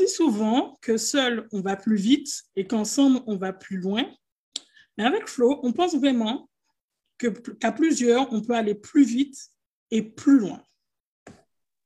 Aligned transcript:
dit 0.00 0.08
souvent 0.08 0.78
que 0.80 0.96
seul, 0.96 1.46
on 1.52 1.60
va 1.60 1.76
plus 1.76 1.96
vite 1.96 2.42
et 2.56 2.66
qu'ensemble, 2.66 3.20
on 3.26 3.36
va 3.36 3.52
plus 3.52 3.78
loin. 3.78 4.04
Mais 4.96 5.04
avec 5.04 5.28
Flo, 5.28 5.60
on 5.62 5.72
pense 5.72 5.94
vraiment 5.94 6.48
qu'à 7.18 7.72
plusieurs, 7.72 8.32
on 8.32 8.40
peut 8.40 8.54
aller 8.54 8.74
plus 8.74 9.04
vite 9.04 9.36
et 9.90 10.02
plus 10.02 10.38
loin. 10.38 10.62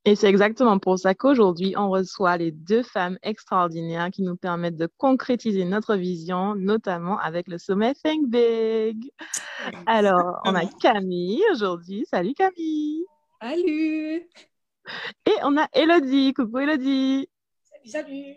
Et 0.06 0.16
c'est 0.16 0.28
exactement 0.28 0.78
pour 0.78 0.98
ça 0.98 1.14
qu'aujourd'hui, 1.14 1.74
on 1.78 1.88
reçoit 1.88 2.36
les 2.36 2.52
deux 2.52 2.82
femmes 2.82 3.18
extraordinaires 3.22 4.10
qui 4.10 4.22
nous 4.22 4.36
permettent 4.36 4.76
de 4.76 4.88
concrétiser 4.98 5.64
notre 5.64 5.96
vision, 5.96 6.54
notamment 6.54 7.18
avec 7.18 7.48
le 7.48 7.56
sommet 7.56 7.94
Think 7.94 8.28
Big. 8.28 9.10
Alors, 9.86 10.42
on 10.44 10.54
a 10.54 10.66
Camille 10.66 11.42
aujourd'hui. 11.52 12.04
Salut 12.10 12.34
Camille. 12.34 13.06
Salut. 13.40 14.28
Et 15.26 15.36
on 15.42 15.56
a 15.56 15.68
Elodie. 15.72 16.34
Coucou 16.34 16.58
Elodie. 16.58 17.26
Salut. 17.84 18.36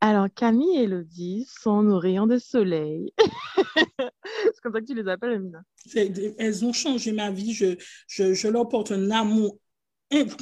Alors, 0.00 0.28
Camille 0.34 0.76
et 0.78 0.82
Elodie 0.82 1.46
sont 1.48 1.82
nos 1.82 1.98
rayons 1.98 2.26
de 2.26 2.38
soleil. 2.38 3.12
c'est 3.76 4.60
comme 4.62 4.72
ça 4.74 4.80
que 4.80 4.86
tu 4.86 4.94
les 4.94 5.08
appelles, 5.08 5.34
Amina. 5.34 5.62
Elles 5.94 6.64
ont 6.64 6.72
changé 6.72 7.12
ma 7.12 7.30
vie. 7.30 7.52
Je, 7.54 7.76
je, 8.06 8.34
je 8.34 8.48
leur 8.48 8.68
porte 8.68 8.92
un 8.92 9.10
amour 9.10 9.58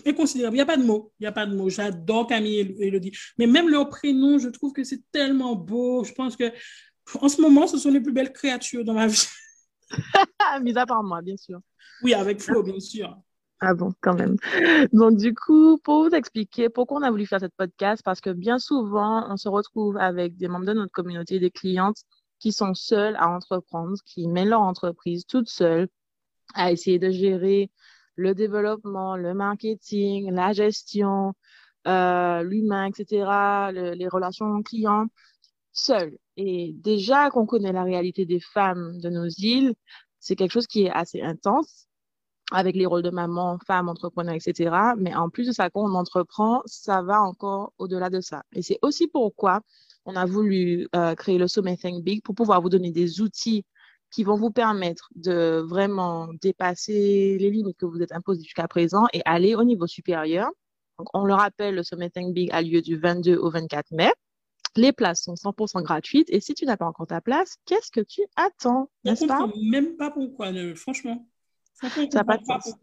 inconsidérable. 0.04 0.56
Il 0.56 0.58
n'y 0.58 0.62
a 0.62 0.66
pas 0.66 0.76
de 0.76 0.84
mots. 0.84 1.12
Il 1.18 1.22
n'y 1.22 1.28
a 1.28 1.32
pas 1.32 1.46
de 1.46 1.54
mots. 1.54 1.68
J'adore 1.68 2.26
Camille 2.26 2.58
et 2.58 2.88
Elodie. 2.88 3.12
Mais 3.38 3.46
même 3.46 3.68
leur 3.68 3.88
prénom, 3.88 4.38
je 4.38 4.48
trouve 4.48 4.72
que 4.72 4.84
c'est 4.84 5.00
tellement 5.12 5.54
beau. 5.54 6.04
Je 6.04 6.12
pense 6.12 6.36
que 6.36 6.52
en 7.20 7.28
ce 7.28 7.40
moment, 7.40 7.66
ce 7.66 7.78
sont 7.78 7.90
les 7.90 8.00
plus 8.00 8.12
belles 8.12 8.32
créatures 8.32 8.84
dans 8.84 8.94
ma 8.94 9.06
vie. 9.06 9.26
Mis 10.62 10.76
à 10.76 10.86
part 10.86 11.02
moi, 11.02 11.22
bien 11.22 11.36
sûr. 11.36 11.60
Oui, 12.02 12.14
avec 12.14 12.40
Flo, 12.40 12.62
bien 12.62 12.80
sûr. 12.80 13.16
Ah 13.64 13.74
bon, 13.74 13.92
quand 14.00 14.14
même. 14.14 14.36
Donc, 14.92 15.16
du 15.18 15.34
coup, 15.34 15.78
pour 15.78 16.02
vous 16.02 16.10
expliquer 16.16 16.68
pourquoi 16.68 16.98
on 16.98 17.02
a 17.02 17.10
voulu 17.12 17.26
faire 17.26 17.38
cette 17.38 17.54
podcast, 17.56 18.02
parce 18.04 18.20
que 18.20 18.30
bien 18.30 18.58
souvent, 18.58 19.24
on 19.30 19.36
se 19.36 19.48
retrouve 19.48 19.96
avec 19.98 20.36
des 20.36 20.48
membres 20.48 20.66
de 20.66 20.72
notre 20.72 20.90
communauté, 20.90 21.38
des 21.38 21.52
clientes 21.52 21.98
qui 22.40 22.50
sont 22.52 22.74
seules 22.74 23.14
à 23.16 23.28
entreprendre, 23.28 23.96
qui 24.04 24.26
mènent 24.26 24.48
leur 24.48 24.62
entreprise 24.62 25.26
toutes 25.26 25.48
seules 25.48 25.86
à 26.54 26.72
essayer 26.72 26.98
de 26.98 27.10
gérer 27.10 27.70
le 28.16 28.34
développement, 28.34 29.16
le 29.16 29.32
marketing, 29.32 30.32
la 30.32 30.52
gestion, 30.52 31.34
euh, 31.86 32.42
l'humain, 32.42 32.86
etc., 32.86 33.72
les 33.94 34.08
relations 34.08 34.60
clients, 34.64 35.06
seuls. 35.72 36.18
Et 36.36 36.72
déjà 36.74 37.30
qu'on 37.30 37.46
connaît 37.46 37.72
la 37.72 37.84
réalité 37.84 38.26
des 38.26 38.40
femmes 38.40 38.98
de 39.00 39.08
nos 39.08 39.28
îles, 39.28 39.74
c'est 40.18 40.36
quelque 40.36 40.52
chose 40.52 40.66
qui 40.66 40.84
est 40.86 40.90
assez 40.90 41.22
intense 41.22 41.88
avec 42.50 42.76
les 42.76 42.86
rôles 42.86 43.02
de 43.02 43.10
maman, 43.10 43.58
femme, 43.66 43.88
entrepreneur, 43.88 44.34
etc. 44.34 44.74
Mais 44.98 45.14
en 45.14 45.30
plus 45.30 45.46
de 45.46 45.52
ça, 45.52 45.70
quand 45.70 45.82
on 45.82 45.94
entreprend, 45.94 46.62
ça 46.66 47.02
va 47.02 47.22
encore 47.22 47.72
au-delà 47.78 48.10
de 48.10 48.20
ça. 48.20 48.42
Et 48.52 48.62
c'est 48.62 48.78
aussi 48.82 49.06
pourquoi 49.08 49.60
on 50.04 50.16
a 50.16 50.26
voulu 50.26 50.88
euh, 50.94 51.14
créer 51.14 51.38
le 51.38 51.48
sommet 51.48 51.76
Think 51.76 52.02
Big 52.02 52.22
pour 52.22 52.34
pouvoir 52.34 52.60
vous 52.60 52.68
donner 52.68 52.90
des 52.90 53.20
outils 53.20 53.64
qui 54.10 54.24
vont 54.24 54.36
vous 54.36 54.50
permettre 54.50 55.08
de 55.14 55.64
vraiment 55.66 56.28
dépasser 56.40 57.38
les 57.38 57.50
limites 57.50 57.78
que 57.78 57.86
vous 57.86 58.02
êtes 58.02 58.12
imposées 58.12 58.42
jusqu'à 58.42 58.68
présent 58.68 59.06
et 59.12 59.22
aller 59.24 59.54
au 59.54 59.64
niveau 59.64 59.86
supérieur. 59.86 60.50
Donc, 60.98 61.08
on 61.14 61.24
le 61.24 61.32
rappelle, 61.32 61.74
le 61.74 61.82
Sommet 61.82 62.10
Think 62.10 62.34
Big 62.34 62.50
a 62.52 62.60
lieu 62.60 62.82
du 62.82 62.98
22 62.98 63.36
au 63.36 63.50
24 63.50 63.92
mai. 63.92 64.12
Les 64.76 64.92
places 64.92 65.22
sont 65.22 65.34
100% 65.34 65.82
gratuites 65.82 66.28
et 66.30 66.40
si 66.40 66.54
tu 66.54 66.64
n'as 66.64 66.76
pas 66.76 66.86
encore 66.86 67.06
ta 67.06 67.20
place, 67.20 67.56
qu'est-ce 67.66 67.90
que 67.90 68.00
tu 68.00 68.22
attends, 68.36 68.90
n'est-ce 69.04 69.26
pas? 69.26 69.46
même 69.70 69.96
pas 69.96 70.10
pourquoi, 70.10 70.50
franchement. 70.76 71.26
Ça 71.72 71.88
n'a 72.12 72.24
pas 72.24 72.38
de 72.38 72.44
sens. 72.44 72.74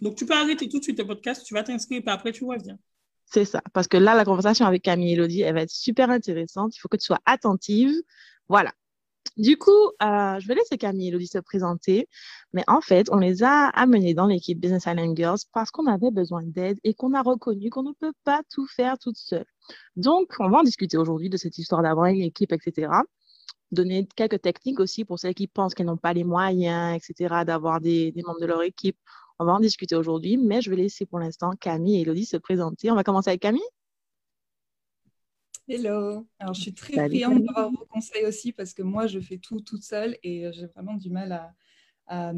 Donc, 0.00 0.16
tu 0.16 0.26
peux 0.26 0.34
arrêter 0.34 0.68
tout 0.68 0.78
de 0.78 0.82
suite 0.82 0.98
le 0.98 1.06
podcast, 1.06 1.44
tu 1.44 1.54
vas 1.54 1.62
t'inscrire 1.62 2.02
et 2.04 2.10
après 2.10 2.32
tu 2.32 2.44
reviens. 2.44 2.78
C'est 3.26 3.44
ça, 3.44 3.60
parce 3.74 3.88
que 3.88 3.96
là, 3.96 4.14
la 4.14 4.24
conversation 4.24 4.64
avec 4.64 4.82
Camille 4.82 5.10
et 5.10 5.14
Elodie, 5.14 5.42
elle 5.42 5.54
va 5.54 5.62
être 5.62 5.70
super 5.70 6.08
intéressante. 6.08 6.74
Il 6.76 6.78
faut 6.78 6.88
que 6.88 6.96
tu 6.96 7.04
sois 7.04 7.20
attentive. 7.26 7.92
Voilà, 8.48 8.72
du 9.38 9.56
coup, 9.56 9.70
euh, 9.70 10.40
je 10.40 10.48
vais 10.48 10.56
laisser 10.56 10.76
Camille 10.78 11.06
et 11.06 11.08
Elodie 11.10 11.28
se 11.28 11.38
présenter. 11.38 12.08
Mais 12.52 12.64
en 12.66 12.80
fait, 12.80 13.08
on 13.12 13.18
les 13.18 13.44
a 13.44 13.68
amenés 13.68 14.12
dans 14.12 14.26
l'équipe 14.26 14.58
Business 14.58 14.86
Island 14.86 15.16
Girls 15.16 15.38
parce 15.52 15.70
qu'on 15.70 15.86
avait 15.86 16.10
besoin 16.10 16.42
d'aide 16.42 16.78
et 16.82 16.92
qu'on 16.92 17.14
a 17.14 17.22
reconnu 17.22 17.70
qu'on 17.70 17.84
ne 17.84 17.92
peut 17.92 18.12
pas 18.24 18.42
tout 18.50 18.66
faire 18.66 18.98
toute 18.98 19.16
seule. 19.16 19.46
Donc, 19.96 20.34
on 20.40 20.48
va 20.48 20.58
en 20.58 20.62
discuter 20.64 20.96
aujourd'hui 20.96 21.30
de 21.30 21.36
cette 21.36 21.56
histoire 21.56 21.82
d'avoir 21.82 22.06
une 22.06 22.22
équipe, 22.22 22.52
etc. 22.52 22.90
Donner 23.70 24.08
quelques 24.16 24.40
techniques 24.40 24.80
aussi 24.80 25.04
pour 25.04 25.18
celles 25.18 25.34
qui 25.34 25.46
pensent 25.46 25.74
qu'elles 25.74 25.86
n'ont 25.86 25.96
pas 25.96 26.14
les 26.14 26.24
moyens, 26.24 26.96
etc., 26.96 27.42
d'avoir 27.46 27.80
des, 27.80 28.12
des 28.12 28.22
membres 28.22 28.40
de 28.40 28.46
leur 28.46 28.62
équipe. 28.62 28.96
On 29.38 29.44
va 29.44 29.52
en 29.52 29.60
discuter 29.60 29.94
aujourd'hui, 29.94 30.36
mais 30.36 30.60
je 30.60 30.70
vais 30.70 30.76
laisser 30.76 31.06
pour 31.06 31.18
l'instant 31.18 31.52
Camille 31.52 31.98
et 31.98 32.00
Elodie 32.00 32.24
se 32.24 32.36
présenter. 32.36 32.90
On 32.90 32.94
va 32.94 33.04
commencer 33.04 33.30
avec 33.30 33.42
Camille. 33.42 33.62
Hello. 35.68 36.26
Alors, 36.38 36.54
je 36.54 36.62
suis 36.62 36.72
très 36.72 36.92
friande 37.08 37.44
d'avoir 37.44 37.70
vos 37.70 37.84
conseils 37.90 38.24
aussi 38.24 38.52
parce 38.52 38.72
que 38.72 38.82
moi, 38.82 39.06
je 39.06 39.20
fais 39.20 39.36
tout 39.36 39.60
toute 39.60 39.82
seule 39.82 40.16
et 40.22 40.50
j'ai 40.52 40.66
vraiment 40.66 40.94
du 40.94 41.10
mal 41.10 41.30
à, 41.30 41.54
à, 42.06 42.32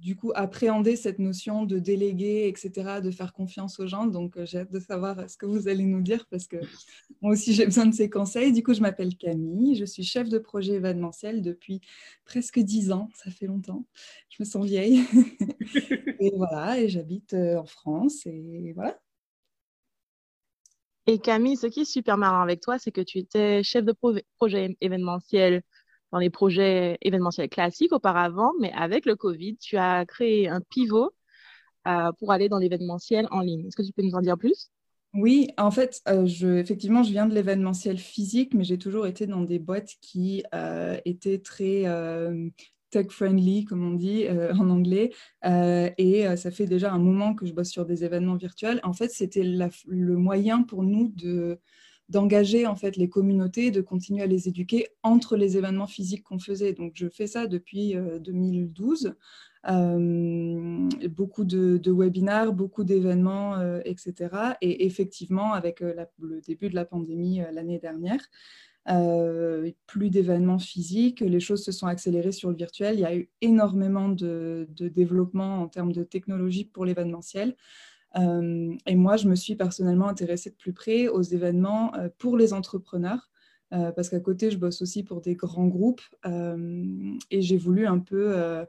du 0.00 0.14
coup 0.14 0.30
appréhender 0.34 0.94
cette 0.96 1.18
notion 1.18 1.64
de 1.64 1.78
déléguer, 1.78 2.48
etc., 2.48 3.00
de 3.02 3.10
faire 3.10 3.32
confiance 3.32 3.80
aux 3.80 3.86
gens. 3.86 4.06
Donc, 4.06 4.36
euh, 4.36 4.44
j'ai 4.44 4.58
hâte 4.58 4.72
de 4.72 4.80
savoir 4.80 5.28
ce 5.28 5.36
que 5.36 5.46
vous 5.46 5.68
allez 5.68 5.84
nous 5.84 6.02
dire 6.02 6.26
parce 6.30 6.46
que 6.46 6.56
moi 7.22 7.32
aussi, 7.32 7.54
j'ai 7.54 7.64
besoin 7.64 7.86
de 7.86 7.94
ces 7.94 8.10
conseils. 8.10 8.52
Du 8.52 8.62
coup, 8.62 8.74
je 8.74 8.80
m'appelle 8.80 9.16
Camille. 9.16 9.74
Je 9.74 9.86
suis 9.86 10.04
chef 10.04 10.28
de 10.28 10.38
projet 10.38 10.74
événementiel 10.74 11.40
depuis 11.40 11.80
presque 12.24 12.58
dix 12.58 12.92
ans. 12.92 13.08
Ça 13.14 13.30
fait 13.30 13.46
longtemps. 13.46 13.86
Je 14.28 14.36
me 14.40 14.44
sens 14.44 14.66
vieille. 14.66 15.00
et 16.20 16.32
voilà, 16.36 16.78
et 16.80 16.88
j'habite 16.88 17.32
euh, 17.32 17.56
en 17.56 17.66
France. 17.66 18.26
Et 18.26 18.72
voilà. 18.74 18.98
Et 21.06 21.18
Camille, 21.18 21.56
ce 21.56 21.66
qui 21.66 21.80
est 21.80 21.84
super 21.90 22.18
marrant 22.18 22.42
avec 22.42 22.60
toi, 22.60 22.78
c'est 22.78 22.92
que 22.92 23.00
tu 23.00 23.16
étais 23.16 23.62
chef 23.62 23.82
de 23.82 23.94
projet 24.36 24.76
événementiel 24.82 25.62
dans 26.12 26.18
les 26.18 26.30
projets 26.30 26.98
événementiels 27.02 27.48
classiques 27.48 27.92
auparavant, 27.92 28.52
mais 28.60 28.72
avec 28.72 29.04
le 29.06 29.16
Covid, 29.16 29.56
tu 29.56 29.76
as 29.76 30.06
créé 30.06 30.48
un 30.48 30.60
pivot 30.60 31.12
euh, 31.86 32.12
pour 32.18 32.32
aller 32.32 32.48
dans 32.48 32.58
l'événementiel 32.58 33.28
en 33.30 33.40
ligne. 33.40 33.66
Est-ce 33.66 33.76
que 33.76 33.82
tu 33.82 33.92
peux 33.92 34.02
nous 34.02 34.14
en 34.14 34.20
dire 34.20 34.36
plus? 34.36 34.70
Oui, 35.14 35.48
en 35.56 35.70
fait, 35.70 36.00
euh, 36.08 36.26
je, 36.26 36.48
effectivement, 36.48 37.02
je 37.02 37.10
viens 37.10 37.26
de 37.26 37.34
l'événementiel 37.34 37.98
physique, 37.98 38.52
mais 38.52 38.64
j'ai 38.64 38.78
toujours 38.78 39.06
été 39.06 39.26
dans 39.26 39.40
des 39.42 39.58
boîtes 39.58 39.92
qui 40.02 40.44
euh, 40.54 40.98
étaient 41.04 41.38
très 41.38 41.84
tech-friendly, 42.90 43.64
comme 43.64 43.86
on 43.86 43.94
dit 43.94 44.26
en 44.30 44.70
anglais. 44.70 45.12
Et 45.44 46.26
ça 46.36 46.50
fait 46.50 46.66
déjà 46.66 46.92
un 46.92 46.98
moment 46.98 47.34
que 47.34 47.46
je 47.46 47.52
bosse 47.52 47.70
sur 47.70 47.86
des 47.86 48.04
événements 48.04 48.36
virtuels. 48.36 48.80
En 48.82 48.92
fait, 48.92 49.10
c'était 49.10 49.44
le 49.44 50.16
moyen 50.16 50.62
pour 50.62 50.82
nous 50.82 51.08
de 51.14 51.58
d'engager 52.08 52.66
en 52.66 52.76
fait 52.76 52.96
les 52.96 53.08
communautés, 53.08 53.70
de 53.70 53.80
continuer 53.80 54.22
à 54.22 54.26
les 54.26 54.48
éduquer 54.48 54.88
entre 55.02 55.36
les 55.36 55.56
événements 55.56 55.86
physiques 55.86 56.24
qu'on 56.24 56.38
faisait. 56.38 56.72
Donc 56.72 56.92
je 56.94 57.08
fais 57.08 57.26
ça 57.26 57.46
depuis 57.46 57.94
2012. 58.20 59.14
beaucoup 61.10 61.44
de, 61.44 61.76
de, 61.76 61.92
webinaires, 61.92 62.52
beaucoup 62.52 62.84
d'événements, 62.84 63.60
etc. 63.84 64.54
Et 64.62 64.86
effectivement, 64.86 65.52
avec 65.52 65.80
le 65.80 66.40
début 66.40 66.70
de 66.70 66.74
la 66.74 66.86
pandémie 66.86 67.40
l'année 67.52 67.78
dernière, 67.78 68.20
euh, 68.90 69.70
plus 69.86 70.08
d'événements 70.08 70.58
physiques, 70.58 71.20
les 71.20 71.40
choses 71.40 71.62
se 71.62 71.72
sont 71.72 71.86
accélérées 71.86 72.32
sur 72.32 72.48
le 72.48 72.56
virtuel. 72.56 72.94
Il 72.94 73.00
y 73.00 73.04
a 73.04 73.14
eu 73.14 73.28
énormément 73.42 74.08
de, 74.08 74.66
développement 74.78 75.62
en 75.62 75.68
termes 75.68 75.92
de 75.92 76.04
technologie 76.04 76.64
pour 76.64 76.86
l'événementiel. 76.86 77.54
Euh, 78.16 78.74
et 78.86 78.96
moi, 78.96 79.16
je 79.16 79.28
me 79.28 79.34
suis 79.34 79.54
personnellement 79.54 80.08
intéressée 80.08 80.50
de 80.50 80.56
plus 80.56 80.72
près 80.72 81.08
aux 81.08 81.22
événements 81.22 81.94
euh, 81.94 82.08
pour 82.18 82.36
les 82.36 82.52
entrepreneurs. 82.52 83.30
parce 83.70 84.08
qu'à 84.08 84.20
côté, 84.20 84.50
je 84.50 84.56
bosse 84.56 84.80
aussi 84.80 85.02
pour 85.02 85.20
des 85.20 85.34
grands 85.34 85.66
groupes 85.68 86.00
et 86.24 87.42
j'ai 87.42 87.58
voulu 87.58 87.86
un 87.86 87.98
peu 87.98 88.66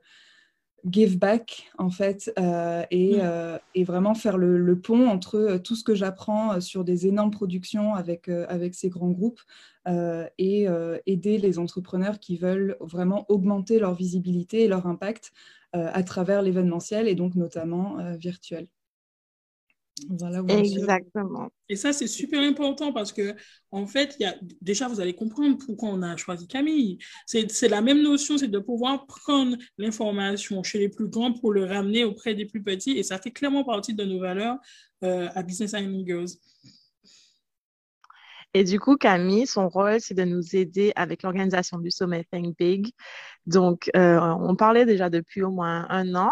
give 0.90 1.18
back 1.18 1.72
en 1.78 1.90
fait 1.90 2.32
euh, 2.40 2.84
euh, 2.94 3.58
et, 3.74 3.84
vraiment 3.84 4.14
faire 4.14 4.38
le, 4.38 4.80
pont 4.80 5.08
entre 5.08 5.36
euh, 5.36 5.58
tout 5.58 5.76
ce 5.76 5.84
que 5.84 5.96
j'apprends 5.96 6.62
sur 6.62 6.84
des 6.84 7.08
énormes 7.08 7.32
productions 7.32 7.96
avec, 7.96 8.30
avec 8.30 8.76
ces 8.76 8.90
grands 8.90 9.12
groupes 9.12 9.42
et 10.38 10.68
aider 11.08 11.40
les 11.40 11.58
entrepreneurs 11.58 12.20
qui 12.20 12.38
veulent 12.38 12.78
vraiment 12.80 13.26
augmenter 13.30 13.80
leur 13.80 13.96
visibilité 13.96 14.64
et 14.64 14.68
leur 14.68 14.86
impact 14.86 15.32
à 15.74 16.04
travers 16.04 16.44
l'événementiel 16.44 17.08
et 17.08 17.16
donc 17.16 17.34
notamment 17.34 17.98
virtuel. 18.16 18.68
Voilà 20.10 20.42
Exactement. 20.48 21.50
Et 21.68 21.76
ça, 21.76 21.94
c'est 21.94 22.08
super 22.08 22.42
important 22.42 22.92
parce 22.92 23.12
que, 23.12 23.36
en 23.72 23.86
fait, 23.86 24.16
y 24.20 24.26
a, 24.26 24.36
déjà, 24.62 24.88
vous 24.88 25.00
allez 25.00 25.14
comprendre 25.14 25.58
pourquoi 25.64 25.90
on 25.90 26.02
a 26.02 26.18
choisi 26.18 26.48
Camille. 26.48 26.98
C'est 27.26 27.68
la 27.68 27.82
même 27.82 28.02
notion, 28.02 28.38
c'est 28.38 28.48
de 28.48 28.60
pouvoir 28.60 29.06
prendre 29.06 29.58
l'information 29.78 30.64
chez 30.64 30.80
les 30.80 30.90
plus 30.90 31.08
grands 31.08 31.34
pour 31.34 31.52
le 31.52 31.66
ramener 31.66 32.04
auprès 32.04 32.34
des 32.34 32.46
plus 32.46 32.64
petits. 32.64 32.98
Et 32.98 33.04
ça 33.04 33.20
fait 33.20 33.32
clairement 33.32 33.64
partie 33.64 33.94
de 33.94 34.04
nos 34.04 34.20
valeurs 34.20 34.58
euh, 35.04 35.30
à 35.36 35.44
Business 35.44 35.74
Island 35.74 36.06
Girls. 36.06 36.30
Et 38.54 38.64
du 38.64 38.80
coup, 38.80 38.98
Camille, 38.98 39.46
son 39.46 39.70
rôle, 39.70 40.02
c'est 40.02 40.16
de 40.16 40.24
nous 40.24 40.56
aider 40.56 40.92
avec 40.96 41.22
l'organisation 41.22 41.78
du 41.78 41.92
sommet 41.92 42.26
Think 42.32 42.58
Big. 42.58 42.92
Donc, 43.46 43.92
euh, 43.96 44.20
on 44.20 44.56
parlait 44.56 44.86
déjà 44.86 45.10
depuis 45.10 45.44
au 45.44 45.52
moins 45.52 45.86
un 45.90 46.16
an. 46.16 46.32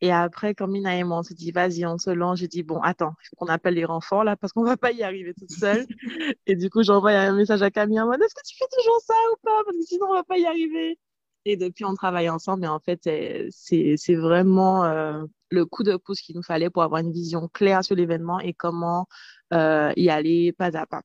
Et 0.00 0.12
après, 0.12 0.54
quand 0.54 0.68
Mina 0.68 0.96
et 0.96 1.04
moi, 1.04 1.18
on 1.18 1.22
s'est 1.22 1.34
dit, 1.34 1.50
vas-y, 1.50 1.84
on 1.84 1.98
se 1.98 2.10
lance, 2.10 2.38
j'ai 2.38 2.48
dit, 2.48 2.62
bon, 2.62 2.80
attends, 2.80 3.14
il 3.22 3.28
faut 3.28 3.36
qu'on 3.36 3.52
appelle 3.52 3.74
les 3.74 3.84
renforts 3.84 4.24
là, 4.24 4.36
parce 4.36 4.52
qu'on 4.52 4.62
va 4.62 4.76
pas 4.76 4.92
y 4.92 5.02
arriver 5.02 5.34
toute 5.34 5.50
seule. 5.50 5.86
et 6.46 6.54
du 6.54 6.70
coup, 6.70 6.82
j'envoie 6.82 7.10
un 7.10 7.34
message 7.34 7.62
à 7.62 7.70
Camille 7.70 8.00
en 8.00 8.06
mode, 8.06 8.22
est-ce 8.22 8.34
que 8.34 8.46
tu 8.46 8.56
fais 8.56 8.68
toujours 8.76 9.00
ça 9.04 9.14
ou 9.32 9.36
pas? 9.42 9.62
Parce 9.64 9.76
que 9.76 9.82
sinon, 9.84 10.06
on 10.10 10.14
va 10.14 10.24
pas 10.24 10.38
y 10.38 10.46
arriver. 10.46 10.98
Et 11.44 11.56
depuis, 11.56 11.84
on 11.84 11.94
travaille 11.94 12.28
ensemble. 12.28 12.64
Et 12.64 12.68
en 12.68 12.78
fait, 12.78 13.08
c'est 13.50 14.14
vraiment 14.14 14.84
euh, 14.84 15.24
le 15.50 15.66
coup 15.66 15.82
de 15.82 15.96
pouce 15.96 16.20
qu'il 16.20 16.36
nous 16.36 16.42
fallait 16.42 16.70
pour 16.70 16.82
avoir 16.82 17.00
une 17.00 17.12
vision 17.12 17.48
claire 17.48 17.82
sur 17.82 17.96
l'événement 17.96 18.38
et 18.38 18.52
comment 18.52 19.06
euh, 19.52 19.92
y 19.96 20.10
aller 20.10 20.52
pas 20.52 20.76
à 20.76 20.86
pas. 20.86 21.02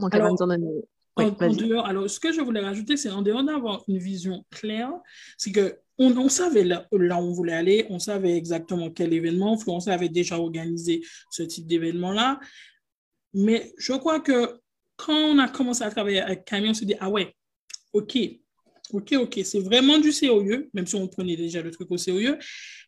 Donc, 0.00 0.14
alors, 0.14 0.36
en, 0.40 1.84
alors, 1.84 2.10
ce 2.10 2.20
que 2.20 2.32
je 2.32 2.40
voulais 2.40 2.60
rajouter, 2.60 2.96
c'est 2.96 3.10
en 3.10 3.22
dehors 3.22 3.44
d'avoir 3.44 3.82
une 3.88 3.98
vision 3.98 4.44
claire, 4.50 4.92
c'est 5.36 5.52
que 5.52 5.78
on, 5.98 6.28
savait 6.28 6.64
là, 6.64 6.86
où 6.92 6.98
on 6.98 7.32
voulait 7.32 7.54
aller, 7.54 7.86
on 7.90 7.98
savait 7.98 8.36
exactement 8.36 8.90
quel 8.90 9.12
événement, 9.12 9.58
on 9.66 9.78
avait 9.88 10.08
déjà 10.08 10.38
organisé 10.38 11.02
ce 11.30 11.42
type 11.42 11.66
d'événement-là. 11.66 12.38
Mais 13.34 13.72
je 13.78 13.92
crois 13.92 14.20
que 14.20 14.58
quand 14.96 15.14
on 15.14 15.38
a 15.38 15.48
commencé 15.48 15.84
à 15.84 15.90
travailler 15.90 16.20
avec 16.20 16.44
Camille, 16.44 16.70
on 16.70 16.74
s'est 16.74 16.86
dit, 16.86 16.96
ah 17.00 17.10
ouais, 17.10 17.34
ok, 17.92 18.16
ok, 18.92 19.12
ok, 19.12 19.40
c'est 19.44 19.60
vraiment 19.60 19.98
du 19.98 20.12
sérieux, 20.12 20.70
même 20.72 20.86
si 20.86 20.94
on 20.94 21.06
prenait 21.08 21.36
déjà 21.36 21.62
le 21.62 21.70
truc 21.70 21.90
au 21.90 21.98
sérieux, 21.98 22.38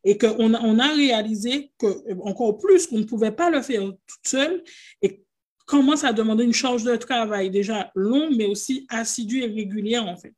et 0.05 0.17
qu'on 0.17 0.55
a, 0.55 0.61
on 0.61 0.79
a 0.79 0.95
réalisé 0.95 1.73
que, 1.79 1.87
encore 2.23 2.59
plus, 2.59 2.87
qu'on 2.87 2.99
ne 2.99 3.05
pouvait 3.05 3.33
pas 3.33 3.51
le 3.51 3.63
faire 3.63 3.83
toute 3.83 4.27
seule, 4.27 4.63
et 5.03 5.23
commence 5.67 6.03
à 6.03 6.13
demander 6.13 6.45
une 6.45 6.53
charge 6.53 6.83
de 6.85 6.97
travail 6.97 7.51
déjà 7.51 7.93
longue, 7.95 8.35
mais 8.37 8.47
aussi 8.47 8.87
assidue 8.89 9.43
et 9.43 9.47
régulière, 9.47 10.07
en 10.07 10.17
fait. 10.17 10.35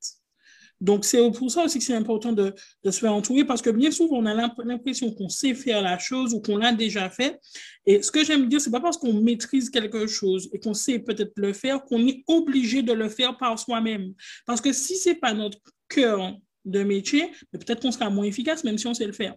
Donc, 0.83 1.05
c'est 1.05 1.31
pour 1.31 1.49
ça 1.49 1.65
aussi 1.65 1.79
que 1.79 1.85
c'est 1.85 1.95
important 1.95 2.33
de, 2.33 2.53
se 2.85 2.99
faire 2.99 3.15
entourer 3.15 3.45
parce 3.45 3.63
que 3.63 3.71
bien 3.71 3.93
souvent, 3.93 4.17
on 4.17 4.27
a 4.27 4.35
l'impression 4.35 5.15
qu'on 5.15 5.29
sait 5.29 5.55
faire 5.55 5.81
la 5.81 5.97
chose 5.97 6.35
ou 6.35 6.43
qu'on 6.43 6.57
l'a 6.57 6.73
déjà 6.73 7.09
fait. 7.09 7.39
Et 7.87 8.03
ce 8.03 8.11
que 8.11 8.25
j'aime 8.25 8.49
dire, 8.49 8.61
c'est 8.61 8.73
pas 8.73 8.81
parce 8.81 8.99
qu'on 8.99 9.13
maîtrise 9.13 9.71
quelque 9.71 10.09
chose 10.09 10.51
et 10.53 10.59
qu'on 10.59 10.75
sait 10.75 10.99
peut-être 10.99 11.35
le 11.37 11.53
faire 11.53 11.85
qu'on 11.85 12.05
est 12.09 12.25
obligé 12.27 12.83
de 12.83 12.93
le 12.93 13.09
faire 13.09 13.37
par 13.37 13.57
soi-même. 13.61 14.13
Parce 14.45 14.61
que 14.61 14.73
si 14.73 14.97
c'est 14.97 15.15
pas 15.15 15.33
notre 15.35 15.59
cœur 15.89 16.37
de 16.65 16.83
métier, 16.83 17.31
peut-être 17.53 17.81
qu'on 17.81 17.93
sera 17.93 18.11
moins 18.11 18.25
efficace 18.25 18.65
même 18.65 18.77
si 18.77 18.89
on 18.89 18.95
sait 18.95 19.07
le 19.07 19.13
faire. 19.13 19.37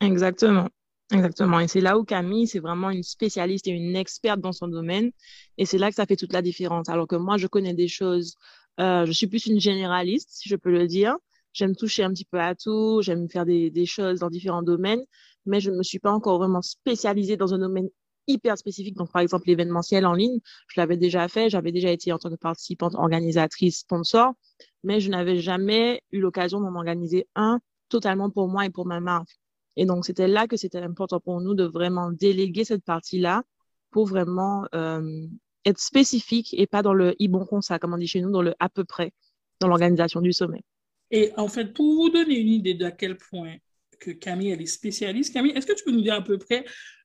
Exactement. 0.00 0.68
Exactement. 1.12 1.60
Et 1.60 1.68
c'est 1.68 1.80
là 1.80 1.98
où 1.98 2.04
Camille, 2.04 2.48
c'est 2.48 2.58
vraiment 2.58 2.90
une 2.90 3.02
spécialiste 3.02 3.68
et 3.68 3.70
une 3.70 3.94
experte 3.94 4.40
dans 4.40 4.52
son 4.52 4.66
domaine. 4.66 5.12
Et 5.58 5.66
c'est 5.66 5.78
là 5.78 5.90
que 5.90 5.94
ça 5.94 6.06
fait 6.06 6.16
toute 6.16 6.32
la 6.32 6.42
différence. 6.42 6.88
Alors 6.88 7.06
que 7.06 7.16
moi, 7.16 7.36
je 7.36 7.46
connais 7.46 7.74
des 7.74 7.86
choses, 7.86 8.34
je 8.78 9.12
suis 9.12 9.26
plus 9.26 9.46
une 9.46 9.60
généraliste, 9.60 10.30
si 10.32 10.48
je 10.48 10.56
peux 10.56 10.70
le 10.70 10.86
dire. 10.86 11.16
J'aime 11.52 11.74
toucher 11.74 12.04
un 12.04 12.10
petit 12.10 12.26
peu 12.26 12.38
à 12.38 12.54
tout, 12.54 13.00
j'aime 13.02 13.28
faire 13.30 13.46
des, 13.46 13.70
des 13.70 13.86
choses 13.86 14.20
dans 14.20 14.28
différents 14.28 14.62
domaines, 14.62 15.02
mais 15.46 15.60
je 15.60 15.70
ne 15.70 15.76
me 15.76 15.82
suis 15.82 15.98
pas 15.98 16.12
encore 16.12 16.38
vraiment 16.38 16.60
spécialisée 16.60 17.36
dans 17.36 17.54
un 17.54 17.58
domaine 17.58 17.88
hyper 18.26 18.58
spécifique. 18.58 18.96
Donc, 18.96 19.10
par 19.12 19.22
exemple, 19.22 19.44
l'événementiel 19.46 20.06
en 20.06 20.12
ligne, 20.12 20.38
je 20.68 20.80
l'avais 20.80 20.96
déjà 20.96 21.28
fait, 21.28 21.48
j'avais 21.48 21.72
déjà 21.72 21.90
été 21.90 22.12
en 22.12 22.18
tant 22.18 22.30
que 22.30 22.36
participante, 22.36 22.94
organisatrice, 22.94 23.80
sponsor, 23.80 24.34
mais 24.82 25.00
je 25.00 25.10
n'avais 25.10 25.38
jamais 25.38 26.02
eu 26.12 26.20
l'occasion 26.20 26.60
d'en 26.60 26.74
organiser 26.74 27.26
un 27.34 27.60
totalement 27.88 28.30
pour 28.30 28.48
moi 28.48 28.66
et 28.66 28.70
pour 28.70 28.86
ma 28.86 29.00
marque. 29.00 29.38
Et 29.76 29.86
donc, 29.86 30.06
c'était 30.06 30.28
là 30.28 30.46
que 30.46 30.56
c'était 30.56 30.78
important 30.78 31.20
pour 31.20 31.40
nous 31.40 31.54
de 31.54 31.64
vraiment 31.64 32.10
déléguer 32.10 32.64
cette 32.64 32.84
partie-là 32.84 33.42
pour 33.90 34.06
vraiment 34.06 34.66
euh, 34.74 35.26
être 35.66 35.78
spécifique 35.78 36.54
et 36.58 36.66
pas 36.66 36.82
dans 36.82 36.94
le 36.94 37.14
i 37.18 37.28
bon 37.28 37.46
ça, 37.60 37.78
comme 37.78 37.92
on 37.92 37.98
dit 37.98 38.06
chez 38.06 38.20
nous, 38.20 38.30
dans 38.30 38.42
le 38.42 38.54
à 38.58 38.68
peu 38.68 38.84
près, 38.84 39.12
dans 39.60 39.68
l'organisation 39.68 40.20
du 40.20 40.32
sommet. 40.32 40.62
Et 41.10 41.32
en 41.36 41.48
fait, 41.48 41.72
pour 41.72 41.94
vous 41.94 42.08
donner 42.08 42.38
une 42.38 42.48
idée 42.48 42.74
d'à 42.74 42.90
quel 42.90 43.16
point 43.18 43.56
que 44.00 44.10
Camille, 44.10 44.50
elle 44.50 44.62
est 44.62 44.66
spécialiste, 44.66 45.32
Camille, 45.32 45.52
est-ce 45.52 45.66
que 45.66 45.74
tu 45.74 45.84
peux 45.84 45.92
nous 45.92 46.02
dire 46.02 46.14
à 46.14 46.22
peu 46.22 46.38
près 46.38 46.64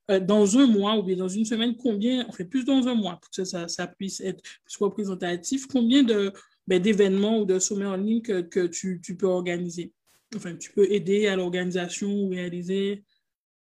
euh, 0.10 0.20
dans 0.20 0.58
un 0.58 0.68
mois 0.68 0.98
ou 0.98 1.04
bien 1.04 1.16
dans 1.16 1.28
une 1.28 1.46
semaine, 1.46 1.76
combien, 1.76 2.28
en 2.28 2.32
fait, 2.32 2.46
plus 2.46 2.66
dans 2.66 2.88
un 2.88 2.96
mois, 2.96 3.18
pour 3.22 3.30
que 3.30 3.44
ça, 3.44 3.68
ça 3.68 3.88
puisse 3.88 4.20
être 4.22 4.42
plus 4.42 4.78
représentatif, 4.80 5.68
combien 5.68 6.04
de, 6.04 6.34
ben, 6.68 6.82
d'événements 6.82 7.40
ou 7.40 7.46
de 7.46 7.60
sommets 7.60 7.86
en 7.86 7.96
ligne 7.96 8.22
que, 8.22 8.42
que 8.42 8.68
tu, 8.68 9.02
tu 9.04 9.16
peux 9.16 9.28
organiser? 9.28 9.94
enfin, 10.36 10.56
tu 10.56 10.72
peux 10.72 10.90
aider 10.92 11.28
à 11.28 11.36
l'organisation 11.36 12.10
ou 12.10 12.30
réaliser 12.30 13.04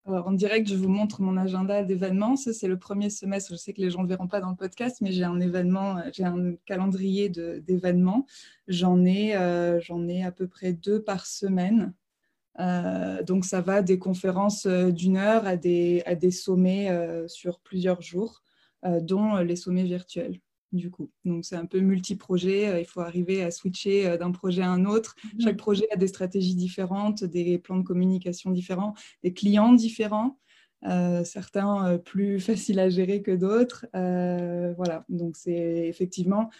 alors, 0.04 0.26
en 0.26 0.32
direct, 0.32 0.68
je 0.68 0.74
vous 0.74 0.88
montre 0.88 1.22
mon 1.22 1.36
agenda 1.36 1.84
d'événements. 1.84 2.34
Ça, 2.34 2.52
c'est 2.52 2.66
le 2.66 2.76
premier 2.76 3.08
semestre. 3.08 3.52
Je 3.52 3.56
sais 3.56 3.72
que 3.72 3.80
les 3.80 3.90
gens 3.90 3.98
ne 4.00 4.04
le 4.04 4.08
verront 4.08 4.26
pas 4.26 4.40
dans 4.40 4.50
le 4.50 4.56
podcast, 4.56 5.00
mais 5.00 5.12
j'ai 5.12 5.22
un 5.22 5.38
événement, 5.40 5.98
euh, 5.98 6.10
j'ai 6.12 6.24
un 6.24 6.54
calendrier 6.66 7.28
d'événements. 7.28 8.26
J'en 8.66 9.04
ai, 9.04 9.36
euh, 9.36 9.80
j'en 9.80 10.08
ai 10.08 10.24
à 10.24 10.32
peu 10.32 10.48
près 10.48 10.72
deux 10.72 11.00
par 11.02 11.26
semaine. 11.26 11.94
Euh, 12.58 13.22
donc, 13.22 13.44
ça 13.44 13.60
va 13.60 13.80
des 13.80 14.00
conférences 14.00 14.66
d'une 14.66 15.16
heure 15.16 15.46
à 15.46 15.56
des 15.56 16.30
sommets 16.32 16.90
sur 17.28 17.60
plusieurs 17.60 18.02
jours, 18.02 18.42
dont 18.84 19.36
les 19.36 19.56
sommets 19.56 19.84
virtuels 19.84 20.40
du 20.72 20.90
coup. 20.90 21.10
Donc, 21.24 21.44
c'est 21.44 21.56
un 21.56 21.66
peu 21.66 21.80
multi-projet. 21.80 22.68
Euh, 22.68 22.80
il 22.80 22.86
faut 22.86 23.00
arriver 23.00 23.42
à 23.42 23.50
switcher 23.50 24.06
euh, 24.06 24.16
d'un 24.16 24.30
projet 24.30 24.62
à 24.62 24.70
un 24.70 24.84
autre. 24.84 25.14
Mhm. 25.24 25.40
Chaque 25.40 25.56
projet 25.56 25.86
a 25.92 25.96
des 25.96 26.08
stratégies 26.08 26.54
différentes, 26.54 27.24
des 27.24 27.58
plans 27.58 27.76
de 27.76 27.82
communication 27.82 28.50
différents, 28.50 28.94
des 29.22 29.32
clients 29.32 29.72
différents. 29.72 30.38
Euh, 30.88 31.22
certains 31.22 31.98
plus 31.98 32.40
faciles 32.40 32.80
à 32.80 32.88
gérer 32.88 33.22
que 33.22 33.30
d'autres. 33.32 33.86
voilà, 33.92 35.04
donc 35.08 35.36
c'est 35.36 35.86
effectivement, 35.88 36.50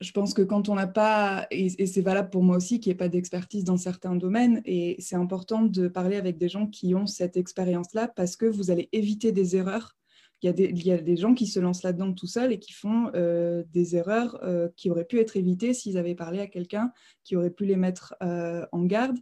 je 0.00 0.12
pense 0.12 0.32
que 0.32 0.42
quand 0.42 0.68
on 0.68 0.74
n'a 0.74 0.86
pas, 0.86 1.46
et, 1.50 1.86
c'est 1.86 2.00
valable 2.00 2.30
pour 2.30 2.42
moi 2.42 2.56
aussi, 2.56 2.80
qui 2.80 2.88
n'y 2.88 2.94
pas 2.94 3.08
d'expertise 3.08 3.64
dans 3.64 3.76
certains 3.76 4.14
domaines, 4.14 4.60
et 4.64 4.96
c'est 5.00 5.16
important 5.16 5.62
de 5.62 5.88
parler 5.88 6.16
avec 6.16 6.38
des 6.38 6.48
gens 6.48 6.66
qui 6.66 6.94
ont 6.94 7.06
cette 7.06 7.36
expérience-là 7.36 8.08
parce 8.08 8.36
que 8.36 8.46
vous 8.46 8.70
allez 8.70 8.88
éviter 8.92 9.32
des 9.32 9.56
erreurs 9.56 9.96
il 10.42 10.46
y, 10.46 10.92
a 10.92 10.98
des, 10.98 11.16
gens 11.16 11.34
qui 11.34 11.48
se 11.48 11.58
lancent 11.58 11.82
là-dedans 11.82 12.12
tout 12.12 12.28
seuls 12.28 12.52
et 12.52 12.60
qui 12.60 12.72
font 12.72 13.10
euh, 13.16 13.64
des 13.72 13.96
erreurs 13.96 14.38
euh, 14.44 14.68
qui 14.76 14.88
auraient 14.88 15.04
pu 15.04 15.18
être 15.18 15.36
évitées 15.36 15.74
s'ils 15.74 15.98
avaient 15.98 16.14
parlé 16.14 16.38
à 16.38 16.46
quelqu'un 16.46 16.92
qui 17.24 17.34
aurait 17.34 17.50
pu 17.50 17.64
les 17.64 17.74
mettre 17.74 18.14
euh, 18.22 18.64
en 18.70 18.84
garde. 18.84 19.18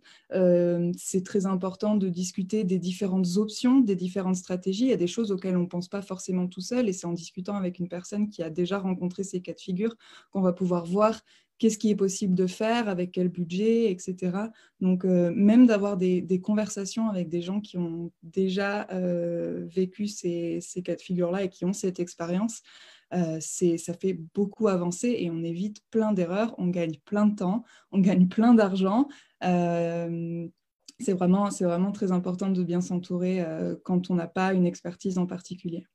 c'est 0.98 1.24
très 1.24 1.46
important 1.46 1.96
de 1.96 2.10
discuter 2.10 2.64
des 2.64 2.78
différentes 2.78 3.36
options, 3.36 3.80
des 3.80 3.96
différentes 3.96 4.36
stratégies. 4.36 4.84
Il 4.84 4.90
y 4.90 4.92
a 4.92 4.98
des 4.98 5.06
choses 5.06 5.32
auxquelles 5.32 5.56
on 5.56 5.62
ne 5.62 5.66
pense 5.66 5.88
pas 5.88 6.02
forcément 6.02 6.48
tout 6.48 6.60
seul 6.60 6.86
et 6.88 6.92
c'est 6.92 7.06
en 7.06 7.12
discutant 7.12 7.56
avec 7.56 7.78
une 7.78 7.88
personne 7.88 8.28
qui 8.28 8.42
a 8.42 8.50
déjà 8.50 8.78
rencontré 8.78 9.24
ces 9.24 9.40
cas 9.40 9.54
de 9.54 9.60
figure 9.60 9.96
qu'on 10.30 10.42
va 10.42 10.52
pouvoir 10.52 10.84
voir 10.84 11.22
qu'est-ce 11.58 11.78
qui 11.78 11.90
est 11.90 11.96
possible 11.96 12.34
de 12.34 12.46
faire, 12.46 12.88
avec 12.88 13.12
quel 13.12 13.28
budget, 13.28 13.90
etc. 13.90 14.50
Donc, 14.80 15.04
euh, 15.04 15.32
même 15.34 15.66
d'avoir 15.66 15.96
des, 15.96 16.40
conversations 16.42 17.08
avec 17.08 17.28
des 17.28 17.42
gens 17.42 17.60
qui 17.60 17.78
ont 17.78 18.12
déjà 18.22 18.86
euh, 18.92 19.66
vécu 19.66 20.06
ces, 20.06 20.60
cas 20.84 20.96
de 20.96 21.00
figure-là 21.00 21.44
et 21.44 21.48
qui 21.48 21.64
ont 21.64 21.72
cette 21.72 22.00
expérience, 22.00 22.62
euh, 23.14 23.40
ça 23.40 23.94
fait 23.94 24.14
beaucoup 24.34 24.68
avancer 24.68 25.16
et 25.18 25.30
on 25.30 25.42
évite 25.42 25.80
plein 25.90 26.12
d'erreurs, 26.12 26.54
on 26.58 26.68
gagne 26.68 26.96
plein 27.04 27.26
de 27.26 27.36
temps, 27.36 27.64
on 27.92 28.00
gagne 28.00 28.28
plein 28.28 28.54
d'argent. 28.54 29.08
c'est 29.40 31.12
vraiment, 31.12 31.48
vraiment 31.48 31.92
très 31.92 32.12
important 32.12 32.50
de 32.50 32.62
bien 32.62 32.80
s'entourer 32.80 33.44
quand 33.84 34.10
on 34.10 34.14
n'a 34.14 34.26
pas 34.26 34.52
une 34.52 34.66
expertise 34.66 35.18
en 35.18 35.26
particulier. 35.26 35.86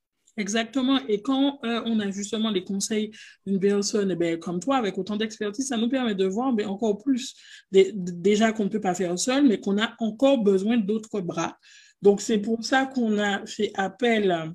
Exactement. 0.42 1.00
Et 1.08 1.22
quand 1.22 1.60
euh, 1.64 1.84
on 1.86 2.00
a 2.00 2.10
justement 2.10 2.50
les 2.50 2.64
conseils 2.64 3.12
d'une 3.46 3.60
personne 3.60 4.18
eh 4.20 4.40
comme 4.40 4.60
toi, 4.60 4.78
avec 4.78 4.98
autant 4.98 5.16
d'expertise, 5.16 5.68
ça 5.68 5.78
nous 5.78 5.88
permet 5.88 6.16
de 6.16 6.26
voir 6.26 6.52
encore 6.66 6.98
plus 6.98 7.36
déjà 7.72 8.52
qu'on 8.52 8.64
ne 8.64 8.70
peut 8.70 8.82
pas 8.82 8.96
faire 8.96 9.18
seul, 9.20 9.48
mais 9.48 9.60
qu'on 9.60 9.80
a 9.80 9.94
encore 10.00 10.40
besoin 10.40 10.78
d'autres 10.78 11.22
bras. 11.22 11.58
Donc, 12.02 12.22
c'est 12.22 12.40
pour 12.40 12.66
ça 12.66 12.88
qu'on 12.88 13.20
a 13.20 13.46
fait 13.46 13.72
appel 13.76 14.52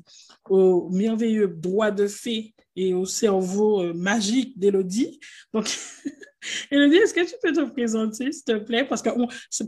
au 0.51 0.91
merveilleux 0.91 1.47
droit 1.47 1.93
de 1.93 2.09
fée 2.09 2.53
et 2.75 2.93
au 2.93 3.07
cerveau 3.07 3.83
euh, 3.83 3.95
magique 3.95 4.59
d'Élodie. 4.59 5.21
Donc, 5.55 5.73
Elodie, 6.71 6.97
est-ce 6.97 7.15
que 7.15 7.25
tu 7.25 7.35
peux 7.43 7.53
te 7.53 7.71
présenter, 7.71 8.33
s'il 8.33 8.45
te 8.45 8.57
plaît? 8.59 8.85
Parce 8.85 9.03
que 9.03 9.11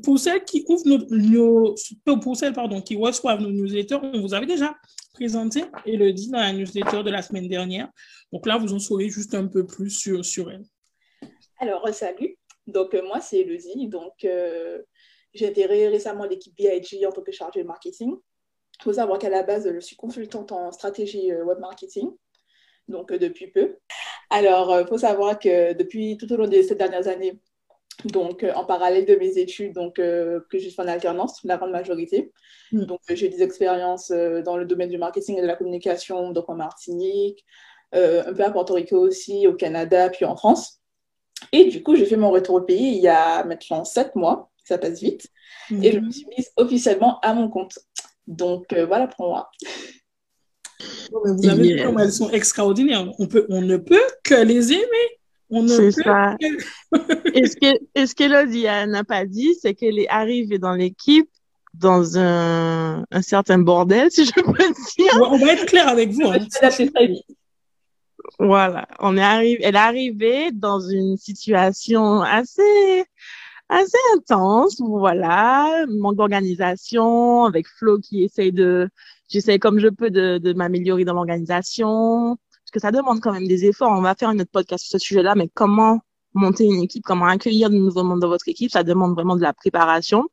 pour 0.02 0.18
celles 0.18 0.44
qui 0.44 0.64
ouvrent 0.68 0.85
nos, 1.11 1.75
pour 2.20 2.37
celles, 2.37 2.52
pardon, 2.52 2.80
qui 2.80 2.97
reçoivent 2.97 3.40
nos 3.40 3.50
newsletters, 3.50 3.99
on 4.02 4.20
vous 4.20 4.35
avait 4.35 4.47
déjà 4.47 4.75
présenté 5.12 5.64
Elodie 5.87 6.30
dans 6.30 6.38
la 6.38 6.52
newsletter 6.52 7.02
de 7.02 7.11
la 7.11 7.23
semaine 7.23 7.49
dernière. 7.49 7.90
Donc 8.32 8.47
là, 8.47 8.58
vous 8.58 8.73
en 8.73 8.78
saurez 8.78 9.08
juste 9.08 9.35
un 9.35 9.47
peu 9.47 9.66
plus 9.66 9.90
sur, 9.90 10.25
sur 10.25 10.50
elle. 10.50 10.64
Alors, 11.58 11.88
salut. 11.92 12.37
Donc, 12.66 12.94
euh, 12.94 13.02
moi, 13.02 13.20
c'est 13.20 13.40
Elodie. 13.40 13.88
Donc, 13.88 14.25
euh, 14.25 14.82
j'ai 15.35 15.49
intégré 15.49 15.88
récemment 15.88 16.25
l'équipe 16.25 16.54
BIG 16.54 17.04
en 17.06 17.12
tant 17.12 17.23
que 17.23 17.32
chargée 17.32 17.62
de 17.62 17.66
marketing. 17.66 18.14
Il 18.80 18.85
faut 18.85 18.92
savoir 18.92 19.18
qu'à 19.18 19.30
la 19.30 19.42
base, 19.42 19.68
je 19.73 19.80
suis 19.80 19.97
consultante 19.97 20.52
en 20.52 20.70
stratégie 20.70 21.32
web 21.32 21.58
marketing, 21.58 22.11
donc 22.88 23.12
depuis 23.12 23.49
peu. 23.49 23.76
Alors, 24.30 24.80
il 24.80 24.87
faut 24.87 24.99
savoir 24.99 25.38
que 25.38 25.73
depuis 25.75 26.16
tout 26.16 26.30
au 26.33 26.37
long 26.37 26.47
de 26.47 26.62
ces 26.62 26.75
dernières 26.75 27.09
années, 27.09 27.38
donc 28.04 28.45
en 28.54 28.64
parallèle 28.64 29.07
de 29.07 29.14
mes 29.16 29.38
études, 29.38 29.75
donc 29.75 29.97
que 29.97 30.45
je 30.52 30.68
fais 30.71 30.83
en 30.83 30.88
alternance, 30.88 31.40
la 31.45 31.57
grande 31.57 31.73
majorité. 31.73 32.33
Mm. 32.73 32.85
Donc 32.85 33.00
j'ai 33.09 33.28
des 33.28 33.42
expériences 33.42 34.11
dans 34.11 34.57
le 34.57 34.64
domaine 34.64 34.90
du 34.90 34.99
marketing 34.99 35.38
et 35.38 35.42
de 35.42 35.47
la 35.47 35.57
communication, 35.57 36.30
donc 36.33 36.49
en 36.49 36.54
Martinique, 36.54 37.45
un 37.92 38.33
peu 38.35 38.45
à 38.45 38.50
Porto 38.50 38.75
Rico 38.75 38.99
aussi, 38.99 39.47
au 39.47 39.54
Canada, 39.54 40.11
puis 40.11 40.25
en 40.25 40.37
France. 40.37 40.78
Et 41.52 41.66
du 41.66 41.83
coup, 41.83 41.97
j'ai 41.97 42.07
fait 42.07 42.16
mon 42.16 42.30
retour 42.30 42.57
au 42.57 42.61
pays 42.61 42.97
il 42.97 43.02
y 43.02 43.09
a 43.09 43.45
maintenant 43.45 43.85
sept 43.85 44.14
mois, 44.14 44.50
ça 44.64 44.78
passe 44.78 45.00
vite, 45.00 45.28
et 45.83 45.92
je 45.92 45.99
me 45.99 46.11
suis 46.11 46.26
mise 46.37 46.50
officiellement 46.57 47.21
à 47.21 47.35
mon 47.35 47.49
compte. 47.49 47.78
Donc 48.26 48.73
euh, 48.73 48.87
voilà 48.87 49.07
pour 49.09 49.28
moi. 49.28 49.50
vous 51.11 51.49
avez 51.49 51.75
vu 51.75 51.82
comment 51.85 52.00
elles 52.00 52.12
sont 52.12 52.30
extraordinaires. 52.30 53.06
On, 53.18 53.26
peut, 53.26 53.47
on 53.49 53.62
ne 53.62 53.76
peut 53.76 53.97
que 54.23 54.42
les 54.42 54.73
aimer. 54.73 55.08
On 55.50 55.62
ne 55.62 55.76
peut 55.76 55.90
ça. 55.90 56.37
et 57.35 57.47
ce 58.06 58.14
qu'Elodie 58.14 58.64
n'a 58.64 59.04
pas 59.04 59.25
dit, 59.25 59.54
c'est 59.61 59.75
qu'elle 59.75 59.99
est 59.99 60.08
arrivée 60.08 60.58
dans 60.58 60.75
l'équipe 60.75 61.28
dans 61.75 62.18
un, 62.18 63.04
un, 63.11 63.23
certain 63.23 63.58
bordel, 63.58 64.11
si 64.11 64.25
je 64.25 64.32
peux 64.32 64.42
dire. 64.99 65.12
on 65.23 65.38
va 65.38 65.52
être 65.52 65.66
clair 65.66 65.88
avec 65.88 66.11
vous. 66.11 66.26
Hein. 66.26 66.38
Voilà, 68.38 68.87
on 69.00 69.16
est 69.16 69.23
arrivé, 69.23 69.61
elle 69.62 69.75
est 69.75 69.78
arrivée 69.78 70.50
dans 70.52 70.80
une 70.80 71.16
situation 71.16 72.20
assez, 72.23 73.04
assez 73.68 73.99
intense, 74.16 74.80
voilà, 74.80 75.87
manque 75.88 76.16
d'organisation, 76.16 77.44
avec 77.44 77.66
Flo 77.66 77.99
qui 77.99 78.25
essaye 78.25 78.52
de, 78.52 78.88
j'essaie 79.28 79.58
comme 79.58 79.78
je 79.78 79.88
peux 79.88 80.11
de, 80.11 80.38
de 80.38 80.52
m'améliorer 80.52 81.04
dans 81.04 81.14
l'organisation, 81.14 82.37
parce 82.37 82.70
que 82.73 82.80
ça 82.80 82.90
demande 82.90 83.20
quand 83.20 83.32
même 83.32 83.49
des 83.49 83.64
efforts. 83.64 83.92
On 83.92 84.02
va 84.02 84.14
faire 84.14 84.30
une 84.30 84.40
autre 84.40 84.50
podcast 84.50 84.85
sur 84.85 84.99
ce 84.99 85.06
sujet-là, 85.06 85.35
mais 85.35 85.49
comment 85.54 86.00
monter 86.35 86.64
une 86.64 86.82
équipe, 86.82 87.04
comment 87.04 87.26
accueillir 87.26 87.70
de 87.70 87.76
nouveaux 87.76 88.04
membres 88.04 88.20
dans 88.20 88.28
votre 88.28 88.49
équipe, 88.49 88.70
ça 88.70 88.82
demande 88.82 89.14
vraiment 89.14 89.37
de 89.37 89.42
la 89.42 89.52
préparation. 89.52 90.28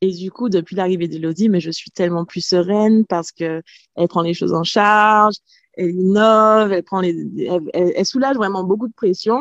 Et 0.00 0.12
du 0.12 0.30
coup, 0.30 0.48
depuis 0.48 0.76
l'arrivée 0.76 1.08
d'Elodie, 1.08 1.48
mais 1.48 1.60
je 1.60 1.70
suis 1.70 1.90
tellement 1.90 2.24
plus 2.24 2.46
sereine 2.46 3.06
parce 3.06 3.32
que 3.32 3.62
elle 3.94 4.08
prend 4.08 4.22
les 4.22 4.34
choses 4.34 4.52
en 4.52 4.64
charge, 4.64 5.36
elle 5.74 5.90
innove, 5.90 6.72
elle 6.72 6.82
prend 6.82 7.00
les, 7.00 7.14
elle, 7.72 8.06
soulage 8.06 8.36
vraiment 8.36 8.64
beaucoup 8.64 8.88
de 8.88 8.94
pression, 8.94 9.40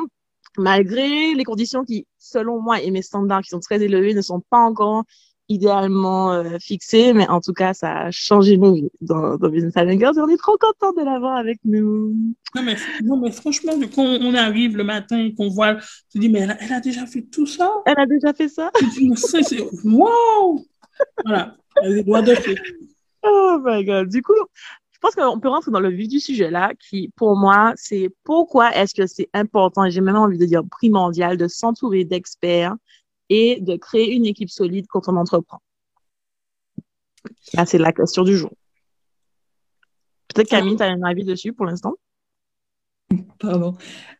malgré 0.57 1.33
les 1.33 1.43
conditions 1.43 1.83
qui, 1.83 2.07
selon 2.19 2.61
moi 2.61 2.81
et 2.81 2.91
mes 2.91 3.01
standards 3.01 3.41
qui 3.41 3.49
sont 3.49 3.59
très 3.59 3.81
élevés, 3.81 4.13
ne 4.13 4.21
sont 4.21 4.41
pas 4.49 4.59
encore 4.59 5.03
idéalement 5.49 6.33
euh, 6.33 6.57
fixées, 6.59 7.13
mais 7.13 7.27
en 7.27 7.39
tout 7.39 7.53
cas, 7.53 7.73
ça 7.73 7.93
a 7.93 8.11
changé 8.11 8.57
nos 8.57 8.73
vies 8.73 8.89
dans, 9.01 9.37
dans 9.37 9.49
Business 9.49 9.73
Girls 9.75 10.17
et 10.17 10.21
on 10.21 10.27
est 10.27 10.37
trop 10.37 10.57
content 10.57 10.93
de 10.93 11.05
l'avoir 11.05 11.37
avec 11.37 11.59
nous. 11.63 12.15
Non 12.55 12.63
mais, 12.63 12.75
non, 13.03 13.17
mais 13.17 13.31
franchement, 13.31 13.73
quand 13.93 14.03
on 14.03 14.33
arrive 14.33 14.77
le 14.77 14.83
matin 14.83 15.19
et 15.19 15.33
qu'on 15.33 15.49
voit, 15.49 15.75
tu 16.11 16.19
dis, 16.19 16.29
mais 16.29 16.39
elle, 16.39 16.73
a 16.73 16.79
déjà 16.79 17.05
fait 17.05 17.21
tout 17.23 17.45
ça? 17.45 17.71
Elle 17.85 17.99
a 17.99 18.05
déjà 18.05 18.33
fait 18.33 18.49
ça? 18.49 18.71
C'est, 19.15 19.61
wow 19.83 20.65
Voilà, 21.23 21.55
elle 21.83 22.03
doit 22.03 22.21
de 22.21 22.35
fait. 22.35 22.57
Oh 23.23 23.59
my 23.63 23.83
god. 23.83 24.09
Du 24.09 24.21
coup, 24.21 24.33
pense 25.05 25.15
qu'on 25.15 25.39
peut 25.39 25.49
rentrer 25.49 25.71
dans 25.71 25.79
le 25.79 25.89
vif 25.89 26.07
du 26.07 26.19
sujet 26.19 26.49
là, 26.49 26.73
qui 26.79 27.11
pour 27.15 27.37
moi, 27.37 27.73
c'est 27.75 28.09
pourquoi 28.23 28.75
est-ce 28.75 28.95
que 28.95 29.05
c'est 29.05 29.29
important, 29.33 29.85
et 29.85 29.91
j'ai 29.91 30.01
même 30.01 30.15
envie 30.15 30.37
de 30.37 30.45
dire 30.45 30.63
primordial, 30.69 31.37
de 31.37 31.47
s'entourer 31.47 32.05
d'experts 32.05 32.75
et 33.29 33.59
de 33.61 33.75
créer 33.75 34.13
une 34.13 34.25
équipe 34.25 34.49
solide 34.49 34.85
quand 34.87 35.07
on 35.07 35.15
entreprend. 35.15 35.61
c'est 37.65 37.77
la 37.77 37.91
question 37.91 38.23
du 38.23 38.37
jour. 38.37 38.51
Peut-être 40.27 40.49
Camille, 40.49 40.75
tu 40.75 40.83
as 40.83 40.87
un 40.87 41.01
avis 41.03 41.23
dessus 41.23 41.53
pour 41.53 41.65
l'instant? 41.65 41.95
Pardon. 43.39 43.75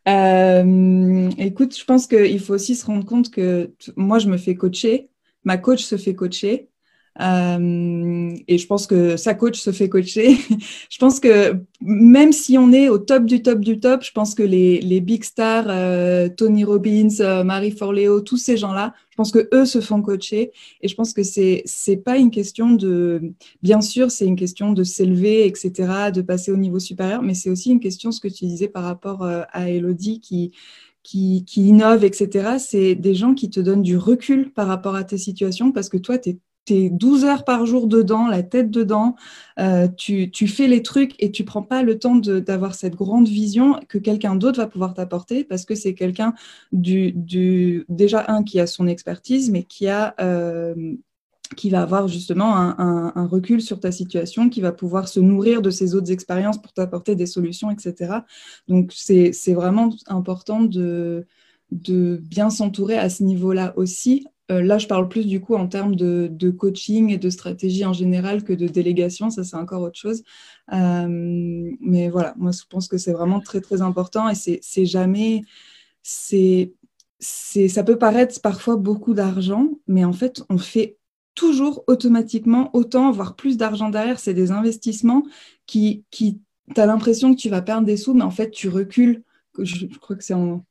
Euh, 0.08 1.30
écoute, 1.38 1.76
je 1.76 1.84
pense 1.84 2.06
qu'il 2.06 2.40
faut 2.40 2.54
aussi 2.54 2.74
se 2.74 2.86
rendre 2.86 3.04
compte 3.04 3.30
que 3.30 3.74
moi, 3.96 4.18
je 4.18 4.28
me 4.28 4.36
fais 4.36 4.54
coacher, 4.54 5.10
ma 5.44 5.58
coach 5.58 5.82
se 5.82 5.96
fait 5.96 6.14
coacher, 6.14 6.70
euh, 7.20 8.34
et 8.46 8.58
je 8.58 8.66
pense 8.66 8.86
que 8.86 9.16
sa 9.16 9.34
coach 9.34 9.58
se 9.58 9.72
fait 9.72 9.88
coacher. 9.88 10.36
je 10.90 10.98
pense 10.98 11.20
que 11.20 11.56
même 11.80 12.32
si 12.32 12.58
on 12.58 12.72
est 12.72 12.88
au 12.88 12.98
top 12.98 13.24
du 13.24 13.42
top 13.42 13.60
du 13.60 13.80
top, 13.80 14.02
je 14.04 14.12
pense 14.12 14.34
que 14.34 14.42
les, 14.42 14.80
les 14.80 15.00
big 15.00 15.24
stars, 15.24 15.66
euh, 15.68 16.28
Tony 16.28 16.64
Robbins, 16.64 17.20
euh, 17.20 17.44
Marie 17.44 17.70
Forleo, 17.70 18.20
tous 18.20 18.36
ces 18.36 18.56
gens-là, 18.56 18.94
je 19.10 19.16
pense 19.16 19.32
que 19.32 19.48
eux 19.54 19.64
se 19.64 19.80
font 19.80 20.02
coacher. 20.02 20.52
Et 20.82 20.88
je 20.88 20.94
pense 20.94 21.12
que 21.14 21.22
c'est 21.22 21.62
c'est 21.64 21.96
pas 21.96 22.18
une 22.18 22.30
question 22.30 22.72
de, 22.72 23.32
bien 23.62 23.80
sûr, 23.80 24.10
c'est 24.10 24.26
une 24.26 24.36
question 24.36 24.72
de 24.72 24.84
s'élever, 24.84 25.46
etc., 25.46 26.10
de 26.14 26.20
passer 26.22 26.52
au 26.52 26.56
niveau 26.56 26.78
supérieur, 26.78 27.22
mais 27.22 27.34
c'est 27.34 27.50
aussi 27.50 27.70
une 27.70 27.80
question, 27.80 28.12
ce 28.12 28.20
que 28.20 28.28
tu 28.28 28.44
disais 28.46 28.68
par 28.68 28.84
rapport 28.84 29.24
à 29.24 29.70
Elodie 29.70 30.20
qui 30.20 30.52
qui, 31.06 31.44
qui 31.44 31.68
innove, 31.68 32.02
etc., 32.02 32.56
c'est 32.58 32.96
des 32.96 33.14
gens 33.14 33.32
qui 33.34 33.48
te 33.48 33.60
donnent 33.60 33.82
du 33.82 33.96
recul 33.96 34.52
par 34.52 34.66
rapport 34.66 34.96
à 34.96 35.04
tes 35.04 35.18
situations 35.18 35.70
parce 35.70 35.88
que 35.88 35.98
toi, 35.98 36.18
tu 36.18 36.30
es 36.30 36.38
tu 36.66 36.90
12 36.90 37.24
heures 37.24 37.44
par 37.44 37.64
jour 37.64 37.86
dedans, 37.86 38.26
la 38.26 38.42
tête 38.42 38.70
dedans, 38.70 39.16
euh, 39.58 39.88
tu, 39.96 40.30
fais 40.48 40.66
les 40.66 40.82
trucs 40.82 41.14
et 41.18 41.30
tu 41.30 41.44
prends 41.44 41.62
pas 41.62 41.82
le 41.82 41.98
temps 41.98 42.16
d'avoir 42.16 42.74
cette 42.74 42.94
grande 42.94 43.28
vision 43.28 43.80
que 43.88 43.98
quelqu'un 43.98 44.36
d'autre 44.36 44.58
va 44.58 44.66
pouvoir 44.66 44.94
t'apporter 44.94 45.44
parce 45.44 45.64
que 45.64 45.74
c'est 45.74 45.94
quelqu'un 45.94 46.34
du, 46.72 47.84
déjà 47.88 48.24
un 48.28 48.42
qui 48.42 48.60
a 48.60 48.66
son 48.66 48.86
expertise, 48.86 49.50
mais 49.50 49.62
qui 49.62 49.88
a 49.88 50.14
euh, 50.20 50.94
qui 51.56 51.70
va 51.70 51.82
avoir 51.82 52.08
justement 52.08 52.56
un, 52.56 53.26
recul 53.26 53.62
sur 53.62 53.78
ta 53.78 53.92
situation, 53.92 54.48
qui 54.48 54.60
va 54.60 54.72
pouvoir 54.72 55.06
se 55.06 55.20
nourrir 55.20 55.62
de 55.62 55.70
ses 55.70 55.94
autres 55.94 56.10
expériences 56.10 56.60
pour 56.60 56.72
t'apporter 56.72 57.14
des 57.14 57.26
solutions, 57.26 57.70
etc. 57.70 58.14
Donc 58.66 58.92
c'est 58.92 59.54
vraiment 59.54 59.90
important 60.08 60.62
de, 60.62 61.24
de 61.70 62.20
bien 62.22 62.50
s'entourer 62.50 62.98
à 62.98 63.08
ce 63.08 63.22
niveau-là 63.22 63.74
aussi, 63.76 64.26
là, 64.48 64.78
je 64.78 64.86
parle 64.86 65.08
plus 65.08 65.26
du 65.26 65.40
coup 65.40 65.54
en 65.54 65.66
termes 65.66 65.96
de, 65.96 66.50
coaching 66.50 67.10
et 67.10 67.18
de 67.18 67.30
stratégie 67.30 67.84
en 67.84 67.92
général 67.92 68.44
que 68.44 68.52
de 68.52 68.66
délégation. 68.66 69.30
Ça, 69.30 69.44
c'est 69.44 69.56
encore 69.56 69.82
autre 69.82 69.98
chose. 69.98 70.22
Euh, 70.72 71.08
mais 71.80 72.08
voilà, 72.08 72.34
moi, 72.36 72.52
je 72.52 72.62
pense 72.68 72.88
que 72.88 72.98
c'est 72.98 73.12
vraiment 73.12 73.40
très, 73.40 73.60
très 73.60 73.82
important 73.82 74.28
et 74.28 74.34
c'est 74.34 74.86
jamais. 74.86 75.42
C'est, 76.02 76.74
ça 77.18 77.82
peut 77.82 77.98
paraître 77.98 78.40
parfois 78.40 78.76
beaucoup 78.76 79.14
d'argent, 79.14 79.70
mais 79.88 80.04
en 80.04 80.12
fait, 80.12 80.42
on 80.48 80.58
fait 80.58 80.98
toujours 81.34 81.84
automatiquement 81.86 82.70
autant, 82.74 83.10
voire 83.10 83.36
plus 83.36 83.56
d'argent 83.56 83.90
derrière. 83.90 84.20
C'est 84.20 84.34
des 84.34 84.52
investissements 84.52 85.24
qui, 85.66 86.04
qui 86.10 86.40
tu 86.74 86.80
as 86.80 86.86
l'impression 86.86 87.34
que 87.34 87.40
tu 87.40 87.48
vas 87.48 87.62
perdre 87.62 87.86
des 87.86 87.96
sous, 87.96 88.14
mais 88.14 88.24
en 88.24 88.30
fait, 88.30 88.50
tu 88.50 88.68
recules 88.68 89.22
je, 89.64 89.86
crois 90.00 90.16
que 90.16 90.24
c'est 90.24 90.34
on, 90.34 90.62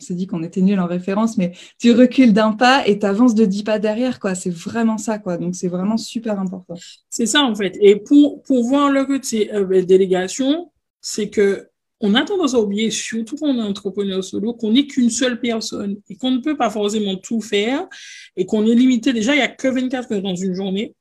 s'est 0.00 0.14
dit 0.14 0.26
qu'on 0.26 0.42
était 0.42 0.60
nul 0.60 0.78
en 0.80 0.86
référence, 0.86 1.38
mais 1.38 1.52
tu 1.78 1.92
recules 1.92 2.32
d'un 2.32 2.52
pas 2.52 2.86
et 2.86 2.98
tu 2.98 3.06
avances 3.06 3.34
de 3.34 3.44
dix 3.44 3.62
pas 3.62 3.78
derrière, 3.78 4.20
quoi. 4.20 4.34
C'est 4.34 4.50
vraiment 4.50 4.98
ça, 4.98 5.18
quoi. 5.18 5.36
Donc 5.36 5.54
c'est 5.54 5.68
vraiment 5.68 5.96
super 5.96 6.38
important. 6.38 6.74
C'est 7.10 7.26
ça 7.26 7.42
en 7.42 7.54
fait. 7.54 7.76
Et 7.80 7.96
pour, 7.96 8.42
pour 8.42 8.64
voir 8.64 8.90
le 8.90 9.04
côté 9.04 9.52
euh, 9.54 9.82
délégation, 9.84 10.70
c'est 11.00 11.28
que 11.28 11.68
on 12.02 12.14
a 12.14 12.24
tendance 12.24 12.54
à 12.54 12.58
oublier, 12.58 12.90
surtout 12.90 13.36
quand 13.36 13.46
on 13.46 13.58
est 13.58 13.62
entrepreneur 13.62 14.22
solo, 14.24 14.54
qu'on 14.54 14.72
n'est 14.72 14.86
qu'une 14.86 15.08
seule 15.08 15.40
personne 15.40 15.98
et 16.10 16.16
qu'on 16.16 16.32
ne 16.32 16.38
peut 16.38 16.56
pas 16.56 16.68
forcément 16.68 17.16
tout 17.16 17.40
faire 17.40 17.86
et 18.36 18.44
qu'on 18.44 18.66
est 18.66 18.74
limité. 18.74 19.12
Déjà, 19.12 19.34
il 19.34 19.38
n'y 19.38 19.42
a 19.42 19.48
que 19.48 19.68
24 19.68 20.12
heures 20.12 20.22
dans 20.22 20.34
une 20.34 20.54
journée. 20.54 20.94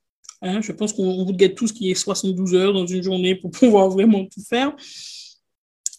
Hein. 0.44 0.62
je 0.62 0.72
pense 0.72 0.94
qu'on 0.94 1.24
vous 1.24 1.34
guette 1.34 1.56
tout 1.56 1.68
ce 1.68 1.74
qui 1.74 1.92
est 1.92 1.96
72 1.96 2.56
heures 2.56 2.74
dans 2.74 2.86
une 2.86 3.04
journée 3.04 3.36
pour 3.36 3.52
pouvoir 3.60 3.90
vraiment 3.90 4.26
tout 4.26 4.42
faire. 4.48 4.76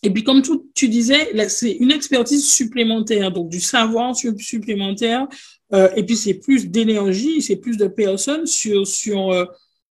Et 0.03 0.11
puis, 0.11 0.25
comme 0.25 0.43
tout, 0.43 0.71
tu 0.75 0.89
disais, 0.89 1.49
c'est 1.49 1.73
une 1.73 1.93
expertise 1.93 2.49
supplémentaire, 2.49 3.31
donc 3.31 3.49
du 3.49 3.61
savoir 3.61 4.15
supplémentaire. 4.17 5.29
Euh, 5.73 5.89
et 5.97 6.05
puis, 6.05 6.17
c'est 6.17 6.35
plus 6.35 6.69
d'énergie, 6.69 7.41
c'est 7.41 7.57
plus 7.57 7.77
de 7.77 7.87
personnes 7.87 8.47
sur, 8.47 8.87
sur, 8.87 9.31
euh, 9.31 9.45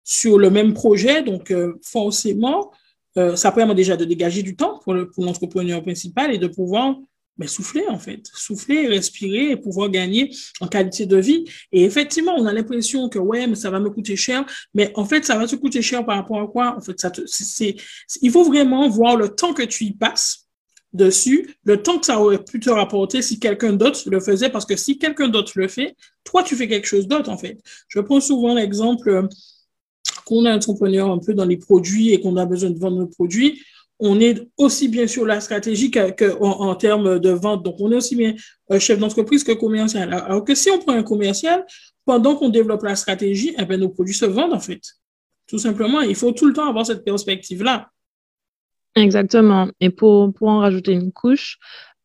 sur 0.04 0.38
le 0.38 0.50
même 0.50 0.74
projet. 0.74 1.22
Donc, 1.22 1.50
euh, 1.50 1.74
forcément, 1.82 2.72
euh, 3.18 3.36
ça 3.36 3.52
permet 3.52 3.74
déjà 3.74 3.96
de 3.96 4.04
dégager 4.04 4.42
du 4.42 4.56
temps 4.56 4.80
pour 4.84 4.94
l'entrepreneur 4.94 5.78
pour 5.78 5.84
principal 5.84 6.34
et 6.34 6.38
de 6.38 6.46
pouvoir 6.46 6.96
mais 7.38 7.46
souffler 7.46 7.84
en 7.88 7.98
fait, 7.98 8.28
souffler, 8.34 8.86
respirer 8.88 9.50
et 9.52 9.56
pouvoir 9.56 9.88
gagner 9.90 10.30
en 10.60 10.68
qualité 10.68 11.06
de 11.06 11.16
vie. 11.16 11.44
Et 11.72 11.84
effectivement, 11.84 12.34
on 12.36 12.46
a 12.46 12.52
l'impression 12.52 13.08
que 13.08 13.18
ouais, 13.18 13.46
mais 13.46 13.54
ça 13.54 13.70
va 13.70 13.80
me 13.80 13.90
coûter 13.90 14.16
cher, 14.16 14.44
mais 14.74 14.92
en 14.94 15.04
fait, 15.04 15.24
ça 15.24 15.36
va 15.36 15.46
te 15.46 15.56
coûter 15.56 15.82
cher 15.82 16.04
par 16.04 16.16
rapport 16.16 16.40
à 16.40 16.46
quoi? 16.46 16.76
En 16.76 16.80
fait, 16.80 16.98
ça 17.00 17.10
c'est, 17.26 17.76
il 18.20 18.30
faut 18.30 18.44
vraiment 18.44 18.88
voir 18.88 19.16
le 19.16 19.28
temps 19.28 19.54
que 19.54 19.62
tu 19.62 19.84
y 19.84 19.92
passes 19.92 20.48
dessus, 20.92 21.56
le 21.64 21.82
temps 21.82 21.98
que 21.98 22.06
ça 22.06 22.20
aurait 22.20 22.42
pu 22.42 22.60
te 22.60 22.70
rapporter 22.70 23.22
si 23.22 23.40
quelqu'un 23.40 23.72
d'autre 23.72 24.02
le 24.10 24.20
faisait, 24.20 24.50
parce 24.50 24.66
que 24.66 24.76
si 24.76 24.98
quelqu'un 24.98 25.28
d'autre 25.28 25.52
le 25.56 25.68
fait, 25.68 25.96
toi, 26.24 26.42
tu 26.42 26.54
fais 26.54 26.68
quelque 26.68 26.86
chose 26.86 27.08
d'autre 27.08 27.30
en 27.30 27.38
fait. 27.38 27.58
Je 27.88 28.00
prends 28.00 28.20
souvent 28.20 28.54
l'exemple 28.54 29.08
euh, 29.08 29.26
qu'on 30.26 30.44
est 30.44 30.52
entrepreneur 30.52 31.10
un 31.10 31.18
peu 31.18 31.34
dans 31.34 31.46
les 31.46 31.56
produits 31.56 32.12
et 32.12 32.20
qu'on 32.20 32.36
a 32.36 32.44
besoin 32.44 32.70
de 32.70 32.78
vendre 32.78 32.98
nos 32.98 33.06
produits 33.06 33.62
on 34.04 34.18
est 34.18 34.48
aussi 34.56 34.88
bien 34.88 35.06
sur 35.06 35.24
la 35.24 35.40
stratégie 35.40 35.92
qu'en 35.92 36.10
en, 36.40 36.74
termes 36.74 37.20
de 37.20 37.30
vente. 37.30 37.64
Donc, 37.64 37.76
on 37.78 37.92
est 37.92 37.94
aussi 37.94 38.16
bien 38.16 38.34
euh, 38.72 38.80
chef 38.80 38.98
d'entreprise 38.98 39.44
que 39.44 39.52
commercial. 39.52 40.12
Alors 40.12 40.44
que 40.44 40.56
si 40.56 40.70
on 40.70 40.78
prend 40.80 40.92
un 40.92 41.04
commercial, 41.04 41.64
pendant 42.04 42.34
qu'on 42.34 42.48
développe 42.48 42.82
la 42.82 42.96
stratégie, 42.96 43.54
eh 43.56 43.64
bien, 43.64 43.76
nos 43.76 43.90
produits 43.90 44.14
se 44.14 44.24
vendent 44.24 44.54
en 44.54 44.60
fait. 44.60 44.80
Tout 45.46 45.58
simplement, 45.58 46.00
il 46.00 46.16
faut 46.16 46.32
tout 46.32 46.46
le 46.46 46.52
temps 46.52 46.68
avoir 46.68 46.84
cette 46.84 47.04
perspective-là. 47.04 47.90
Exactement. 48.96 49.68
Et 49.78 49.90
pour, 49.90 50.32
pour 50.34 50.48
en 50.48 50.58
rajouter 50.58 50.92
une 50.92 51.12
couche, 51.12 51.58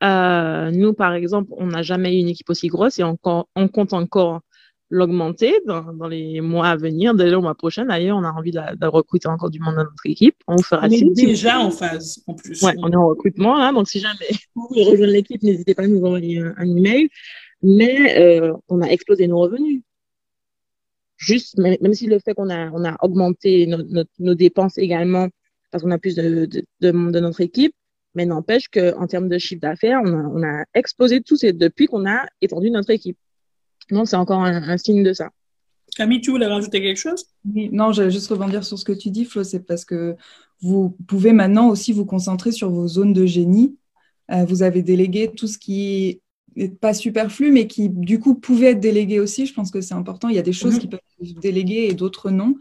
euh, 0.04 0.70
nous, 0.70 0.94
par 0.94 1.16
exemple, 1.16 1.52
on 1.58 1.66
n'a 1.66 1.82
jamais 1.82 2.16
eu 2.16 2.20
une 2.20 2.30
équipe 2.30 2.50
aussi 2.52 2.68
grosse 2.68 3.00
et 3.00 3.04
on 3.04 3.18
compte 3.18 3.94
encore 3.94 4.42
l'augmenter 4.90 5.60
dans, 5.66 5.94
dans, 5.94 6.08
les 6.08 6.42
mois 6.42 6.68
à 6.68 6.76
venir. 6.76 7.14
Dès 7.14 7.30
le 7.30 7.40
mois 7.40 7.56
prochain, 7.56 7.86
d'ailleurs, 7.86 8.18
on 8.18 8.24
a 8.24 8.32
envie 8.32 8.52
de, 8.52 8.60
de, 8.76 8.88
recruter 8.88 9.28
encore 9.28 9.50
du 9.50 9.60
monde 9.60 9.76
dans 9.76 9.84
notre 9.84 10.06
équipe. 10.06 10.36
On 10.48 10.58
fera 10.58 10.88
on 10.88 10.90
est 10.90 11.14
déjà 11.14 11.60
en 11.60 11.72
phase, 11.72 12.24
en 12.28 12.34
plus. 12.34 12.62
Ouais, 12.64 12.74
on 12.78 12.92
est 12.92 12.96
en 12.96 13.08
recrutement, 13.08 13.58
là. 13.58 13.72
Donc, 13.72 13.88
si 13.90 14.00
jamais 14.00 14.16
vous 14.56 14.68
voulez 14.70 14.86
rejoindre 14.86 15.14
l'équipe, 15.14 15.44
n'hésitez 15.44 15.76
pas 15.76 15.84
à 15.84 15.88
nous 15.88 16.04
envoyer 16.04 16.40
un, 16.40 16.54
un 16.58 16.78
email. 16.78 17.10
Mais 17.62 18.18
euh, 18.20 18.54
on 18.70 18.82
a 18.82 18.88
explosé 18.88 19.28
nos 19.28 19.40
revenus. 19.40 19.82
Juste, 21.18 21.58
même, 21.58 21.78
même 21.82 21.94
si 21.94 22.06
le 22.06 22.20
fait 22.20 22.34
qu'on 22.36 22.50
a, 22.50 22.70
on 22.72 22.86
a 22.86 22.96
augmenté 23.02 23.68
nos, 24.20 24.36
dépenses 24.36 24.78
également, 24.78 25.28
parce 25.72 25.84
qu'on 25.84 25.92
a 25.92 25.98
plus 25.98 26.16
de, 26.16 26.46
de, 26.46 26.64
de 26.80 26.92
monde 26.92 27.14
de 27.14 27.20
notre 27.20 27.42
équipe, 27.42 27.74
mais 28.14 28.26
n'empêche 28.26 28.68
qu'en 28.68 29.08
termes 29.08 29.28
de 29.28 29.38
chiffre 29.38 29.62
d'affaires, 29.62 30.00
on 30.04 30.14
a, 30.14 30.24
on 30.24 30.44
a 30.44 30.64
explosé 30.76 31.22
tout 31.22 31.36
ces, 31.36 31.54
depuis 31.54 31.88
qu'on 31.88 32.08
a 32.08 32.26
étendu 32.42 32.70
notre 32.70 32.92
équipe. 32.92 33.18
Donc, 33.92 34.08
c'est 34.08 34.16
encore 34.16 34.44
un, 34.44 34.70
un, 34.70 34.78
signe 34.78 35.04
de 35.04 35.14
ça. 35.14 35.30
Camille, 35.96 36.22
tu 36.22 36.32
voulais 36.32 36.48
rajouter 36.48 36.82
quelque 36.82 36.98
chose? 37.00 37.26
Oui, 37.54 37.70
Non, 37.72 37.92
j'allais 37.92 38.12
juste 38.12 38.30
rebondir 38.30 38.64
sur 38.64 38.78
ce 38.78 38.86
que 38.86 38.92
tu 38.92 39.10
dis, 39.10 39.26
Flo. 39.26 39.44
C'est 39.44 39.66
parce 39.66 39.86
que 39.86 40.16
vous 40.62 40.96
pouvez 41.08 41.34
maintenant 41.34 41.70
aussi 41.70 41.94
vous 41.94 42.06
concentrer 42.06 42.52
sur 42.52 42.70
vos 42.70 42.88
zones 42.88 43.14
de 43.14 43.26
génie. 43.26 43.76
Euh, 44.32 44.46
vous 44.46 44.64
avez 44.64 44.82
délégué 44.82 45.32
tout 45.36 45.48
ce 45.48 45.58
qui 45.58 46.22
n'est 46.56 46.70
pas 46.70 46.94
superflu, 46.94 47.52
mais 47.52 47.68
qui, 47.68 47.90
du 47.90 48.20
coup, 48.20 48.36
pouvait 48.36 48.72
être 48.72 48.80
délégué 48.80 49.20
aussi. 49.20 49.46
Je 49.46 49.54
pense 49.54 49.72
que 49.72 49.82
c'est 49.82 49.94
important. 49.94 50.30
Il 50.30 50.36
y 50.36 50.40
a 50.40 50.44
des 50.44 50.54
choses 50.54 50.76
mmh. 50.76 50.80
qui 50.80 50.88
peuvent 50.88 51.00
être 51.22 51.40
déléguées 51.40 51.88
et 51.90 51.94
d'autres 51.94 52.30
non. 52.32 52.56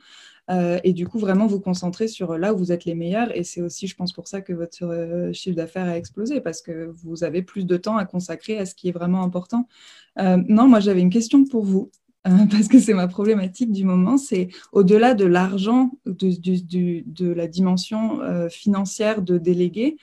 Euh, 0.50 0.78
et 0.84 0.92
du 0.92 1.06
coup, 1.06 1.18
vraiment 1.18 1.46
vous 1.46 1.60
concentrer 1.60 2.08
sur 2.08 2.38
là 2.38 2.54
où 2.54 2.58
vous 2.58 2.72
êtes 2.72 2.84
les 2.84 2.94
meilleurs. 2.94 3.36
Et 3.36 3.44
c'est 3.44 3.60
aussi, 3.60 3.86
je 3.86 3.96
pense, 3.96 4.12
pour 4.12 4.28
ça 4.28 4.40
que 4.40 4.52
votre 4.52 4.84
euh, 4.84 5.32
chiffre 5.32 5.56
d'affaires 5.56 5.86
a 5.86 5.96
explosé, 5.96 6.40
parce 6.40 6.62
que 6.62 6.92
vous 7.02 7.24
avez 7.24 7.42
plus 7.42 7.66
de 7.66 7.76
temps 7.76 7.96
à 7.96 8.04
consacrer 8.04 8.58
à 8.58 8.66
ce 8.66 8.74
qui 8.74 8.88
est 8.88 8.92
vraiment 8.92 9.22
important. 9.22 9.68
Euh, 10.18 10.38
non, 10.48 10.68
moi, 10.68 10.80
j'avais 10.80 11.00
une 11.00 11.10
question 11.10 11.44
pour 11.44 11.64
vous. 11.64 11.90
Parce 12.50 12.66
que 12.66 12.80
c'est 12.80 12.92
ma 12.92 13.06
problématique 13.06 13.70
du 13.70 13.84
moment, 13.84 14.16
c'est 14.16 14.48
au-delà 14.72 15.14
de 15.14 15.24
l'argent, 15.24 15.92
de, 16.06 17.32
la 17.32 17.46
dimension 17.46 18.18
financière 18.50 19.22
de 19.22 19.38
déléguer, 19.38 19.96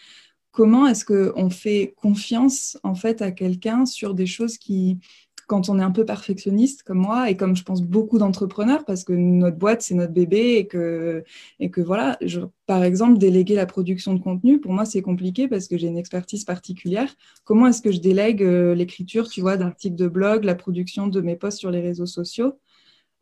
comment 0.54 0.88
est-ce 0.88 1.04
qu'on 1.04 1.50
fait 1.50 1.94
confiance 1.98 2.78
en 2.84 2.96
fait 2.96 3.22
à 3.22 3.32
quelqu'un 3.32 3.86
sur 3.86 4.14
des 4.14 4.28
choses 4.28 4.58
qui, 4.58 5.00
quand 5.48 5.70
on 5.70 5.80
est 5.80 5.84
un 5.84 5.92
peu 5.92 6.06
perfectionniste 6.06 6.84
comme 6.84 7.00
moi 7.00 7.30
et 7.30 7.38
comme 7.38 7.56
je 7.56 7.64
pense 7.64 7.82
beaucoup 7.82 8.18
d'entrepreneurs 8.18 8.86
parce 8.86 9.04
que 9.04 9.14
notre 9.14 9.58
boîte 9.58 9.82
c'est 9.82 9.96
notre 9.96 10.14
bébé 10.14 10.56
et 10.58 10.68
que 10.68 11.24
et 11.60 11.70
que 11.70 11.82
voilà 11.82 12.18
je, 12.22 12.42
par 12.66 12.84
exemple 12.84 13.18
déléguer 13.18 13.56
la 13.56 13.66
production 13.66 14.14
de 14.14 14.20
contenu 14.20 14.60
pour 14.60 14.74
moi 14.74 14.86
c'est 14.86 15.02
compliqué 15.02 15.48
parce 15.48 15.68
que 15.68 15.78
j'ai 15.78 15.88
une 15.88 15.98
expertise 15.98 16.46
particulière 16.46 17.14
comment 17.44 17.68
est-ce 17.68 17.82
que 17.82 17.92
je 17.92 18.00
délègue 18.00 18.44
euh, 18.44 18.76
l'écriture 18.76 19.30
tu 19.30 19.42
vois 19.42 19.58
d'articles 19.58 19.96
de 19.96 20.08
blog 20.08 20.44
la 20.44 20.56
production 20.56 21.08
de 21.08 21.22
mes 21.22 21.36
posts 21.36 21.60
sur 21.60 21.72
les 21.72 21.82
réseaux 21.82 22.06
sociaux 22.06 22.60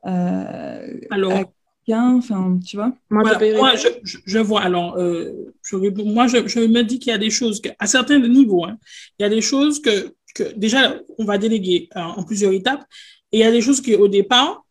euh, 0.06 1.00
alors 1.10 1.46
enfin, 1.90 2.60
tu 2.66 2.78
vois? 2.78 2.94
Moi, 3.10 3.24
voilà, 3.24 3.58
moi 3.58 3.76
je, 3.76 3.88
je, 4.04 4.18
je, 4.26 4.40
vois. 4.40 4.62
Alors, 4.62 4.98
euh, 4.98 5.54
je, 5.64 5.76
moi, 6.04 6.28
je, 6.28 6.48
je, 6.48 6.60
me 6.60 6.84
dis 6.84 7.00
qu'il 7.00 7.12
y 7.12 7.14
a 7.14 7.18
des 7.18 7.30
choses, 7.30 7.62
que, 7.62 7.70
à 7.80 7.88
certains 7.88 8.20
niveaux, 8.20 8.66
hein, 8.66 8.78
il 9.20 9.24
y 9.24 9.26
a 9.26 9.30
des 9.30 9.42
choses 9.42 9.82
que 9.82 10.14
que 10.34 10.54
déjà, 10.56 11.00
on 11.18 11.26
va 11.26 11.38
déléguer 11.38 11.90
euh, 11.96 12.00
en 12.00 12.24
plusieurs 12.24 12.54
étapes. 12.54 12.84
Et 13.32 13.40
il 13.40 13.42
y 13.42 13.44
a 13.44 13.52
des 13.52 13.62
choses 13.62 13.82
qu'au 13.82 14.08
départ, 14.08 14.66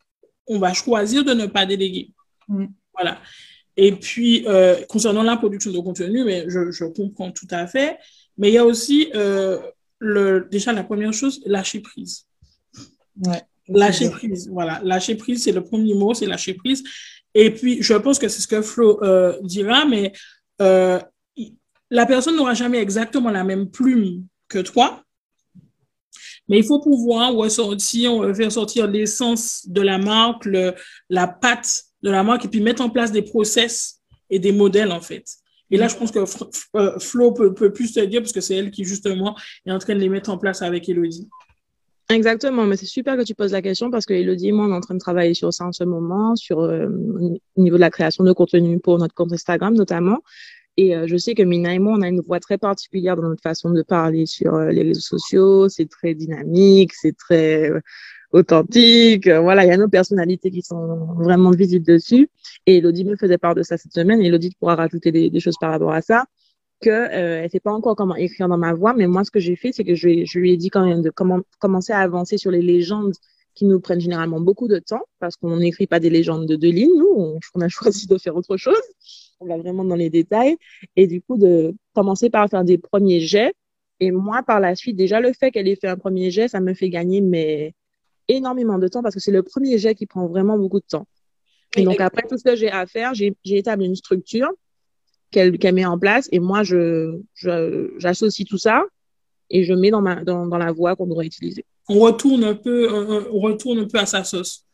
on 0.46 0.58
va 0.58 0.72
choisir 0.72 1.24
de 1.24 1.32
ne 1.32 1.46
pas 1.46 1.66
déléguer. 1.66 2.10
Mm. 2.48 2.66
Voilà. 2.94 3.18
Et 3.76 3.92
puis, 3.92 4.44
euh, 4.46 4.84
concernant 4.88 5.22
la 5.22 5.36
production 5.36 5.70
de 5.70 5.78
contenu, 5.78 6.24
mais 6.24 6.44
je, 6.48 6.70
je, 6.70 6.84
comprends 6.84 7.30
tout 7.30 7.46
à 7.50 7.66
fait. 7.66 7.98
Mais 8.36 8.50
il 8.50 8.54
y 8.54 8.58
a 8.58 8.64
aussi, 8.64 9.10
euh, 9.14 9.58
le, 9.98 10.48
déjà, 10.50 10.72
la 10.72 10.84
première 10.84 11.12
chose, 11.12 11.40
lâcher 11.46 11.80
prise. 11.80 12.26
Ouais. 13.24 13.42
Lâcher 13.68 14.10
prise, 14.10 14.48
voilà. 14.48 14.80
Lâcher 14.82 15.14
prise, 15.14 15.44
c'est 15.44 15.52
le 15.52 15.62
premier 15.62 15.94
mot, 15.94 16.12
c'est 16.12 16.26
lâcher 16.26 16.54
prise. 16.54 16.82
Et 17.34 17.50
puis, 17.52 17.82
je 17.82 17.94
pense 17.94 18.18
que 18.18 18.28
c'est 18.28 18.42
ce 18.42 18.48
que 18.48 18.60
Flo 18.60 19.00
dira, 19.42 19.84
mais 19.84 20.12
la 21.90 22.06
personne 22.06 22.36
n'aura 22.36 22.54
jamais 22.54 22.78
exactement 22.78 23.30
la 23.30 23.44
même 23.44 23.70
plume 23.70 24.26
que 24.48 24.58
toi. 24.58 25.04
Mais 26.50 26.58
il 26.58 26.64
faut 26.64 26.80
pouvoir 26.80 27.32
ressortir, 27.32 28.34
faire 28.34 28.52
sortir 28.52 28.86
l'essence 28.88 29.66
de 29.66 29.80
la 29.80 29.96
marque, 29.98 30.46
la 31.08 31.26
patte 31.28 31.84
de 32.02 32.10
la 32.10 32.22
marque 32.22 32.44
et 32.44 32.48
puis 32.48 32.60
mettre 32.60 32.82
en 32.82 32.90
place 32.90 33.12
des 33.12 33.22
process 33.22 34.00
et 34.28 34.38
des 34.38 34.52
modèles, 34.52 34.92
en 34.92 35.00
fait. 35.00 35.24
Et 35.70 35.76
là, 35.76 35.86
je 35.86 35.96
pense 35.96 36.10
que 36.10 36.18
euh, 36.76 36.98
Flo 36.98 37.32
peut, 37.32 37.54
peut 37.54 37.72
plus 37.72 37.92
te 37.92 38.00
dire 38.00 38.20
parce 38.20 38.32
que 38.32 38.40
c'est 38.40 38.56
elle 38.56 38.70
qui, 38.70 38.84
justement, 38.84 39.36
est 39.64 39.70
en 39.70 39.78
train 39.78 39.94
de 39.94 40.00
les 40.00 40.08
mettre 40.08 40.30
en 40.30 40.38
place 40.38 40.62
avec 40.62 40.88
Elodie. 40.88 41.28
Exactement, 42.08 42.66
mais 42.66 42.76
c'est 42.76 42.86
super 42.86 43.16
que 43.16 43.22
tu 43.22 43.36
poses 43.36 43.52
la 43.52 43.62
question 43.62 43.88
parce 43.88 44.04
que 44.04 44.12
Elodie 44.12 44.48
et 44.48 44.52
moi, 44.52 44.66
on 44.66 44.72
est 44.72 44.76
en 44.76 44.80
train 44.80 44.94
de 44.94 45.00
travailler 45.00 45.34
sur 45.34 45.52
ça 45.52 45.64
en 45.64 45.72
ce 45.72 45.84
moment, 45.84 46.34
sur 46.34 46.58
euh, 46.58 46.88
au 47.54 47.62
niveau 47.62 47.76
de 47.76 47.80
la 47.80 47.90
création 47.90 48.24
de 48.24 48.32
contenu 48.32 48.80
pour 48.80 48.98
notre 48.98 49.14
compte 49.14 49.32
Instagram 49.32 49.74
notamment. 49.74 50.18
Et 50.76 50.96
euh, 50.96 51.06
je 51.06 51.16
sais 51.16 51.34
que 51.34 51.42
Mina 51.42 51.74
et 51.74 51.78
moi, 51.78 51.94
on 51.96 52.02
a 52.02 52.08
une 52.08 52.20
voix 52.20 52.40
très 52.40 52.58
particulière 52.58 53.16
dans 53.16 53.28
notre 53.28 53.42
façon 53.42 53.70
de 53.70 53.82
parler 53.82 54.26
sur 54.26 54.54
euh, 54.54 54.70
les 54.70 54.82
réseaux 54.82 55.00
sociaux. 55.00 55.68
C'est 55.68 55.88
très 55.88 56.14
dynamique, 56.14 56.92
c'est 56.94 57.16
très 57.16 57.70
euh, 57.70 57.80
authentique. 58.32 59.28
Voilà, 59.28 59.64
il 59.64 59.68
y 59.68 59.72
a 59.72 59.76
nos 59.76 59.88
personnalités 59.88 60.50
qui 60.50 60.62
sont 60.62 61.14
vraiment 61.18 61.50
visibles 61.50 61.86
dessus. 61.86 62.28
Et 62.66 62.78
Elodie 62.78 63.04
me 63.04 63.16
faisait 63.16 63.38
part 63.38 63.54
de 63.54 63.62
ça 63.62 63.76
cette 63.76 63.92
semaine. 63.92 64.20
Elodie 64.20 64.52
pourra 64.58 64.76
rajouter 64.76 65.12
des, 65.12 65.40
choses 65.40 65.56
par 65.60 65.70
rapport 65.70 65.92
à 65.92 66.02
ça 66.02 66.26
que 66.80 66.88
euh, 66.90 67.42
elle 67.42 67.50
sait 67.50 67.60
pas 67.60 67.72
encore 67.72 67.94
comment 67.94 68.16
écrire 68.16 68.48
dans 68.48 68.56
ma 68.56 68.72
voix, 68.72 68.94
mais 68.94 69.06
moi 69.06 69.22
ce 69.22 69.30
que 69.30 69.38
j'ai 69.38 69.54
fait, 69.54 69.70
c'est 69.70 69.84
que 69.84 69.94
je, 69.94 70.08
lui 70.38 70.52
ai 70.52 70.56
dit 70.56 70.70
quand 70.70 70.86
même 70.86 71.02
de 71.02 71.12
commencer 71.58 71.92
à 71.92 71.98
avancer 71.98 72.38
sur 72.38 72.50
les 72.50 72.62
légendes 72.62 73.12
qui 73.54 73.66
nous 73.66 73.80
prennent 73.80 74.00
généralement 74.00 74.40
beaucoup 74.40 74.66
de 74.66 74.78
temps, 74.78 75.02
parce 75.18 75.36
qu'on 75.36 75.58
n'écrit 75.58 75.86
pas 75.86 76.00
des 76.00 76.08
légendes 76.08 76.46
de 76.46 76.56
deux 76.56 76.70
lignes, 76.70 76.96
nous, 76.96 77.38
on 77.54 77.60
a 77.60 77.68
choisi 77.68 78.06
de 78.06 78.16
faire 78.16 78.34
autre 78.34 78.56
chose 78.56 78.80
on 79.40 79.46
va 79.46 79.56
vraiment 79.56 79.84
dans 79.84 79.96
les 79.96 80.10
détails. 80.10 80.56
Et 80.96 81.06
du 81.06 81.20
coup, 81.22 81.36
de 81.36 81.74
commencer 81.94 82.30
par 82.30 82.48
faire 82.48 82.64
des 82.64 82.78
premiers 82.78 83.20
jets. 83.20 83.54
Et 83.98 84.10
moi, 84.10 84.42
par 84.42 84.60
la 84.60 84.74
suite, 84.74 84.96
déjà, 84.96 85.20
le 85.20 85.32
fait 85.32 85.50
qu'elle 85.50 85.68
ait 85.68 85.76
fait 85.76 85.88
un 85.88 85.96
premier 85.96 86.30
jet, 86.30 86.48
ça 86.48 86.60
me 86.60 86.74
fait 86.74 86.88
gagner 86.88 87.20
mais 87.20 87.74
énormément 88.28 88.78
de 88.78 88.88
temps 88.88 89.02
parce 89.02 89.14
que 89.14 89.20
c'est 89.20 89.32
le 89.32 89.42
premier 89.42 89.76
jet 89.78 89.94
qui 89.94 90.06
prend 90.06 90.26
vraiment 90.26 90.56
beaucoup 90.56 90.80
de 90.80 90.86
temps. 90.86 91.06
Et 91.76 91.84
donc, 91.84 92.00
après 92.00 92.22
tout 92.28 92.36
ce 92.36 92.44
que 92.44 92.56
j'ai 92.56 92.70
à 92.70 92.86
faire, 92.86 93.14
j'ai 93.14 93.34
établi 93.44 93.86
une 93.86 93.96
structure 93.96 94.50
qu'elle 95.30 95.56
qu 95.58 95.72
met 95.72 95.84
en 95.84 95.98
place 95.98 96.28
et 96.32 96.40
moi, 96.40 96.62
je 96.62 97.20
j'associe 97.98 98.46
tout 98.48 98.58
ça 98.58 98.84
et 99.50 99.64
je 99.64 99.74
mets 99.74 99.90
dans, 99.90 100.00
ma, 100.00 100.24
dans, 100.24 100.46
dans 100.46 100.58
la 100.58 100.72
voie 100.72 100.96
qu'on 100.96 101.06
devrait 101.06 101.26
utiliser. 101.26 101.64
On 101.88 101.98
retourne 101.98 102.44
un 102.44 102.54
peu, 102.54 102.88
on 103.32 103.40
retourne 103.40 103.78
un 103.80 103.86
peu 103.86 103.98
à 103.98 104.06
sa 104.06 104.24
sauce. 104.24 104.64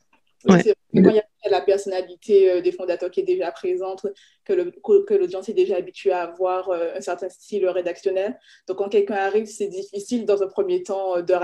Ouais. 0.44 0.62
Quand 0.94 1.10
il 1.10 1.16
y 1.16 1.18
a 1.18 1.50
la 1.50 1.60
personnalité 1.60 2.50
euh, 2.50 2.60
des 2.60 2.72
fondateurs 2.72 3.10
qui 3.10 3.20
est 3.20 3.24
déjà 3.24 3.50
présente, 3.50 4.06
que 4.44 5.14
l'audience 5.14 5.48
est 5.48 5.54
déjà 5.54 5.76
habituée 5.76 6.12
à 6.12 6.22
avoir 6.22 6.68
euh, 6.70 6.94
un 6.96 7.00
certain 7.00 7.28
style 7.28 7.68
rédactionnel. 7.68 8.38
Donc, 8.68 8.78
quand 8.78 8.88
quelqu'un 8.88 9.14
arrive, 9.14 9.46
c'est 9.46 9.68
difficile 9.68 10.24
dans 10.24 10.42
un 10.42 10.48
premier 10.48 10.82
temps 10.82 11.20
de, 11.20 11.34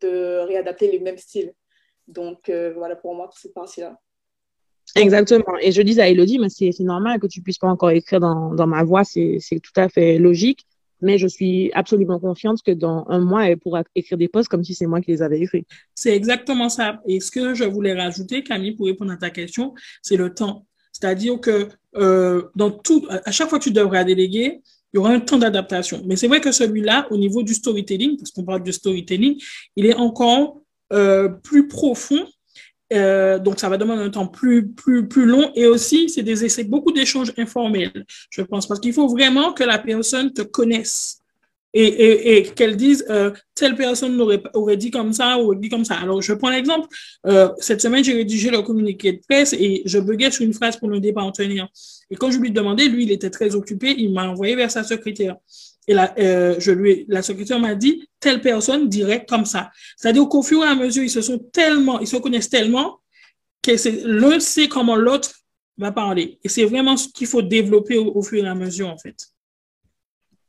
de 0.00 0.38
réadapter 0.46 0.90
les 0.90 0.98
mêmes 0.98 1.18
styles. 1.18 1.52
Donc, 2.08 2.48
euh, 2.48 2.72
voilà 2.74 2.96
pour 2.96 3.14
moi, 3.14 3.30
cette 3.34 3.54
partie-là. 3.54 3.98
Exactement. 4.96 5.56
Et 5.60 5.72
je 5.72 5.82
dis 5.82 6.00
à 6.00 6.08
Elodie, 6.08 6.38
mais 6.38 6.48
c'est 6.48 6.72
normal 6.80 7.20
que 7.20 7.26
tu 7.26 7.42
puisses 7.42 7.58
pas 7.58 7.68
encore 7.68 7.90
écrire 7.90 8.20
dans, 8.20 8.54
dans 8.54 8.66
ma 8.66 8.82
voix, 8.82 9.04
c'est 9.04 9.38
tout 9.62 9.72
à 9.76 9.88
fait 9.88 10.18
logique 10.18 10.66
mais 11.02 11.18
je 11.18 11.26
suis 11.26 11.70
absolument 11.72 12.18
confiante 12.18 12.62
que 12.62 12.72
dans 12.72 13.04
un 13.08 13.20
mois, 13.20 13.48
elle 13.48 13.58
pourra 13.58 13.82
écrire 13.94 14.18
des 14.18 14.28
posts 14.28 14.48
comme 14.48 14.64
si 14.64 14.74
c'est 14.74 14.86
moi 14.86 15.00
qui 15.00 15.10
les 15.10 15.22
avais 15.22 15.40
écrits. 15.40 15.66
C'est 15.94 16.14
exactement 16.14 16.68
ça. 16.68 17.00
Et 17.06 17.20
ce 17.20 17.30
que 17.30 17.54
je 17.54 17.64
voulais 17.64 17.94
rajouter, 17.94 18.42
Camille, 18.42 18.72
pour 18.72 18.86
répondre 18.86 19.12
à 19.12 19.16
ta 19.16 19.30
question, 19.30 19.74
c'est 20.02 20.16
le 20.16 20.32
temps. 20.34 20.66
C'est-à-dire 20.92 21.40
que 21.40 21.68
euh, 21.96 22.42
dans 22.54 22.70
tout, 22.70 23.06
à 23.08 23.30
chaque 23.30 23.48
fois 23.48 23.58
que 23.58 23.64
tu 23.64 23.72
devras 23.72 24.04
déléguer, 24.04 24.60
il 24.92 24.96
y 24.96 24.98
aura 24.98 25.10
un 25.10 25.20
temps 25.20 25.38
d'adaptation. 25.38 26.02
Mais 26.06 26.16
c'est 26.16 26.28
vrai 26.28 26.40
que 26.40 26.52
celui-là, 26.52 27.06
au 27.10 27.16
niveau 27.16 27.42
du 27.42 27.54
storytelling, 27.54 28.16
parce 28.16 28.30
qu'on 28.30 28.44
parle 28.44 28.62
de 28.62 28.72
storytelling, 28.72 29.40
il 29.76 29.86
est 29.86 29.94
encore 29.94 30.62
euh, 30.92 31.28
plus 31.28 31.68
profond 31.68 32.26
euh, 32.92 33.38
donc, 33.38 33.60
ça 33.60 33.68
va 33.68 33.76
demander 33.76 34.02
un 34.02 34.10
temps 34.10 34.26
plus, 34.26 34.68
plus, 34.68 35.06
plus 35.06 35.26
long. 35.26 35.52
Et 35.54 35.66
aussi, 35.66 36.08
c'est 36.08 36.22
des 36.22 36.44
essais, 36.44 36.64
beaucoup 36.64 36.92
d'échanges 36.92 37.32
informels, 37.38 38.04
je 38.30 38.42
pense, 38.42 38.66
parce 38.66 38.80
qu'il 38.80 38.92
faut 38.92 39.08
vraiment 39.08 39.52
que 39.52 39.64
la 39.64 39.78
personne 39.78 40.32
te 40.32 40.42
connaisse 40.42 41.20
et, 41.72 42.38
et, 42.38 42.42
qu'elle 42.42 42.76
dise 42.76 43.04
euh, 43.10 43.30
telle 43.54 43.76
personne 43.76 44.20
aurait, 44.20 44.42
aurait 44.54 44.76
dit 44.76 44.90
comme 44.90 45.12
ça 45.12 45.38
ou 45.38 45.54
dit 45.54 45.68
comme 45.68 45.84
ça. 45.84 45.94
Alors, 45.94 46.20
je 46.20 46.32
prends 46.32 46.50
l'exemple. 46.50 46.88
Euh, 47.26 47.48
cette 47.58 47.80
semaine, 47.80 48.02
j'ai 48.02 48.14
rédigé 48.14 48.50
le 48.50 48.62
communiqué 48.62 49.12
de 49.12 49.20
presse 49.28 49.52
et 49.52 49.82
je 49.84 49.98
buguais 49.98 50.30
sur 50.30 50.44
une 50.44 50.52
phrase 50.52 50.76
pour 50.76 50.90
en 50.90 51.32
tenir. 51.32 51.68
Et 52.10 52.16
quand 52.16 52.30
je 52.30 52.38
lui 52.38 52.50
demandais, 52.50 52.88
lui, 52.88 53.04
il 53.04 53.12
était 53.12 53.30
très 53.30 53.54
occupé, 53.54 53.94
il 53.96 54.12
m'a 54.12 54.28
envoyé 54.28 54.56
vers 54.56 54.70
sa 54.70 54.82
secrétaire. 54.82 55.36
Et 55.86 55.94
la, 55.94 56.14
euh, 56.18 56.56
je 56.58 56.72
lui, 56.72 57.04
la 57.08 57.22
secrétaire 57.22 57.58
m'a 57.58 57.74
dit, 57.74 58.08
telle 58.20 58.40
personne 58.40 58.88
dirait 58.88 59.24
comme 59.26 59.44
ça. 59.44 59.70
C'est-à-dire 59.96 60.28
qu'au 60.28 60.42
fur 60.42 60.62
et 60.64 60.68
à 60.68 60.74
mesure, 60.74 61.02
ils 61.02 61.10
se 61.10 61.20
sont 61.20 61.38
tellement, 61.38 62.00
ils 62.00 62.06
se 62.06 62.16
connaissent 62.16 62.50
tellement 62.50 63.00
que 63.62 63.72
l'un 64.06 64.40
sait 64.40 64.68
comment 64.68 64.96
l'autre 64.96 65.32
va 65.78 65.92
parler. 65.92 66.38
Et 66.44 66.48
c'est 66.48 66.64
vraiment 66.64 66.96
ce 66.96 67.08
qu'il 67.08 67.26
faut 67.26 67.42
développer 67.42 67.96
au, 67.96 68.22
fur 68.22 68.44
et 68.44 68.48
à 68.48 68.54
mesure, 68.54 68.88
en 68.88 68.98
fait. 68.98 69.16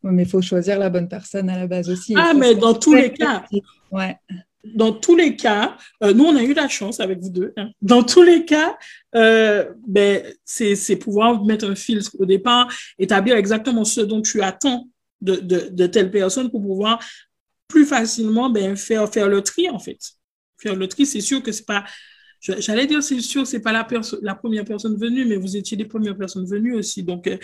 mais 0.04 0.24
il 0.24 0.30
faut 0.30 0.41
choisir 0.41 0.78
la 0.78 0.89
bonne 0.89 1.08
personne 1.08 1.50
à 1.50 1.58
la 1.58 1.67
base 1.67 1.89
aussi. 1.89 2.13
Ah, 2.17 2.34
mais 2.34 2.56
dans 2.56 2.74
tous 2.74 2.94
les 2.94 3.12
cas. 3.12 3.46
Ouais. 3.91 4.17
Dans 4.63 4.94
tous 4.94 5.15
les 5.15 5.36
cas, 5.36 5.76
euh, 6.04 6.13
nous, 6.13 6.26
on 6.26 6.36
a 6.36 6.44
eu 6.44 6.54
la 6.54 6.67
chance 6.67 7.00
avec 7.00 7.20
vous 7.20 7.30
deux. 7.30 7.52
Hein. 7.58 7.72
Dans 7.82 8.04
tous 8.04 8.22
les 8.22 8.46
cas, 8.46 8.78
euh, 9.15 9.72
ben, 9.88 10.22
c'est 10.46 10.96
pouvoir 10.98 11.44
mettre 11.44 11.67
un 11.67 11.74
filtre 11.74 12.12
au 12.20 12.26
départ, 12.26 12.72
établir 13.00 13.36
exactement 13.38 13.86
ce 13.86 14.02
dont 14.02 14.22
tu 14.22 14.44
attends 14.44 14.88
de, 15.21 15.36
de, 15.36 15.69
de 15.71 15.88
telle 15.88 16.12
personne 16.12 16.49
pour 16.49 16.62
pouvoir 16.62 17.03
plus 17.67 17.86
facilement 17.86 18.49
ben, 18.49 18.75
faire, 18.75 19.12
faire 19.12 19.29
le 19.29 19.41
tri, 19.41 19.69
en 19.69 19.79
fait. 19.79 19.99
Faire 20.57 20.75
le 20.75 20.88
tri, 20.88 21.05
c'est 21.05 21.21
sûr 21.21 21.41
que 21.41 21.51
c'est 21.51 21.65
pas 21.65 21.86
J'allais 22.41 22.88
dire, 22.88 23.03
c'est 23.03 23.19
sûr, 23.19 23.45
c'est 23.45 23.60
pas 23.60 23.71
la, 23.71 23.88
la 24.23 24.34
première 24.34 24.65
personne 24.65 24.97
venue, 24.97 25.25
mais 25.25 25.36
vous 25.36 25.55
étiez 25.55 25.77
les 25.77 25.86
premières 25.86 26.17
personnes 26.17 26.47
venues 26.47 26.73
aussi. 26.73 27.03
Donc, 27.03 27.27
euh, 27.27 27.38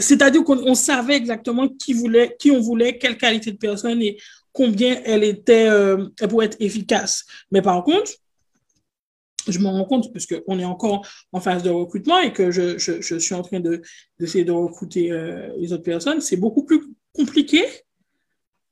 c'est-à-dire 0.00 0.42
qu'on 0.42 0.74
savait 0.74 1.16
exactement 1.16 1.68
qui 1.68 1.92
voulait, 1.92 2.34
qui 2.38 2.50
on 2.50 2.58
voulait, 2.58 2.96
quelle 2.96 3.18
qualité 3.18 3.52
de 3.52 3.58
personne 3.58 4.00
et 4.00 4.16
combien 4.50 5.02
elle 5.04 5.22
était, 5.22 5.68
euh, 5.68 6.08
elle 6.18 6.28
pourrait 6.28 6.46
être 6.46 6.56
efficace. 6.60 7.26
Mais 7.50 7.60
par 7.60 7.84
contre, 7.84 8.10
je 9.48 9.58
me 9.58 9.66
rends 9.66 9.84
compte, 9.84 10.10
puisqu'on 10.12 10.58
est 10.58 10.64
encore 10.64 11.06
en 11.32 11.40
phase 11.40 11.62
de 11.62 11.68
recrutement 11.70 12.18
et 12.20 12.32
que 12.32 12.50
je, 12.50 12.78
je, 12.78 13.18
suis 13.18 13.34
en 13.34 13.42
train 13.42 13.60
de, 13.60 13.82
d'essayer 14.18 14.44
de 14.44 14.52
recruter 14.52 15.12
euh, 15.12 15.48
les 15.58 15.74
autres 15.74 15.82
personnes, 15.82 16.22
c'est 16.22 16.38
beaucoup 16.38 16.64
plus 16.64 16.80
compliqué 17.12 17.64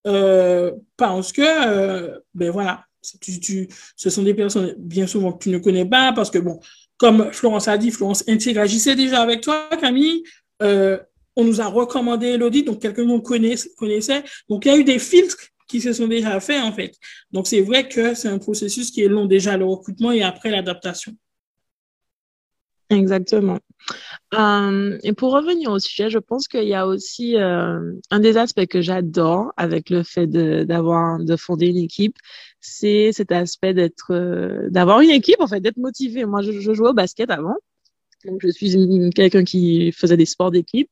euh, 0.07 0.73
parce 0.97 1.33
que, 1.33 1.43
euh, 1.43 2.19
ben 2.35 2.51
voilà, 2.51 2.85
tu, 3.21 3.41
tu, 3.41 3.69
ce 3.97 4.11
sont 4.11 4.23
des 4.23 4.35
personnes 4.35 4.75
bien 4.79 5.07
souvent 5.07 5.33
que 5.33 5.45
tu 5.45 5.51
ne 5.51 5.59
connais 5.59 5.85
pas 5.85 6.13
parce 6.13 6.31
que, 6.31 6.39
bon, 6.39 6.61
comme 6.97 7.33
Florence 7.33 7.69
a 7.69 7.79
dit, 7.79 7.91
Florence 7.91 8.25
interagissait 8.29 8.95
déjà 8.95 9.23
avec 9.23 9.41
toi, 9.41 9.69
Camille. 9.81 10.23
Euh, 10.63 10.99
on 11.37 11.45
nous 11.45 11.61
a 11.61 11.67
recommandé 11.67 12.29
Elodie, 12.29 12.65
donc 12.65 12.83
quelqu'un 12.83 13.05
nous 13.05 13.23
connaissait. 13.23 14.25
Donc, 14.49 14.67
il 14.67 14.69
y 14.69 14.71
a 14.73 14.77
eu 14.77 14.85
des 14.85 14.99
filtres 14.99 15.39
qui 15.69 15.81
se 15.81 15.93
sont 15.93 16.09
déjà 16.09 16.41
faits, 16.41 16.63
en 16.63 16.73
fait. 16.73 16.97
Donc, 17.31 17.47
c'est 17.47 17.61
vrai 17.61 17.89
que 17.89 18.15
c'est 18.15 18.29
un 18.29 18.39
processus 18.39 18.91
qui 18.91 19.03
est 19.03 19.09
long 19.09 19.27
déjà, 19.27 19.57
le 19.57 19.65
recrutement 19.65 20.13
et 20.13 20.23
après 20.23 20.51
l'adaptation. 20.51 21.13
Exactement. 22.91 23.59
Euh, 24.35 24.99
et 25.03 25.13
pour 25.13 25.33
revenir 25.33 25.71
au 25.71 25.79
sujet, 25.79 26.11
je 26.11 26.19
pense 26.19 26.47
qu'il 26.47 26.69
y 26.69 26.75
a 26.75 26.87
aussi 26.87 27.37
euh, 27.37 27.93
un 28.11 28.21
des 28.21 28.37
aspects 28.37 28.67
que 28.67 28.81
j'adore 28.81 29.53
avec 29.57 29.91
le 29.91 30.03
fait 30.03 30.27
d'avoir 30.27 31.19
de, 31.19 31.37
fonder 31.37 31.67
une 31.67 31.79
équipe, 31.79 32.17
c'est 32.61 33.13
cet 33.13 33.33
aspect 33.33 33.75
d'être, 33.75 34.13
euh, 34.13 34.69
d'avoir 34.71 35.01
une 35.01 35.11
équipe 35.11 35.41
en 35.41 35.49
fait, 35.49 35.61
d'être 35.61 35.79
motivé. 35.79 36.25
Moi, 36.25 36.43
je, 36.43 36.53
je, 36.53 36.73
jouais 36.73 36.91
au 36.91 36.95
basket 36.95 37.31
avant, 37.31 37.57
donc 38.25 38.41
je 38.43 38.49
suis 38.51 38.77
quelqu'un 39.15 39.45
qui 39.45 39.93
faisait 39.93 40.17
des 40.17 40.27
sports 40.27 40.51
d'équipe, 40.51 40.91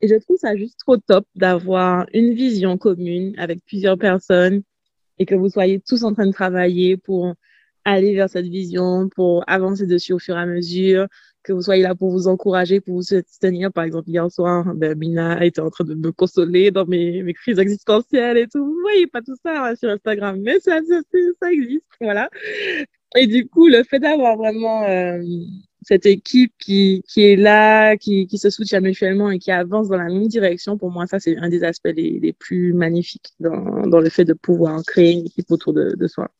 et 0.00 0.08
je 0.08 0.16
trouve 0.16 0.36
ça 0.38 0.56
juste 0.56 0.78
trop 0.80 0.96
top 0.96 1.26
d'avoir 1.36 2.06
une 2.12 2.34
vision 2.34 2.76
commune 2.76 3.34
avec 3.38 3.64
plusieurs 3.64 3.98
personnes 3.98 4.62
et 5.18 5.26
que 5.26 5.34
vous 5.34 5.50
soyez 5.50 5.80
tous 5.80 6.02
en 6.02 6.14
train 6.14 6.26
de 6.26 6.32
travailler 6.32 6.96
pour 6.96 7.34
aller 7.84 8.14
vers 8.14 8.28
cette 8.30 8.46
vision, 8.46 9.08
pour 9.08 9.44
avancer 9.46 9.86
dessus 9.86 10.12
au 10.12 10.18
fur 10.18 10.36
et 10.36 10.40
à 10.40 10.46
mesure 10.46 11.06
que 11.42 11.52
vous 11.52 11.62
soyez 11.62 11.82
là 11.82 11.94
pour 11.94 12.10
vous 12.10 12.28
encourager, 12.28 12.80
pour 12.80 12.96
vous 12.96 13.02
soutenir. 13.02 13.72
Par 13.72 13.84
exemple, 13.84 14.08
hier 14.08 14.30
soir, 14.30 14.74
ben, 14.74 14.96
Mina 14.98 15.44
était 15.44 15.60
en 15.60 15.70
train 15.70 15.84
de 15.84 15.94
me 15.94 16.12
consoler 16.12 16.70
dans 16.70 16.86
mes, 16.86 17.22
mes 17.22 17.34
crises 17.34 17.58
existentielles 17.58 18.38
et 18.38 18.46
tout. 18.46 18.64
Vous 18.64 18.80
voyez 18.82 19.06
pas 19.06 19.22
tout 19.22 19.36
ça 19.44 19.66
hein, 19.66 19.76
sur 19.76 19.88
Instagram, 19.90 20.38
mais 20.40 20.60
ça, 20.60 20.80
ça, 21.40 21.52
existe, 21.52 21.84
voilà. 22.00 22.28
Et 23.16 23.26
du 23.26 23.48
coup, 23.48 23.68
le 23.68 23.82
fait 23.84 23.98
d'avoir 23.98 24.36
vraiment 24.36 24.84
euh, 24.84 25.20
cette 25.82 26.06
équipe 26.06 26.52
qui, 26.58 27.02
qui 27.08 27.22
est 27.22 27.36
là, 27.36 27.96
qui, 27.96 28.26
qui 28.26 28.38
se 28.38 28.50
soutient 28.50 28.80
mutuellement 28.80 29.30
et 29.30 29.38
qui 29.38 29.50
avance 29.50 29.88
dans 29.88 29.96
la 29.96 30.04
même 30.04 30.28
direction, 30.28 30.78
pour 30.78 30.90
moi, 30.90 31.06
ça, 31.06 31.18
c'est 31.18 31.36
un 31.38 31.48
des 31.48 31.64
aspects 31.64 31.88
les, 31.94 32.20
les 32.20 32.32
plus 32.32 32.72
magnifiques 32.72 33.30
dans, 33.40 33.86
dans 33.86 34.00
le 34.00 34.10
fait 34.10 34.24
de 34.24 34.34
pouvoir 34.34 34.82
créer 34.84 35.12
une 35.12 35.26
équipe 35.26 35.50
autour 35.50 35.72
de 35.72 36.06
soi. 36.06 36.30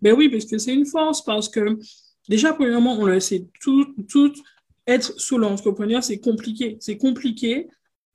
Ben 0.00 0.14
oui, 0.16 0.28
parce 0.28 0.44
que 0.44 0.58
c'est 0.58 0.74
une 0.74 0.86
force, 0.86 1.22
parce 1.24 1.48
que 1.48 1.78
Déjà, 2.30 2.52
premièrement, 2.52 2.96
on 2.96 3.06
le 3.06 3.18
sait, 3.18 3.48
tout, 3.60 3.92
tout 4.08 4.32
être 4.86 5.18
sous 5.18 5.36
l'entrepreneur, 5.36 6.04
c'est 6.04 6.20
compliqué. 6.20 6.76
C'est 6.78 6.96
compliqué 6.96 7.66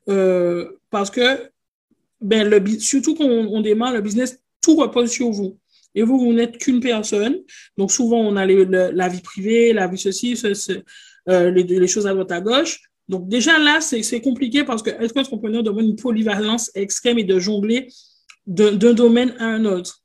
euh, 0.07 0.71
parce 0.89 1.11
que, 1.11 1.51
ben, 2.21 2.47
le, 2.47 2.79
surtout 2.79 3.13
quand 3.15 3.25
on, 3.25 3.59
démarre 3.59 3.93
le 3.93 3.99
business, 3.99 4.39
tout 4.61 4.77
repose 4.77 5.11
sur 5.11 5.31
vous. 5.31 5.59
Et 5.95 6.03
vous, 6.03 6.17
vous 6.17 6.31
n'êtes 6.31 6.57
qu'une 6.57 6.79
personne. 6.79 7.39
Donc, 7.77 7.91
souvent, 7.91 8.19
on 8.19 8.37
a 8.37 8.45
la 8.45 9.09
vie 9.09 9.21
privée, 9.21 9.73
la 9.73 9.87
vie 9.87 9.97
ceci, 9.97 10.41
euh, 11.27 11.51
les, 11.51 11.63
les, 11.63 11.87
choses 11.87 12.07
à 12.07 12.13
droite 12.13 12.31
à 12.31 12.39
gauche. 12.39 12.79
Donc, 13.09 13.27
déjà 13.27 13.59
là, 13.59 13.81
c'est 13.81 14.21
compliqué 14.21 14.63
parce 14.63 14.81
que 14.81 14.91
être 14.91 15.17
entrepreneur 15.17 15.61
demande 15.61 15.89
une 15.89 15.95
polyvalence 15.97 16.71
extrême 16.73 17.19
et 17.19 17.25
de 17.25 17.37
jongler 17.37 17.89
d'un 18.47 18.93
domaine 18.93 19.35
à 19.39 19.45
un 19.45 19.65
autre. 19.65 20.04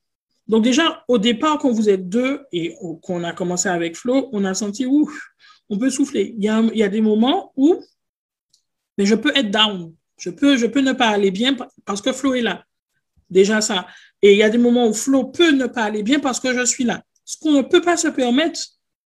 Donc 0.50 0.64
déjà, 0.64 1.04
au 1.06 1.16
départ, 1.16 1.58
quand 1.58 1.70
vous 1.70 1.88
êtes 1.88 2.08
deux 2.08 2.40
et 2.50 2.74
qu'on 3.02 3.22
a 3.22 3.32
commencé 3.32 3.68
avec 3.68 3.96
Flo, 3.96 4.28
on 4.32 4.44
a 4.44 4.52
senti, 4.52 4.84
ouf, 4.84 5.16
on 5.68 5.78
peut 5.78 5.90
souffler. 5.90 6.34
Il 6.36 6.42
y 6.42 6.82
a, 6.82 6.88
des 6.88 7.00
moments 7.00 7.52
où 7.54 7.80
mais 8.98 9.06
je 9.06 9.14
peux 9.14 9.30
être 9.36 9.52
down. 9.52 9.94
Je 10.18 10.28
peux, 10.28 10.56
je 10.56 10.66
peux 10.66 10.80
ne 10.80 10.92
pas 10.92 11.06
aller 11.06 11.30
bien 11.30 11.56
parce 11.84 12.02
que 12.02 12.12
Flo 12.12 12.34
est 12.34 12.42
là. 12.42 12.64
Déjà 13.30 13.60
ça. 13.60 13.86
Et 14.22 14.32
il 14.32 14.38
y 14.38 14.42
a 14.42 14.50
des 14.50 14.58
moments 14.58 14.88
où 14.88 14.92
Flo 14.92 15.26
peut 15.26 15.52
ne 15.52 15.66
pas 15.66 15.84
aller 15.84 16.02
bien 16.02 16.18
parce 16.18 16.40
que 16.40 16.52
je 16.52 16.64
suis 16.64 16.82
là. 16.82 17.00
Ce 17.24 17.38
qu'on 17.38 17.52
ne 17.52 17.62
peut 17.62 17.80
pas 17.80 17.96
se 17.96 18.08
permettre 18.08 18.60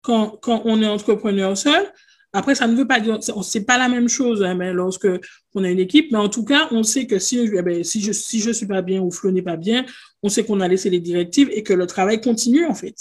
quand, 0.01 0.31
quand 0.41 0.63
on 0.65 0.81
est 0.81 0.87
entrepreneur 0.87 1.57
seul, 1.57 1.89
après, 2.31 2.53
ça 2.53 2.67
ne 2.67 2.75
veut 2.75 2.87
pas 2.87 2.99
dire, 2.99 3.17
c'est 3.41 3.65
pas 3.65 3.77
la 3.77 3.89
même 3.89 4.07
chose, 4.07 4.43
hein, 4.43 4.53
mais 4.53 4.71
lorsque 4.71 5.07
on 5.55 5.63
a 5.63 5.69
une 5.69 5.79
équipe, 5.79 6.11
mais 6.11 6.19
en 6.19 6.29
tout 6.29 6.45
cas, 6.45 6.67
on 6.71 6.83
sait 6.83 7.07
que 7.07 7.17
si, 7.17 7.39
eh 7.39 7.61
ben, 7.63 7.83
si 7.83 8.01
je, 8.01 8.11
si 8.11 8.39
je 8.39 8.51
suis 8.51 8.67
pas 8.67 8.83
bien 8.83 9.01
ou 9.01 9.09
Flo 9.09 9.31
n'est 9.31 9.41
pas 9.41 9.57
bien, 9.57 9.85
on 10.21 10.29
sait 10.29 10.43
qu'on 10.43 10.59
a 10.61 10.67
laissé 10.67 10.89
les 10.91 10.99
directives 10.99 11.49
et 11.51 11.63
que 11.63 11.73
le 11.73 11.87
travail 11.87 12.21
continue, 12.21 12.65
en 12.65 12.75
fait. 12.75 12.95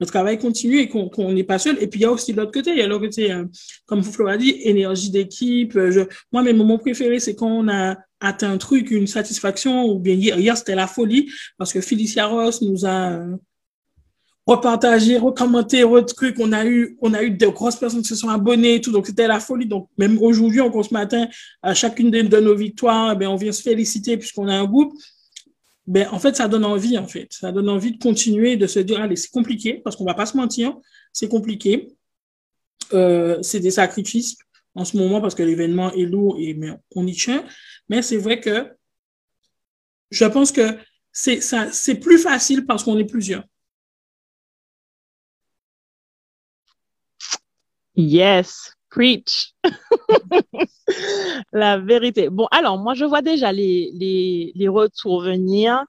Le 0.00 0.06
travail 0.06 0.38
continue 0.38 0.78
et 0.78 0.88
qu'on 0.88 1.32
n'est 1.32 1.44
pas 1.44 1.58
seul. 1.58 1.76
Et 1.82 1.86
puis, 1.86 2.00
il 2.00 2.02
y 2.02 2.06
a 2.06 2.10
aussi 2.10 2.32
l'autre 2.32 2.52
côté. 2.52 2.70
Il 2.70 2.78
y 2.78 2.82
a 2.82 2.86
l'autre 2.86 3.04
côté, 3.04 3.32
euh, 3.32 3.44
comme 3.84 4.02
Flo 4.02 4.28
a 4.28 4.38
dit, 4.38 4.56
énergie 4.64 5.10
d'équipe. 5.10 5.76
Euh, 5.76 6.06
moi, 6.32 6.42
mes 6.42 6.54
moments 6.54 6.78
préférés, 6.78 7.20
c'est 7.20 7.34
quand 7.34 7.50
on 7.50 7.68
a 7.68 7.98
atteint 8.18 8.50
un 8.50 8.58
truc, 8.58 8.90
une 8.90 9.06
satisfaction, 9.06 9.84
ou 9.86 9.98
bien 9.98 10.14
hier, 10.14 10.38
hier 10.38 10.56
c'était 10.56 10.74
la 10.74 10.86
folie, 10.86 11.30
parce 11.58 11.72
que 11.72 11.80
Felicia 11.80 12.26
Ross 12.26 12.62
nous 12.62 12.84
a, 12.84 13.12
euh, 13.12 13.36
repartager, 14.50 15.16
recommenter, 15.18 15.84
truc. 16.06 16.36
On 16.40 16.52
a 16.52 16.66
eu, 16.66 16.96
on 17.00 17.14
a 17.14 17.22
eu 17.22 17.30
de 17.30 17.46
grosses 17.46 17.76
personnes 17.76 18.02
qui 18.02 18.08
se 18.08 18.16
sont 18.16 18.28
abonnées 18.28 18.76
et 18.76 18.80
tout. 18.80 18.90
Donc, 18.90 19.06
c'était 19.06 19.28
la 19.28 19.38
folie. 19.38 19.66
Donc, 19.66 19.88
même 19.96 20.20
aujourd'hui, 20.20 20.60
encore 20.60 20.84
ce 20.84 20.92
matin, 20.92 21.28
à 21.62 21.74
chacune 21.74 22.10
de, 22.10 22.40
nos 22.40 22.56
victoires, 22.56 23.16
ben, 23.16 23.28
on 23.28 23.36
vient 23.36 23.52
se 23.52 23.62
féliciter 23.62 24.16
puisqu'on 24.16 24.48
a 24.48 24.54
un 24.54 24.64
groupe. 24.64 24.92
Ben, 25.86 26.08
en 26.10 26.18
fait, 26.18 26.36
ça 26.36 26.48
donne 26.48 26.64
envie, 26.64 26.98
en 26.98 27.06
fait. 27.06 27.28
Ça 27.32 27.52
donne 27.52 27.68
envie 27.68 27.92
de 27.92 28.02
continuer, 28.02 28.56
de 28.56 28.66
se 28.66 28.80
dire, 28.80 29.00
allez, 29.00 29.16
c'est 29.16 29.30
compliqué 29.30 29.80
parce 29.84 29.96
qu'on 29.96 30.04
va 30.04 30.14
pas 30.14 30.26
se 30.26 30.36
mentir. 30.36 30.76
C'est 31.12 31.28
compliqué. 31.28 31.88
Euh, 32.92 33.38
c'est 33.42 33.60
des 33.60 33.70
sacrifices 33.70 34.36
en 34.74 34.84
ce 34.84 34.96
moment 34.96 35.20
parce 35.20 35.36
que 35.36 35.44
l'événement 35.44 35.92
est 35.92 36.06
lourd 36.06 36.36
et 36.40 36.54
mais 36.54 36.72
on 36.96 37.06
y 37.06 37.14
tient. 37.14 37.44
Mais 37.88 38.02
c'est 38.02 38.16
vrai 38.16 38.40
que 38.40 38.68
je 40.10 40.24
pense 40.24 40.50
que 40.50 40.76
c'est 41.12 42.00
plus 42.00 42.18
facile 42.18 42.66
parce 42.66 42.82
qu'on 42.82 42.98
est 42.98 43.04
plusieurs. 43.04 43.44
Yes, 48.00 48.72
preach. 48.90 49.54
la 51.52 51.78
vérité. 51.78 52.30
Bon, 52.30 52.46
alors, 52.50 52.78
moi, 52.78 52.94
je 52.94 53.04
vois 53.04 53.20
déjà 53.20 53.52
les, 53.52 53.90
les, 53.92 54.52
les 54.54 54.68
retours 54.68 55.20
venir 55.20 55.84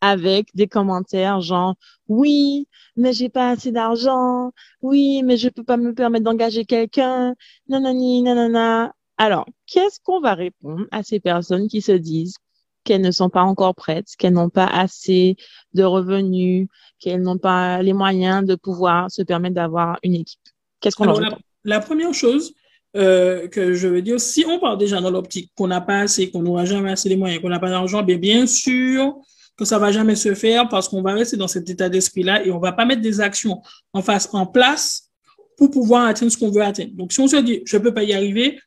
avec 0.00 0.54
des 0.54 0.68
commentaires 0.68 1.40
genre 1.40 1.74
oui, 2.08 2.68
mais 2.94 3.12
j'ai 3.12 3.28
pas 3.28 3.50
assez 3.50 3.72
d'argent. 3.72 4.52
Oui, 4.80 5.22
mais 5.24 5.36
je 5.36 5.48
peux 5.48 5.64
pas 5.64 5.76
me 5.76 5.92
permettre 5.92 6.24
d'engager 6.24 6.64
quelqu'un. 6.64 7.34
Nanani, 7.68 8.22
nanana. 8.22 8.92
Alors, 9.18 9.46
qu'est-ce 9.66 9.98
qu'on 10.00 10.20
va 10.20 10.34
répondre 10.34 10.84
à 10.92 11.02
ces 11.02 11.18
personnes 11.18 11.66
qui 11.66 11.80
se 11.82 11.92
disent 11.92 12.36
qu'elles 12.84 13.00
ne 13.00 13.10
sont 13.10 13.30
pas 13.30 13.42
encore 13.42 13.74
prêtes, 13.74 14.14
qu'elles 14.16 14.34
n'ont 14.34 14.50
pas 14.50 14.66
assez 14.66 15.36
de 15.74 15.82
revenus, 15.82 16.68
qu'elles 17.00 17.22
n'ont 17.22 17.38
pas 17.38 17.82
les 17.82 17.92
moyens 17.92 18.44
de 18.46 18.54
pouvoir 18.54 19.10
se 19.10 19.22
permettre 19.22 19.56
d'avoir 19.56 19.98
une 20.04 20.14
équipe? 20.14 20.40
Qu'est-ce 20.80 20.94
qu'on 20.94 21.06
leur 21.06 21.16
répond? 21.16 21.38
La 21.66 21.80
première 21.80 22.14
chose 22.14 22.54
euh, 22.96 23.48
que 23.48 23.74
je 23.74 23.88
veux 23.88 24.00
dire, 24.00 24.18
si 24.20 24.44
on 24.46 24.58
part 24.58 24.78
déjà 24.78 25.00
dans 25.00 25.10
l'optique 25.10 25.50
qu'on 25.54 25.66
n'a 25.66 25.82
pas 25.82 26.00
assez, 26.00 26.30
qu'on 26.30 26.42
n'aura 26.42 26.64
jamais 26.64 26.92
assez 26.92 27.10
de 27.10 27.16
moyens, 27.16 27.42
qu'on 27.42 27.50
n'a 27.50 27.58
pas 27.58 27.68
d'argent, 27.68 28.02
bien, 28.02 28.16
bien 28.16 28.46
sûr 28.46 29.16
que 29.56 29.64
ça 29.64 29.78
va 29.78 29.90
jamais 29.90 30.16
se 30.16 30.34
faire 30.34 30.68
parce 30.68 30.88
qu'on 30.88 31.02
va 31.02 31.12
rester 31.12 31.36
dans 31.36 31.48
cet 31.48 31.68
état 31.68 31.88
d'esprit-là 31.88 32.46
et 32.46 32.50
on 32.50 32.58
va 32.58 32.72
pas 32.72 32.84
mettre 32.84 33.02
des 33.02 33.20
actions 33.20 33.60
en 33.92 34.00
face, 34.00 34.28
en 34.32 34.46
place 34.46 35.10
pour 35.58 35.70
pouvoir 35.70 36.06
atteindre 36.06 36.30
ce 36.30 36.38
qu'on 36.38 36.50
veut 36.50 36.62
atteindre. 36.62 36.92
Donc, 36.92 37.12
si 37.12 37.20
on 37.20 37.26
se 37.26 37.36
dit, 37.36 37.62
je 37.64 37.76
peux 37.78 37.92
pas 37.92 38.02
y 38.02 38.14
arriver, 38.14 38.60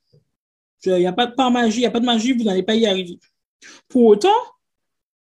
il 0.85 0.93
n'y 0.93 1.07
a 1.07 1.13
pas 1.13 1.25
de 1.25 1.33
par 1.33 1.51
magie, 1.51 1.77
il 1.77 1.81
n'y 1.81 1.85
a 1.85 1.91
pas 1.91 1.99
de 1.99 2.05
magie, 2.05 2.33
vous 2.33 2.43
n'allez 2.43 2.63
pas 2.63 2.75
y 2.75 2.85
arriver. 2.85 3.19
Pour 3.88 4.05
autant, 4.05 4.29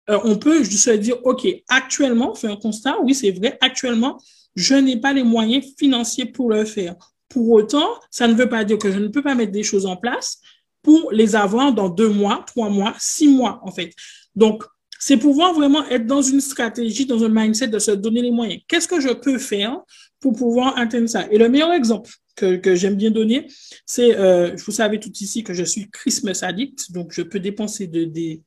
euh, 0.09 0.19
on 0.25 0.37
peut 0.37 0.65
se 0.65 0.91
dire, 0.91 1.17
OK, 1.25 1.47
actuellement, 1.69 2.35
faire 2.35 2.53
un 2.53 2.57
constat, 2.57 2.99
oui, 3.03 3.15
c'est 3.15 3.33
vrai, 3.33 3.59
actuellement, 3.61 4.19
je 4.55 4.75
n'ai 4.75 4.97
pas 4.97 5.13
les 5.13 5.25
moyens 5.25 5.65
financiers 5.77 6.27
pour 6.27 6.51
le 6.51 6.65
faire. 6.65 6.95
Pour 7.29 7.51
autant, 7.51 7.89
ça 8.11 8.29
ne 8.29 8.35
veut 8.35 8.49
pas 8.49 8.65
dire 8.65 8.79
que 8.79 8.93
je 8.93 8.99
ne 8.99 9.09
peux 9.09 9.23
pas 9.23 9.35
mettre 9.35 9.53
des 9.53 9.63
choses 9.63 9.87
en 9.87 9.97
place 9.97 10.41
pour 10.83 11.11
les 11.11 11.35
avoir 11.35 11.73
dans 11.73 11.89
deux 11.89 12.09
mois, 12.09 12.45
trois 12.47 12.69
mois, 12.69 12.95
six 12.99 13.29
mois, 13.29 13.61
en 13.65 13.73
fait. 13.73 13.93
Donc, 14.35 14.63
c'est 14.99 15.17
pouvoir 15.17 15.53
vraiment 15.53 15.87
être 15.89 16.07
dans 16.07 16.23
une 16.23 16.41
stratégie, 16.41 17.07
dans 17.07 17.25
un 17.25 17.29
mindset 17.29 17.69
de 17.69 17.79
se 17.79 17.91
donner 17.91 18.23
les 18.23 18.31
moyens. 18.31 18.63
Qu'est-ce 18.69 18.89
que 18.89 19.01
je 19.01 19.11
peux 19.11 19.39
faire 19.39 19.81
pour 20.21 20.35
pouvoir 20.35 20.79
atteindre 20.79 21.09
ça? 21.09 21.27
Et 21.31 21.39
le 21.39 21.49
meilleur 21.49 21.73
exemple 21.73 22.11
que, 22.37 22.75
j'aime 22.75 22.97
bien 22.97 23.11
donner, 23.11 23.47
c'est, 23.85 24.17
euh, 24.17 24.55
vous 24.57 24.73
savez 24.73 25.01
tout 25.01 25.13
ici 25.21 25.43
que 25.43 25.55
je 25.55 25.65
suis 25.65 25.91
Christmas 25.91 26.41
addict, 26.43 26.93
donc 26.93 27.13
je 27.13 27.23
peux 27.23 27.41
dépenser 27.41 27.87
de, 27.87 28.05
des, 28.05 28.43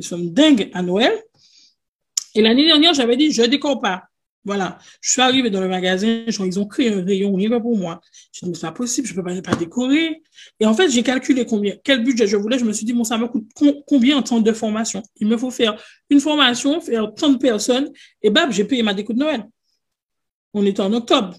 sommes 0.00 0.32
dingues 0.32 0.70
à 0.72 0.82
Noël. 0.82 1.12
Et 2.34 2.42
l'année 2.42 2.64
dernière, 2.64 2.94
j'avais 2.94 3.16
dit, 3.16 3.32
je 3.32 3.42
décore 3.42 3.80
pas. 3.80 4.04
Voilà. 4.44 4.78
Je 5.00 5.10
suis 5.10 5.20
arrivée 5.20 5.50
dans 5.50 5.60
le 5.60 5.68
magasin, 5.68 6.24
ils 6.26 6.58
ont 6.58 6.66
créé 6.66 6.92
un 6.92 7.04
rayon, 7.04 7.36
pas 7.50 7.60
pour 7.60 7.76
moi. 7.76 8.00
Je 8.32 8.40
dit, 8.40 8.50
mais 8.50 8.54
c'est 8.54 8.66
pas 8.66 8.72
possible, 8.72 9.06
je 9.06 9.14
peux 9.14 9.22
pas, 9.22 9.34
décorer. 9.56 10.22
Et 10.58 10.66
en 10.66 10.74
fait, 10.74 10.88
j'ai 10.88 11.02
calculé 11.02 11.44
combien, 11.44 11.74
quel 11.84 12.02
budget 12.02 12.26
je 12.26 12.36
voulais. 12.36 12.58
Je 12.58 12.64
me 12.64 12.72
suis 12.72 12.86
dit, 12.86 12.92
bon, 12.92 13.04
ça 13.04 13.18
me 13.18 13.26
coûte 13.26 13.46
combien 13.86 14.16
en 14.16 14.22
temps 14.22 14.40
de 14.40 14.52
formation? 14.52 15.02
Il 15.16 15.26
me 15.26 15.36
faut 15.36 15.50
faire 15.50 15.80
une 16.08 16.20
formation, 16.20 16.80
faire 16.80 17.12
tant 17.14 17.30
de 17.30 17.36
personnes. 17.36 17.90
Et 18.22 18.30
bam, 18.30 18.50
j'ai 18.50 18.64
payé 18.64 18.82
ma 18.82 18.94
déco 18.94 19.12
de 19.12 19.18
Noël. 19.18 19.44
On 20.54 20.64
est 20.64 20.80
en 20.80 20.92
octobre. 20.94 21.36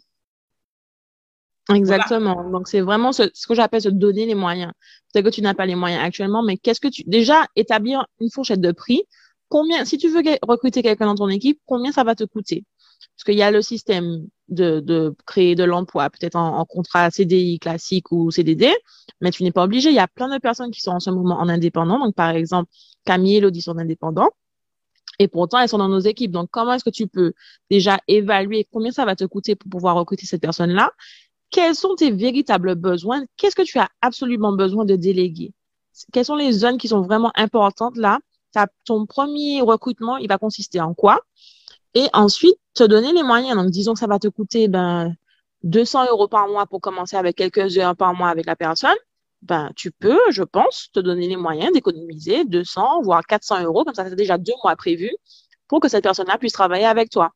Exactement. 1.73 2.49
Donc, 2.49 2.67
c'est 2.67 2.81
vraiment 2.81 3.12
ce, 3.12 3.23
que 3.23 3.55
j'appelle 3.55 3.81
se 3.81 3.89
donner 3.89 4.25
les 4.25 4.35
moyens. 4.35 4.71
C'est 5.13 5.23
que 5.23 5.29
tu 5.29 5.41
n'as 5.41 5.53
pas 5.53 5.65
les 5.65 5.75
moyens 5.75 6.03
actuellement, 6.03 6.43
mais 6.43 6.57
qu'est-ce 6.57 6.79
que 6.79 6.88
tu, 6.88 7.03
déjà, 7.05 7.45
établir 7.55 8.05
une 8.19 8.29
fourchette 8.29 8.62
de 8.62 8.71
prix. 8.71 9.03
Combien, 9.47 9.83
si 9.85 9.97
tu 9.97 10.09
veux 10.09 10.21
recruter 10.43 10.83
quelqu'un 10.83 11.07
dans 11.07 11.15
ton 11.15 11.29
équipe, 11.29 11.59
combien 11.65 11.91
ça 11.91 12.03
va 12.03 12.13
te 12.13 12.23
coûter? 12.23 12.65
Parce 13.15 13.23
qu'il 13.25 13.35
y 13.35 13.43
a 13.43 13.51
le 13.51 13.62
système 13.62 14.27
de, 14.49 15.15
créer 15.25 15.55
de 15.55 15.63
l'emploi, 15.63 16.09
peut-être 16.09 16.35
en, 16.35 16.65
contrat 16.65 17.12
CDI 17.12 17.59
classique 17.59 18.12
ou 18.12 18.31
CDD, 18.31 18.73
mais 19.21 19.31
tu 19.31 19.43
n'es 19.43 19.51
pas 19.51 19.63
obligé. 19.63 19.89
Il 19.89 19.95
y 19.95 19.99
a 19.99 20.07
plein 20.07 20.33
de 20.33 20.39
personnes 20.39 20.71
qui 20.71 20.81
sont 20.81 20.91
en 20.91 20.99
ce 20.99 21.09
moment 21.09 21.39
en 21.39 21.49
indépendant. 21.49 21.99
Donc, 21.99 22.15
par 22.15 22.29
exemple, 22.31 22.71
Camille 23.05 23.35
et 23.35 23.38
Elodie 23.38 23.62
sont 23.62 23.77
indépendants. 23.77 24.29
Et 25.19 25.27
pourtant, 25.27 25.59
elles 25.59 25.69
sont 25.69 25.77
dans 25.77 25.89
nos 25.89 25.99
équipes. 25.99 26.31
Donc, 26.31 26.49
comment 26.49 26.73
est-ce 26.73 26.85
que 26.85 26.89
tu 26.89 27.07
peux 27.07 27.33
déjà 27.69 27.99
évaluer 28.07 28.67
combien 28.71 28.91
ça 28.91 29.05
va 29.05 29.15
te 29.15 29.25
coûter 29.25 29.55
pour 29.55 29.69
pouvoir 29.69 29.95
recruter 29.95 30.25
cette 30.25 30.41
personne-là? 30.41 30.91
Quels 31.51 31.75
sont 31.75 31.95
tes 31.95 32.12
véritables 32.12 32.75
besoins? 32.75 33.25
Qu'est-ce 33.35 33.55
que 33.55 33.63
tu 33.63 33.79
as 33.79 33.89
absolument 34.01 34.53
besoin 34.53 34.85
de 34.85 34.95
déléguer? 34.95 35.53
Quelles 36.13 36.25
sont 36.25 36.35
les 36.35 36.51
zones 36.51 36.77
qui 36.77 36.88
sont 36.88 37.01
vraiment 37.01 37.31
importantes 37.35 37.97
là? 37.97 38.19
ton 38.83 39.05
premier 39.05 39.62
recrutement, 39.62 40.17
il 40.17 40.27
va 40.27 40.38
consister 40.38 40.81
en 40.81 40.95
quoi? 40.95 41.21
Et 41.95 42.08
ensuite, 42.13 42.58
te 42.73 42.84
donner 42.84 43.13
les 43.13 43.23
moyens. 43.23 43.56
Donc, 43.56 43.71
disons 43.71 43.93
que 43.93 43.99
ça 43.99 44.08
va 44.08 44.19
te 44.19 44.28
coûter 44.28 44.67
ben, 44.67 45.13
200 45.63 46.08
euros 46.10 46.28
par 46.28 46.47
mois 46.47 46.65
pour 46.65 46.82
commencer 46.82 47.15
avec 47.17 47.36
quelques 47.36 47.78
heures 47.78 47.95
par 47.95 48.13
mois 48.13 48.30
avec 48.30 48.45
la 48.45 48.56
personne. 48.56 48.95
Ben, 49.41 49.71
tu 49.75 49.91
peux, 49.91 50.19
je 50.32 50.43
pense, 50.43 50.89
te 50.93 50.99
donner 50.99 51.28
les 51.28 51.38
moyens 51.38 51.71
d'économiser 51.73 52.45
200, 52.45 53.02
voire 53.02 53.25
400 53.25 53.63
euros. 53.63 53.84
Comme 53.86 53.95
ça, 53.95 54.08
c'est 54.08 54.15
déjà 54.15 54.38
deux 54.38 54.54
mois 54.63 54.75
prévus 54.75 55.15
pour 55.67 55.80
que 55.80 55.88
cette 55.88 56.04
personne-là 56.04 56.38
puisse 56.38 56.54
travailler 56.54 56.86
avec 56.86 57.10
toi. 57.10 57.32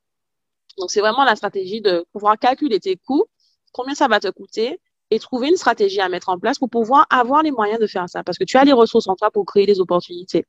Donc, 0.77 0.91
c'est 0.91 1.01
vraiment 1.01 1.23
la 1.23 1.35
stratégie 1.35 1.81
de 1.81 2.05
pouvoir 2.11 2.37
calculer 2.37 2.79
tes 2.79 2.97
coûts, 2.97 3.25
combien 3.71 3.95
ça 3.95 4.07
va 4.07 4.19
te 4.19 4.29
coûter 4.29 4.79
et 5.11 5.19
trouver 5.19 5.49
une 5.49 5.57
stratégie 5.57 6.01
à 6.01 6.09
mettre 6.09 6.29
en 6.29 6.39
place 6.39 6.57
pour 6.57 6.69
pouvoir 6.69 7.05
avoir 7.09 7.43
les 7.43 7.51
moyens 7.51 7.79
de 7.79 7.87
faire 7.87 8.09
ça. 8.09 8.23
Parce 8.23 8.37
que 8.37 8.43
tu 8.43 8.57
as 8.57 8.63
les 8.63 8.73
ressources 8.73 9.07
en 9.07 9.15
toi 9.15 9.29
pour 9.31 9.45
créer 9.45 9.65
des 9.65 9.79
opportunités. 9.79 10.45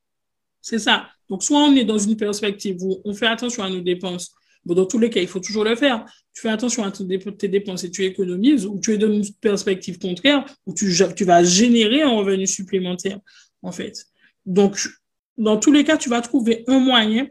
C'est 0.64 0.78
ça. 0.78 1.08
Donc, 1.28 1.42
soit 1.42 1.58
on 1.58 1.76
est 1.76 1.84
dans 1.84 1.98
une 1.98 2.16
perspective 2.16 2.82
où 2.82 3.02
on 3.04 3.12
fait 3.12 3.26
attention 3.26 3.62
à 3.62 3.68
nos 3.68 3.82
dépenses. 3.82 4.34
Dans 4.64 4.86
tous 4.86 4.98
les 4.98 5.10
cas, 5.10 5.20
il 5.20 5.28
faut 5.28 5.38
toujours 5.38 5.62
le 5.62 5.76
faire. 5.76 6.06
Tu 6.32 6.40
fais 6.40 6.48
attention 6.48 6.84
à 6.84 6.90
tes 6.90 7.48
dépenses 7.48 7.84
et 7.84 7.90
tu 7.90 8.02
économises, 8.02 8.64
ou 8.64 8.80
tu 8.80 8.94
es 8.94 8.96
dans 8.96 9.12
une 9.12 9.30
perspective 9.42 9.98
contraire 9.98 10.42
où 10.64 10.72
tu, 10.72 10.90
tu 11.14 11.24
vas 11.26 11.44
générer 11.44 12.00
un 12.00 12.16
revenu 12.16 12.46
supplémentaire, 12.46 13.18
en 13.60 13.72
fait. 13.72 14.06
Donc, 14.46 14.78
dans 15.36 15.58
tous 15.58 15.70
les 15.70 15.84
cas, 15.84 15.98
tu 15.98 16.08
vas 16.08 16.22
trouver 16.22 16.64
un 16.66 16.78
moyen 16.78 17.28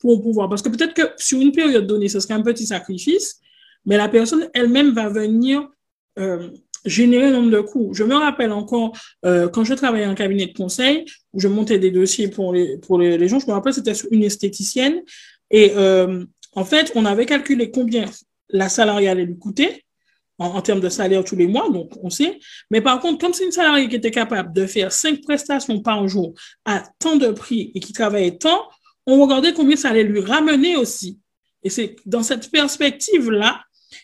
pour 0.00 0.22
pouvoir. 0.22 0.50
Parce 0.50 0.60
que 0.60 0.68
peut-être 0.68 0.92
que 0.92 1.10
sur 1.16 1.40
une 1.40 1.52
période 1.52 1.86
donnée, 1.86 2.10
ce 2.10 2.20
serait 2.20 2.34
un 2.34 2.42
petit 2.42 2.66
sacrifice, 2.66 3.40
mais 3.86 3.96
la 3.96 4.10
personne 4.10 4.50
elle-même 4.52 4.92
va 4.92 5.08
venir 5.08 5.66
euh, 6.18 6.50
générer 6.84 7.30
nombre 7.30 7.50
de 7.50 7.60
coûts. 7.60 7.92
Je 7.94 8.04
me 8.04 8.14
rappelle 8.14 8.52
encore 8.52 8.92
euh, 9.24 9.48
quand 9.48 9.64
je 9.64 9.74
travaillais 9.74 10.06
en 10.06 10.14
cabinet 10.14 10.46
de 10.46 10.52
conseil, 10.52 11.04
où 11.32 11.40
je 11.40 11.48
montais 11.48 11.78
des 11.78 11.90
dossiers 11.90 12.28
pour 12.28 12.52
les, 12.52 12.78
pour 12.78 12.98
les, 12.98 13.18
les 13.18 13.28
gens, 13.28 13.38
je 13.38 13.46
me 13.46 13.52
rappelle 13.52 13.74
c'était 13.74 13.92
une 14.10 14.22
esthéticienne 14.22 15.02
et 15.50 15.72
euh, 15.76 16.24
en 16.52 16.64
fait, 16.64 16.92
on 16.94 17.04
avait 17.04 17.26
calculé 17.26 17.70
combien 17.70 18.06
la 18.50 18.68
salariée 18.68 19.08
allait 19.08 19.24
lui 19.24 19.38
coûter 19.38 19.84
en, 20.38 20.46
en, 20.46 20.62
termes 20.62 20.80
de 20.80 20.88
salaire 20.88 21.24
tous 21.24 21.36
les 21.36 21.46
mois, 21.46 21.68
donc 21.70 21.92
on 22.02 22.10
sait. 22.10 22.38
Mais 22.70 22.80
par 22.80 23.00
contre, 23.00 23.18
comme 23.18 23.32
c'est 23.32 23.44
une 23.44 23.52
salariée 23.52 23.88
qui 23.88 23.96
était 23.96 24.10
capable 24.10 24.52
de 24.52 24.66
faire 24.66 24.92
cinq 24.92 25.22
prestations 25.22 25.80
par 25.80 26.06
jour 26.08 26.34
à 26.64 26.82
tant 26.98 27.16
de 27.16 27.28
prix 27.28 27.72
et 27.74 27.80
qui 27.80 27.92
travaillait 27.92 28.36
tant, 28.36 28.68
on 29.06 29.22
regardait 29.22 29.52
combien 29.52 29.76
ça 29.76 29.90
allait 29.90 30.04
lui 30.04 30.20
ramener 30.20 30.76
aussi. 30.76 31.18
Et 31.62 31.70
c'est 31.70 31.96
dans 32.04 32.22
cette 32.22 32.50
perspective-là 32.50 33.62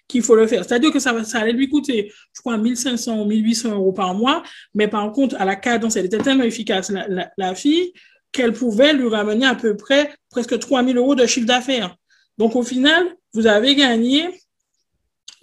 qu'il 0.08 0.22
faut 0.22 0.34
le 0.34 0.46
faire. 0.46 0.64
C'est-à-dire 0.64 0.92
que 0.92 0.98
ça, 0.98 1.24
ça 1.24 1.40
allait 1.40 1.52
lui 1.52 1.68
coûter, 1.68 2.12
je 2.34 2.40
crois, 2.40 2.56
1500 2.56 3.20
ou 3.20 3.24
1800 3.24 3.74
euros 3.74 3.92
par 3.92 4.14
mois, 4.14 4.42
mais 4.74 4.88
par 4.88 5.10
contre, 5.12 5.36
à 5.38 5.44
la 5.44 5.56
cadence, 5.56 5.96
elle 5.96 6.06
était 6.06 6.18
tellement 6.18 6.44
efficace, 6.44 6.90
la, 6.90 7.08
la, 7.08 7.30
la 7.36 7.54
fille, 7.54 7.92
qu'elle 8.32 8.52
pouvait 8.52 8.92
lui 8.92 9.08
ramener 9.08 9.46
à 9.46 9.54
peu 9.54 9.76
près 9.76 10.14
presque 10.30 10.58
3000 10.58 10.96
euros 10.96 11.14
de 11.14 11.26
chiffre 11.26 11.46
d'affaires. 11.46 11.96
Donc, 12.38 12.56
au 12.56 12.62
final, 12.62 13.16
vous 13.34 13.46
avez 13.46 13.74
gagné, 13.74 14.28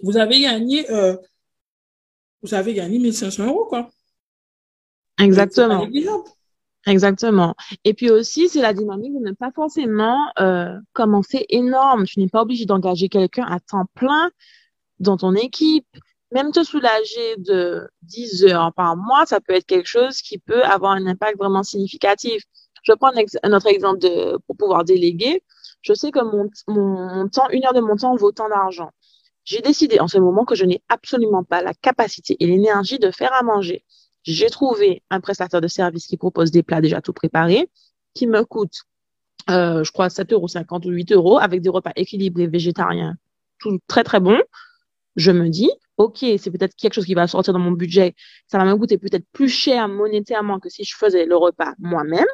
vous 0.02 0.16
avez 0.16 0.40
gagné, 0.40 0.90
euh, 0.90 1.16
vous 2.42 2.54
avez 2.54 2.74
gagné 2.74 2.98
1500 2.98 3.46
euros, 3.46 3.66
quoi. 3.66 3.90
Exactement. 5.18 5.86
Exactement. 6.88 7.54
Et 7.84 7.92
puis 7.92 8.10
aussi, 8.10 8.48
c'est 8.48 8.62
la 8.62 8.72
dynamique 8.72 9.12
de 9.12 9.28
ne 9.28 9.32
pas 9.32 9.50
forcément 9.50 10.18
euh, 10.40 10.78
commencer 10.94 11.44
énorme. 11.50 12.06
Tu 12.06 12.18
n'es 12.18 12.28
pas 12.28 12.42
obligé 12.42 12.64
d'engager 12.64 13.08
quelqu'un 13.08 13.44
à 13.44 13.60
temps 13.60 13.84
plein 13.94 14.30
dans 14.98 15.18
ton 15.18 15.34
équipe. 15.34 15.86
Même 16.32 16.50
te 16.50 16.62
soulager 16.62 17.36
de 17.38 17.88
10 18.02 18.44
heures 18.46 18.72
par 18.74 18.96
mois, 18.96 19.26
ça 19.26 19.40
peut 19.40 19.54
être 19.54 19.66
quelque 19.66 19.88
chose 19.88 20.20
qui 20.22 20.38
peut 20.38 20.62
avoir 20.62 20.92
un 20.92 21.06
impact 21.06 21.38
vraiment 21.38 21.62
significatif. 21.62 22.42
Je 22.82 22.92
prendre 22.94 23.18
un 23.42 23.52
autre 23.52 23.66
exemple 23.66 23.98
de, 23.98 24.38
pour 24.46 24.56
pouvoir 24.56 24.84
déléguer. 24.84 25.42
Je 25.82 25.92
sais 25.92 26.10
que 26.10 26.20
mon, 26.20 26.48
mon 26.68 27.28
temps, 27.28 27.48
une 27.50 27.64
heure 27.66 27.74
de 27.74 27.80
mon 27.80 27.96
temps 27.96 28.16
vaut 28.16 28.32
tant 28.32 28.48
d'argent. 28.48 28.90
J'ai 29.44 29.60
décidé 29.60 30.00
en 30.00 30.08
ce 30.08 30.18
moment 30.18 30.44
que 30.44 30.54
je 30.54 30.64
n'ai 30.64 30.82
absolument 30.88 31.44
pas 31.44 31.62
la 31.62 31.74
capacité 31.74 32.36
et 32.40 32.46
l'énergie 32.46 32.98
de 32.98 33.10
faire 33.10 33.32
à 33.34 33.42
manger. 33.42 33.84
J'ai 34.28 34.50
trouvé 34.50 35.02
un 35.08 35.20
prestataire 35.20 35.62
de 35.62 35.68
service 35.68 36.06
qui 36.06 36.18
propose 36.18 36.50
des 36.50 36.62
plats 36.62 36.82
déjà 36.82 37.00
tout 37.00 37.14
préparés, 37.14 37.70
qui 38.12 38.26
me 38.26 38.44
coûte, 38.44 38.82
euh, 39.48 39.82
je 39.82 39.90
crois, 39.90 40.08
7,50 40.08 40.34
euros 40.34 40.48
ou 40.84 40.90
8 40.90 41.12
euros, 41.12 41.38
avec 41.38 41.62
des 41.62 41.70
repas 41.70 41.92
équilibrés, 41.96 42.46
végétariens, 42.46 43.16
tout 43.58 43.78
très 43.86 44.04
très 44.04 44.20
bon. 44.20 44.38
Je 45.16 45.30
me 45.30 45.48
dis, 45.48 45.70
OK, 45.96 46.18
c'est 46.18 46.50
peut-être 46.50 46.76
quelque 46.76 46.92
chose 46.92 47.06
qui 47.06 47.14
va 47.14 47.26
sortir 47.26 47.54
dans 47.54 47.58
mon 47.58 47.70
budget. 47.70 48.14
Ça 48.48 48.58
va 48.58 48.66
me 48.66 48.76
coûter 48.76 48.98
peut-être 48.98 49.24
plus 49.32 49.48
cher 49.48 49.88
monétairement 49.88 50.60
que 50.60 50.68
si 50.68 50.84
je 50.84 50.94
faisais 50.94 51.24
le 51.24 51.34
repas 51.34 51.72
moi-même. 51.78 52.28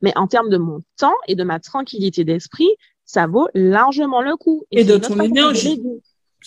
Mais 0.00 0.16
en 0.16 0.26
termes 0.26 0.48
de 0.48 0.56
mon 0.56 0.80
temps 0.96 1.14
et 1.28 1.34
de 1.34 1.44
ma 1.44 1.60
tranquillité 1.60 2.24
d'esprit, 2.24 2.70
ça 3.04 3.26
vaut 3.26 3.48
largement 3.52 4.22
le 4.22 4.36
coup. 4.36 4.64
Et, 4.70 4.80
et 4.80 4.84
de 4.84 4.96
ton 4.96 5.20
énergie 5.20 5.78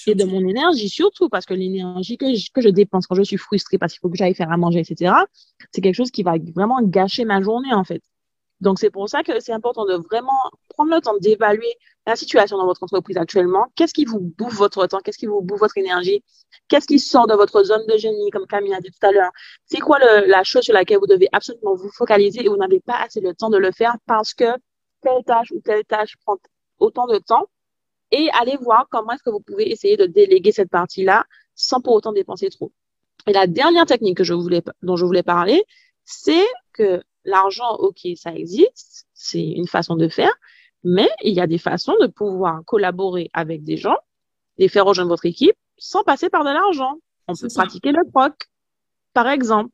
et 0.05 0.15
de 0.15 0.25
mon 0.25 0.47
énergie 0.47 0.89
surtout, 0.89 1.29
parce 1.29 1.45
que 1.45 1.53
l'énergie 1.53 2.17
que 2.17 2.33
je, 2.35 2.51
que 2.53 2.61
je 2.61 2.69
dépense 2.69 3.07
quand 3.07 3.15
je 3.15 3.23
suis 3.23 3.37
frustrée 3.37 3.77
parce 3.77 3.93
qu'il 3.93 3.99
faut 3.99 4.09
que 4.09 4.17
j'aille 4.17 4.35
faire 4.35 4.51
à 4.51 4.57
manger, 4.57 4.79
etc., 4.79 5.13
c'est 5.71 5.81
quelque 5.81 5.95
chose 5.95 6.11
qui 6.11 6.23
va 6.23 6.35
vraiment 6.55 6.81
gâcher 6.81 7.25
ma 7.25 7.41
journée, 7.41 7.73
en 7.73 7.83
fait. 7.83 8.01
Donc, 8.59 8.79
c'est 8.79 8.89
pour 8.89 9.07
ça 9.07 9.21
que 9.21 9.39
c'est 9.39 9.51
important 9.53 9.85
de 9.85 9.93
vraiment 9.93 10.39
prendre 10.69 10.91
le 10.93 10.99
temps 10.99 11.15
d'évaluer 11.19 11.71
la 12.07 12.15
situation 12.15 12.57
dans 12.57 12.65
votre 12.65 12.81
entreprise 12.81 13.17
actuellement. 13.17 13.67
Qu'est-ce 13.75 13.93
qui 13.93 14.05
vous 14.05 14.19
bouffe 14.19 14.55
votre 14.55 14.87
temps? 14.87 14.99
Qu'est-ce 15.03 15.17
qui 15.17 15.27
vous 15.27 15.41
bouffe 15.41 15.59
votre 15.59 15.77
énergie? 15.77 16.23
Qu'est-ce 16.67 16.87
qui 16.87 16.99
sort 16.99 17.27
de 17.27 17.35
votre 17.35 17.63
zone 17.63 17.85
de 17.87 17.97
génie, 17.97 18.31
comme 18.31 18.47
Camille 18.47 18.73
a 18.73 18.81
dit 18.81 18.89
tout 18.89 19.05
à 19.05 19.11
l'heure? 19.11 19.31
C'est 19.65 19.79
quoi 19.79 19.99
le, 19.99 20.27
la 20.27 20.43
chose 20.43 20.63
sur 20.63 20.73
laquelle 20.73 20.97
vous 20.97 21.07
devez 21.07 21.27
absolument 21.31 21.75
vous 21.75 21.91
focaliser 21.91 22.45
et 22.45 22.49
vous 22.49 22.57
n'avez 22.57 22.79
pas 22.79 23.03
assez 23.05 23.19
le 23.19 23.35
temps 23.35 23.49
de 23.49 23.57
le 23.57 23.71
faire 23.71 23.95
parce 24.07 24.33
que 24.33 24.45
telle 25.01 25.23
tâche 25.25 25.51
ou 25.51 25.59
telle 25.61 25.83
tâche 25.85 26.15
prend 26.25 26.37
autant 26.79 27.05
de 27.07 27.19
temps 27.19 27.45
et 28.11 28.29
allez 28.39 28.57
voir 28.57 28.87
comment 28.89 29.11
est-ce 29.13 29.23
que 29.23 29.29
vous 29.29 29.39
pouvez 29.39 29.69
essayer 29.71 29.97
de 29.97 30.05
déléguer 30.05 30.51
cette 30.51 30.69
partie-là 30.69 31.25
sans 31.55 31.81
pour 31.81 31.93
autant 31.93 32.13
dépenser 32.13 32.49
trop. 32.49 32.71
Et 33.25 33.33
la 33.33 33.47
dernière 33.47 33.85
technique 33.85 34.17
que 34.17 34.23
je 34.23 34.33
voulais, 34.33 34.63
dont 34.81 34.95
je 34.95 35.05
voulais 35.05 35.23
parler, 35.23 35.63
c'est 36.05 36.45
que 36.73 37.01
l'argent, 37.25 37.75
ok, 37.79 37.99
ça 38.15 38.33
existe, 38.33 39.07
c'est 39.13 39.43
une 39.43 39.67
façon 39.67 39.95
de 39.95 40.07
faire, 40.07 40.33
mais 40.83 41.09
il 41.23 41.33
y 41.33 41.41
a 41.41 41.47
des 41.47 41.57
façons 41.57 41.95
de 41.99 42.07
pouvoir 42.07 42.61
collaborer 42.65 43.29
avec 43.33 43.63
des 43.63 43.75
gens, 43.75 43.97
les 44.57 44.69
faire 44.69 44.85
rejoindre 44.85 45.09
votre 45.09 45.25
équipe 45.25 45.57
sans 45.77 46.03
passer 46.03 46.29
par 46.29 46.43
de 46.43 46.49
l'argent. 46.49 46.95
On 47.27 47.35
peut 47.35 47.49
pratiquer 47.53 47.91
le 47.91 48.09
proc, 48.09 48.33
par 49.13 49.27
exemple. 49.27 49.71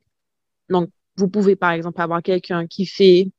Donc, 0.69 0.89
vous 1.17 1.28
pouvez, 1.28 1.56
par 1.56 1.72
exemple, 1.72 2.02
avoir 2.02 2.24
quelqu'un 2.24 2.65
qui 2.65 2.86
fait 2.86 3.30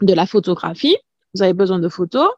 de 0.00 0.14
la 0.14 0.26
photographie, 0.26 0.96
vous 1.34 1.42
avez 1.42 1.54
besoin 1.54 1.80
de 1.80 1.88
photos, 1.88 2.30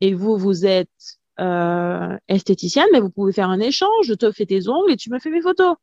et 0.00 0.14
vous, 0.14 0.36
vous 0.36 0.64
êtes 0.64 1.18
euh, 1.40 2.16
esthéticienne, 2.28 2.86
mais 2.92 3.00
vous 3.00 3.10
pouvez 3.10 3.32
faire 3.32 3.50
un 3.50 3.60
échange. 3.60 4.06
Je 4.06 4.14
te 4.14 4.30
fais 4.32 4.46
tes 4.46 4.68
ongles 4.68 4.92
et 4.92 4.96
tu 4.96 5.10
me 5.10 5.18
fais 5.18 5.30
mes 5.30 5.42
photos. 5.42 5.76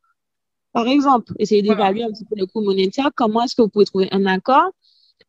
Par 0.72 0.88
exemple, 0.88 1.32
essayez 1.38 1.62
d'évaluer 1.62 2.02
un 2.02 2.10
petit 2.10 2.24
peu 2.24 2.34
le 2.36 2.46
coût 2.46 2.60
monétaire. 2.60 3.10
Comment 3.14 3.42
est-ce 3.42 3.54
que 3.54 3.62
vous 3.62 3.68
pouvez 3.68 3.84
trouver 3.84 4.08
un 4.10 4.26
accord 4.26 4.70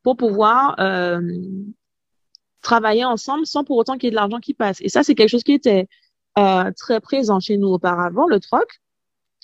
pour 0.04 0.18
pouvoir 0.18 0.76
euh, 0.80 1.22
travailler 2.62 3.06
ensemble 3.06 3.46
sans 3.46 3.64
pour 3.64 3.78
autant 3.78 3.94
qu'il 3.94 4.06
y 4.06 4.08
ait 4.08 4.12
de 4.12 4.16
l'argent 4.16 4.40
qui 4.40 4.54
passe. 4.54 4.82
Et 4.82 4.90
ça, 4.90 5.04
c'est 5.04 5.16
quelque 5.16 5.30
chose 5.30 5.44
qui 5.44 5.54
était 5.54 5.88
euh, 6.38 6.72
très 6.76 7.00
présent 7.00 7.40
chez 7.40 7.58
nous 7.58 7.70
auparavant, 7.70 8.28
le 8.28 8.40
troc, 8.40 8.68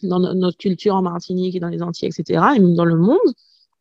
dans 0.04 0.20
notre 0.20 0.58
culture 0.58 0.96
en 0.96 1.02
Martinique 1.02 1.56
et 1.56 1.60
dans 1.60 1.70
les 1.70 1.82
Antilles, 1.82 2.10
etc., 2.10 2.44
et 2.56 2.60
même 2.60 2.76
dans 2.76 2.86
le 2.86 2.98
monde, 2.98 3.20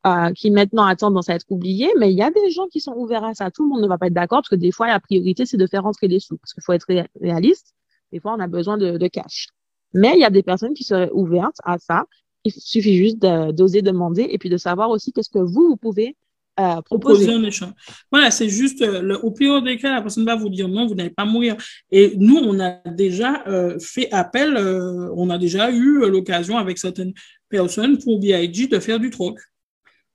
euh, 0.06 0.32
qui 0.32 0.50
maintenant 0.50 0.84
a 0.84 0.96
tendance 0.96 1.28
à 1.28 1.34
être 1.34 1.46
oublié. 1.50 1.90
Mais 1.98 2.12
il 2.12 2.18
y 2.18 2.22
a 2.22 2.30
des 2.30 2.50
gens 2.50 2.66
qui 2.68 2.80
sont 2.80 2.94
ouverts 2.94 3.24
à 3.24 3.34
ça. 3.34 3.50
Tout 3.50 3.64
le 3.64 3.68
monde 3.68 3.82
ne 3.82 3.88
va 3.88 3.98
pas 3.98 4.06
être 4.06 4.14
d'accord 4.14 4.38
parce 4.38 4.48
que 4.48 4.56
des 4.56 4.72
fois, 4.72 4.86
la 4.86 5.00
priorité, 5.00 5.46
c'est 5.46 5.56
de 5.56 5.66
faire 5.66 5.82
rentrer 5.82 6.08
des 6.08 6.20
sous. 6.20 6.38
Parce 6.38 6.54
qu'il 6.54 6.62
faut 6.62 6.72
être 6.72 6.86
réaliste. 7.20 7.74
Des 8.12 8.20
fois, 8.20 8.34
on 8.36 8.40
a 8.40 8.48
besoin 8.48 8.78
de, 8.78 8.98
de 8.98 9.08
cash. 9.08 9.48
Mais 9.92 10.12
il 10.14 10.20
y 10.20 10.24
a 10.24 10.30
des 10.30 10.42
personnes 10.42 10.74
qui 10.74 10.84
seraient 10.84 11.10
ouvertes 11.12 11.58
à 11.64 11.78
ça. 11.78 12.04
Il 12.44 12.52
suffit 12.52 12.96
juste 12.96 13.18
d'oser 13.18 13.82
demander 13.82 14.26
et 14.30 14.38
puis 14.38 14.48
de 14.48 14.56
savoir 14.56 14.90
aussi 14.90 15.12
qu'est-ce 15.12 15.28
que 15.28 15.38
vous, 15.38 15.68
vous 15.68 15.76
pouvez 15.76 16.16
euh, 16.58 16.82
proposer. 16.82 17.32
un 17.32 17.42
échange. 17.42 17.72
Voilà, 18.10 18.30
c'est 18.30 18.48
juste, 18.48 18.82
euh, 18.82 19.02
le, 19.02 19.24
au 19.24 19.30
pire 19.30 19.62
des 19.62 19.76
cas, 19.76 19.94
la 19.94 20.02
personne 20.02 20.24
va 20.24 20.36
vous 20.36 20.48
dire 20.48 20.68
non, 20.68 20.86
vous 20.86 20.94
n'allez 20.94 21.10
pas 21.10 21.24
mourir. 21.24 21.56
Et 21.90 22.14
nous, 22.16 22.36
on 22.36 22.58
a 22.60 22.80
déjà 22.90 23.44
euh, 23.46 23.78
fait 23.78 24.10
appel, 24.12 24.56
euh, 24.56 25.10
on 25.16 25.30
a 25.30 25.38
déjà 25.38 25.70
eu 25.70 26.10
l'occasion 26.10 26.58
avec 26.58 26.78
certaines 26.78 27.12
personnes 27.48 27.98
pour 27.98 28.18
BIG 28.18 28.70
de 28.70 28.78
faire 28.78 28.98
du 28.98 29.10
troc, 29.10 29.38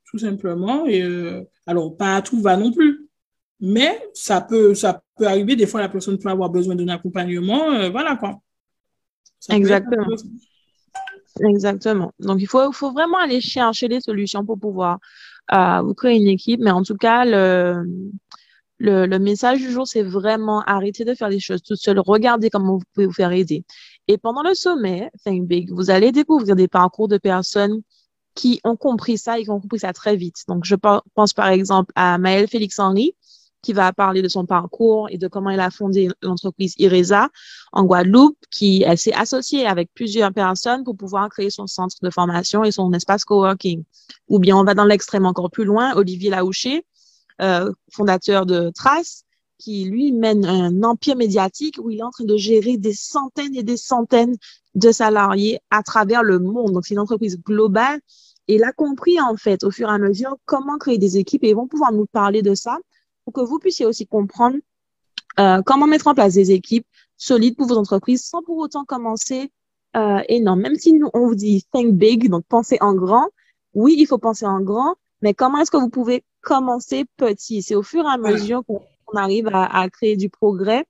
tout 0.09 0.17
simplement. 0.17 0.85
Et, 0.85 1.03
alors, 1.65 1.95
pas 1.95 2.17
à 2.17 2.21
tout 2.21 2.41
va 2.41 2.57
non 2.57 2.71
plus, 2.71 3.09
mais 3.59 4.09
ça 4.13 4.41
peut, 4.41 4.75
ça 4.75 5.01
peut 5.17 5.27
arriver. 5.27 5.55
Des 5.55 5.67
fois, 5.67 5.81
la 5.81 5.89
personne 5.89 6.17
peut 6.17 6.29
avoir 6.29 6.49
besoin 6.49 6.75
d'un 6.75 6.89
accompagnement. 6.89 7.89
voilà 7.89 8.15
quoi. 8.15 8.39
Exactement. 9.49 10.05
Exactement. 11.43 12.11
Donc, 12.19 12.41
il 12.41 12.47
faut, 12.47 12.71
faut 12.71 12.91
vraiment 12.91 13.17
aller 13.17 13.41
chercher 13.41 13.87
des 13.87 13.99
solutions 13.99 14.45
pour 14.45 14.57
pouvoir 14.59 14.99
euh, 15.53 15.81
vous 15.81 15.93
créer 15.93 16.17
une 16.17 16.27
équipe. 16.27 16.61
Mais 16.61 16.71
en 16.71 16.83
tout 16.83 16.95
cas, 16.95 17.25
le, 17.25 17.83
le, 18.77 19.05
le 19.05 19.19
message 19.19 19.59
du 19.59 19.69
jour, 19.69 19.87
c'est 19.87 20.03
vraiment 20.03 20.61
arrêter 20.61 21.03
de 21.03 21.13
faire 21.13 21.29
des 21.29 21.39
choses 21.39 21.61
tout 21.61 21.75
seul. 21.75 21.99
Regardez 21.99 22.49
comment 22.49 22.77
vous 22.77 22.83
pouvez 22.93 23.07
vous 23.07 23.13
faire 23.13 23.31
aider. 23.31 23.65
Et 24.07 24.17
pendant 24.17 24.43
le 24.43 24.53
sommet, 24.53 25.11
Think 25.25 25.47
Big, 25.47 25.71
vous 25.71 25.89
allez 25.89 26.11
découvrir 26.11 26.55
des 26.55 26.67
parcours 26.67 27.07
de 27.07 27.17
personnes 27.17 27.81
qui 28.35 28.59
ont 28.63 28.75
compris 28.75 29.17
ça 29.17 29.39
et 29.39 29.43
qui 29.43 29.49
ont 29.49 29.59
compris 29.59 29.79
ça 29.79 29.93
très 29.93 30.15
vite. 30.15 30.43
Donc, 30.47 30.65
je 30.65 30.75
pense 30.75 31.33
par 31.33 31.47
exemple 31.47 31.91
à 31.95 32.17
Maëlle 32.17 32.47
Félix-Henry, 32.47 33.15
qui 33.65 33.73
va 33.73 33.91
parler 33.93 34.21
de 34.21 34.27
son 34.27 34.45
parcours 34.45 35.07
et 35.09 35.17
de 35.17 35.27
comment 35.27 35.49
elle 35.49 35.59
a 35.59 35.71
fondé 35.71 36.09
l'entreprise 36.21 36.75
Iresa 36.77 37.29
en 37.71 37.83
Guadeloupe, 37.83 38.37
qui 38.51 38.85
s'est 38.95 39.13
associée 39.13 39.65
avec 39.65 39.89
plusieurs 39.95 40.31
personnes 40.31 40.83
pour 40.83 40.95
pouvoir 40.95 41.29
créer 41.29 41.49
son 41.49 41.65
centre 41.65 41.95
de 42.03 42.09
formation 42.11 42.63
et 42.63 42.71
son 42.71 42.93
espace 42.93 43.25
coworking. 43.25 43.83
Ou 44.27 44.37
bien 44.37 44.55
on 44.55 44.63
va 44.63 44.75
dans 44.75 44.85
l'extrême 44.85 45.25
encore 45.25 45.49
plus 45.49 45.65
loin, 45.65 45.95
Olivier 45.95 46.29
Laouché, 46.29 46.85
euh, 47.41 47.71
fondateur 47.91 48.45
de 48.45 48.69
Trace, 48.69 49.23
qui 49.57 49.85
lui 49.85 50.11
mène 50.11 50.45
un 50.45 50.83
empire 50.83 51.15
médiatique 51.15 51.77
où 51.81 51.89
il 51.89 51.99
est 51.99 52.03
en 52.03 52.11
train 52.11 52.25
de 52.25 52.37
gérer 52.37 52.77
des 52.77 52.93
centaines 52.93 53.55
et 53.55 53.63
des 53.63 53.77
centaines 53.77 54.35
de 54.75 54.91
salariés 54.91 55.59
à 55.69 55.83
travers 55.83 56.23
le 56.23 56.39
monde. 56.39 56.73
Donc 56.73 56.85
c'est 56.85 56.93
une 56.93 56.99
entreprise 56.99 57.39
globale. 57.41 57.99
Et 58.47 58.55
il 58.55 58.63
a 58.63 58.71
compris 58.71 59.19
en 59.19 59.35
fait 59.37 59.63
au 59.63 59.71
fur 59.71 59.89
et 59.89 59.91
à 59.91 59.97
mesure 59.97 60.37
comment 60.45 60.77
créer 60.77 60.97
des 60.97 61.17
équipes 61.17 61.43
et 61.43 61.49
ils 61.49 61.55
vont 61.55 61.67
pouvoir 61.67 61.91
nous 61.91 62.05
parler 62.05 62.41
de 62.41 62.53
ça 62.53 62.77
pour 63.23 63.33
que 63.33 63.41
vous 63.41 63.57
puissiez 63.57 63.85
aussi 63.85 64.05
comprendre 64.05 64.57
euh, 65.39 65.61
comment 65.65 65.87
mettre 65.87 66.07
en 66.07 66.13
place 66.13 66.35
des 66.35 66.51
équipes 66.51 66.85
solides 67.17 67.57
pour 67.57 67.67
vos 67.67 67.77
entreprises 67.77 68.23
sans 68.23 68.43
pour 68.43 68.57
autant 68.57 68.85
commencer 68.85 69.51
euh, 69.95 70.21
énorme. 70.29 70.61
Même 70.61 70.75
si 70.75 70.93
nous, 70.93 71.09
on 71.13 71.27
vous 71.27 71.35
dit 71.35 71.63
think 71.71 71.93
big, 71.93 72.29
donc 72.29 72.45
pensez 72.47 72.77
en 72.81 72.93
grand, 72.93 73.29
oui, 73.73 73.95
il 73.97 74.05
faut 74.05 74.17
penser 74.17 74.45
en 74.45 74.61
grand, 74.61 74.95
mais 75.21 75.33
comment 75.33 75.59
est-ce 75.59 75.71
que 75.71 75.77
vous 75.77 75.89
pouvez 75.89 76.23
commencer 76.41 77.05
petit? 77.17 77.61
C'est 77.61 77.75
au 77.75 77.83
fur 77.83 78.05
et 78.05 78.09
à 78.09 78.17
mesure 78.17 78.63
qu'on 78.65 78.81
arrive 79.15 79.47
à, 79.47 79.65
à, 79.65 79.89
créer 79.89 80.15
du 80.15 80.29
progrès. 80.29 80.85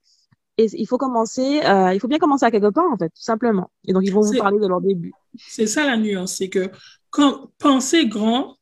Et 0.58 0.68
il 0.74 0.88
faut 0.88 0.98
commencer, 0.98 1.62
euh, 1.66 1.94
il 1.94 2.00
faut 2.00 2.08
bien 2.08 2.18
commencer 2.18 2.46
à 2.46 2.52
quelque 2.52 2.72
part, 2.72 2.90
en 2.92 2.98
fait, 2.98 3.10
tout 3.10 3.22
simplement. 3.22 3.70
Et 3.86 3.94
donc, 3.94 4.04
ils 4.06 4.14
vont 4.14 4.22
vous 4.22 4.38
parler 4.38 4.60
de 4.60 4.68
leur 4.68 4.80
début. 4.80 5.12
C'est 5.38 5.68
ça 5.68 5.86
la 5.86 5.98
nuance, 5.98 6.36
c'est 6.38 6.50
que 6.50 6.70
quand 7.10 7.52
penser 7.58 8.08
grand, 8.08 8.56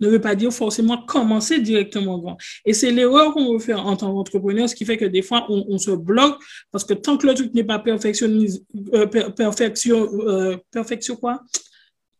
ne 0.00 0.08
veut 0.08 0.20
pas 0.20 0.34
dire 0.34 0.52
forcément 0.52 0.98
commencer 0.98 1.60
directement 1.60 2.18
grand. 2.18 2.36
Et 2.64 2.72
c'est 2.72 2.90
l'erreur 2.90 3.32
qu'on 3.32 3.52
veut 3.52 3.58
faire 3.58 3.86
en 3.86 3.96
tant 3.96 4.12
qu'entrepreneur, 4.12 4.68
ce 4.68 4.74
qui 4.74 4.84
fait 4.84 4.96
que 4.96 5.04
des 5.04 5.22
fois, 5.22 5.46
on, 5.48 5.64
on, 5.68 5.78
se 5.78 5.90
bloque 5.90 6.40
parce 6.72 6.84
que 6.84 6.94
tant 6.94 7.16
que 7.16 7.26
le 7.26 7.34
truc 7.34 7.54
n'est 7.54 7.64
pas 7.64 7.78
perfectionnisé, 7.78 8.62
euh, 8.94 9.06
perfection, 9.06 10.08
euh, 10.26 10.56
perfection 10.70 11.16
quoi? 11.16 11.42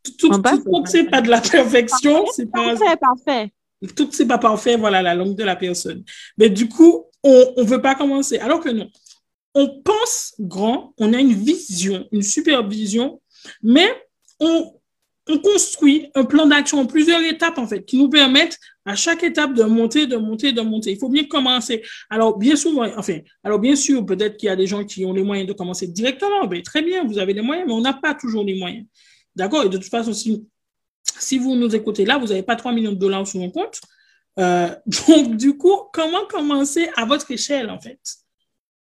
Tout, 0.02 0.28
tout, 0.28 0.28
tout 0.28 0.84
c'est 0.86 1.04
pas 1.04 1.20
de 1.20 1.28
la 1.28 1.40
perfection, 1.40 2.24
c'est 2.34 2.50
pas... 2.50 2.74
Parfait, 2.74 2.96
parfait. 2.96 3.52
Tout 3.96 4.08
c'est 4.12 4.26
pas 4.26 4.38
parfait, 4.38 4.76
voilà 4.76 5.00
la 5.00 5.14
langue 5.14 5.34
de 5.34 5.44
la 5.44 5.56
personne. 5.56 6.04
Mais 6.36 6.50
du 6.50 6.68
coup, 6.68 7.06
on 7.22 7.54
ne 7.56 7.64
veut 7.64 7.80
pas 7.80 7.94
commencer. 7.94 8.38
Alors 8.38 8.60
que 8.60 8.68
non. 8.68 8.88
On 9.54 9.80
pense 9.82 10.34
grand, 10.38 10.94
on 10.98 11.12
a 11.12 11.18
une 11.18 11.32
vision, 11.32 12.06
une 12.12 12.22
super 12.22 12.66
vision, 12.68 13.20
mais 13.62 13.88
on, 14.38 14.72
on 15.28 15.38
construit 15.38 16.08
un 16.14 16.24
plan 16.24 16.46
d'action 16.46 16.78
en 16.78 16.86
plusieurs 16.86 17.20
étapes, 17.22 17.58
en 17.58 17.66
fait, 17.66 17.84
qui 17.84 17.96
nous 17.96 18.08
permettent 18.08 18.58
à 18.84 18.94
chaque 18.94 19.22
étape 19.22 19.54
de 19.54 19.64
monter, 19.64 20.06
de 20.06 20.16
monter, 20.16 20.52
de 20.52 20.60
monter. 20.60 20.92
Il 20.92 20.98
faut 20.98 21.08
bien 21.08 21.24
commencer. 21.24 21.82
Alors, 22.08 22.38
bien 22.38 22.56
souvent, 22.56 22.86
enfin, 22.96 23.18
alors 23.44 23.58
bien 23.58 23.76
sûr, 23.76 24.04
peut-être 24.04 24.36
qu'il 24.36 24.46
y 24.46 24.50
a 24.50 24.56
des 24.56 24.66
gens 24.66 24.84
qui 24.84 25.04
ont 25.04 25.12
les 25.12 25.22
moyens 25.22 25.48
de 25.48 25.52
commencer 25.52 25.86
directement. 25.86 26.46
Ben, 26.46 26.62
très 26.62 26.82
bien, 26.82 27.04
vous 27.04 27.18
avez 27.18 27.32
les 27.32 27.42
moyens, 27.42 27.66
mais 27.66 27.74
on 27.74 27.80
n'a 27.80 27.94
pas 27.94 28.14
toujours 28.14 28.44
les 28.44 28.58
moyens. 28.58 28.86
D'accord? 29.36 29.64
Et 29.64 29.68
de 29.68 29.78
toute 29.78 29.90
façon, 29.90 30.12
si, 30.12 30.46
si 31.02 31.38
vous 31.38 31.54
nous 31.54 31.74
écoutez 31.74 32.04
là, 32.04 32.18
vous 32.18 32.28
n'avez 32.28 32.42
pas 32.42 32.56
3 32.56 32.72
millions 32.72 32.92
de 32.92 32.96
dollars 32.98 33.26
sur 33.26 33.40
mon 33.40 33.50
compte. 33.50 33.80
Euh, 34.38 34.74
donc, 35.08 35.36
du 35.36 35.56
coup, 35.56 35.76
comment 35.92 36.26
commencer 36.28 36.88
à 36.96 37.04
votre 37.04 37.30
échelle, 37.30 37.70
en 37.70 37.80
fait, 37.80 38.00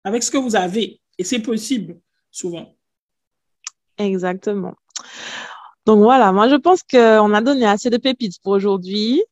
avec 0.04 0.24
ce 0.24 0.32
que 0.32 0.38
vous 0.38 0.56
avez? 0.56 1.02
Et 1.18 1.24
c'est 1.24 1.40
possible, 1.40 2.00
souvent. 2.32 2.76
Exactement. 3.98 4.74
Donc 5.86 6.00
voilà, 6.00 6.32
moi 6.32 6.48
je 6.50 6.56
pense 6.56 6.84
qu'on 6.84 7.34
a 7.34 7.42
donné 7.42 7.66
assez 7.66 7.90
de 7.90 7.98
pépites 7.98 8.40
pour 8.44 8.54
aujourd'hui. 8.54 9.24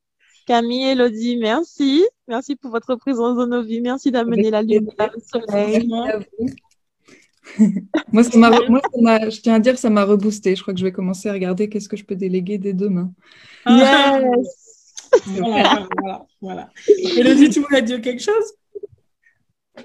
Camille, 0.46 0.88
Elodie, 0.88 1.38
merci. 1.38 2.06
Merci 2.28 2.56
pour 2.56 2.72
votre 2.72 2.96
présence 2.96 3.38
dans 3.38 3.48
nos 3.48 3.64
vies. 3.64 3.82
Merci 3.82 4.12
d'amener 4.12 4.50
la 4.50 4.62
lumière, 4.62 5.12
le 5.14 5.22
soleil. 5.22 5.90
moi, 8.12 8.24
ça 8.24 8.38
moi 8.38 8.82
je 9.30 9.42
tiens 9.42 9.56
à 9.56 9.60
dire 9.60 9.74
que 9.74 9.80
ça 9.80 9.90
m'a 9.90 10.04
reboosté. 10.04 10.56
Je 10.56 10.62
crois 10.62 10.74
que 10.74 10.80
je 10.80 10.86
vais 10.86 10.92
commencer 10.92 11.30
à 11.30 11.34
regarder 11.34 11.70
qu'est-ce 11.70 11.90
que 11.90 11.98
je 11.98 12.06
peux 12.06 12.16
déléguer 12.16 12.58
dès 12.58 12.74
demain. 12.74 13.12
Yes! 13.68 14.68
voilà, 15.26 15.88
voilà, 16.00 16.26
voilà. 16.42 16.70
Elodie, 17.18 17.50
tu 17.50 17.62
voulais 17.62 17.82
dire 17.82 18.02
quelque 18.02 18.22
chose? 18.22 18.54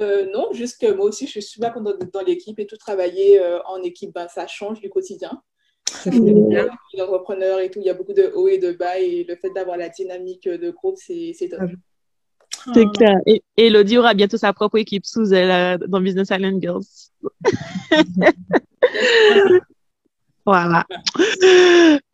Euh, 0.00 0.26
non, 0.32 0.52
juste 0.52 0.80
que 0.80 0.92
moi 0.92 1.06
aussi, 1.06 1.26
je 1.26 1.32
suis 1.32 1.42
super 1.42 1.72
contente 1.72 1.98
d'être 2.00 2.12
dans 2.12 2.22
l'équipe 2.22 2.58
et 2.58 2.66
tout 2.66 2.76
travailler 2.76 3.40
euh, 3.40 3.58
en 3.66 3.82
équipe, 3.82 4.12
ben, 4.14 4.26
ça 4.28 4.46
change 4.46 4.80
du 4.80 4.88
quotidien. 4.88 5.42
L'entrepreneur 6.94 7.60
et 7.60 7.70
tout, 7.70 7.80
il 7.80 7.86
y 7.86 7.90
a 7.90 7.94
beaucoup 7.94 8.14
de 8.14 8.32
hauts 8.34 8.48
et 8.48 8.58
de 8.58 8.72
bas 8.72 8.98
et 8.98 9.24
le 9.24 9.36
fait 9.36 9.50
d'avoir 9.50 9.76
la 9.76 9.88
dynamique 9.88 10.48
de 10.48 10.70
groupe, 10.70 10.96
c'est 10.96 11.34
top. 11.50 11.70
C'est 12.74 12.86
clair. 12.92 13.18
Et 13.26 13.42
Elodie 13.56 13.98
aura 13.98 14.14
bientôt 14.14 14.36
sa 14.36 14.52
propre 14.52 14.78
équipe 14.78 15.04
sous 15.04 15.32
elle 15.32 15.50
euh, 15.50 15.78
dans 15.88 16.00
Business 16.00 16.30
Island 16.30 16.60
Girls. 16.60 16.84
voilà. 20.46 20.86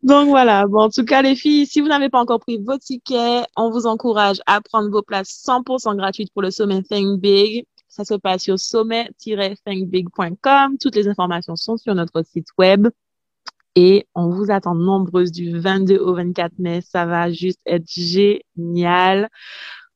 Donc 0.01 0.29
voilà. 0.29 0.65
Bon, 0.67 0.81
en 0.81 0.89
tout 0.89 1.05
cas, 1.05 1.21
les 1.21 1.35
filles, 1.35 1.67
si 1.67 1.81
vous 1.81 1.87
n'avez 1.87 2.09
pas 2.09 2.19
encore 2.19 2.39
pris 2.39 2.57
vos 2.57 2.77
tickets, 2.77 3.45
on 3.55 3.69
vous 3.69 3.85
encourage 3.85 4.41
à 4.47 4.59
prendre 4.61 4.89
vos 4.89 5.03
places 5.03 5.43
100% 5.45 5.95
gratuites 5.95 6.33
pour 6.33 6.41
le 6.41 6.49
sommet 6.51 6.83
Think 6.83 7.19
Big. 7.19 7.65
Ça 7.87 8.05
se 8.05 8.13
passe 8.15 8.43
sur 8.43 8.59
sommet-thinkbig.com. 8.59 10.77
Toutes 10.79 10.95
les 10.95 11.07
informations 11.07 11.55
sont 11.55 11.77
sur 11.77 11.95
notre 11.95 12.23
site 12.23 12.49
web. 12.57 12.87
Et 13.75 14.07
on 14.15 14.29
vous 14.29 14.51
attend 14.51 14.75
nombreuses 14.75 15.31
du 15.31 15.57
22 15.57 15.97
au 15.97 16.13
24 16.13 16.59
mai. 16.59 16.81
Ça 16.81 17.05
va 17.05 17.31
juste 17.31 17.61
être 17.65 17.87
génial. 17.87 19.29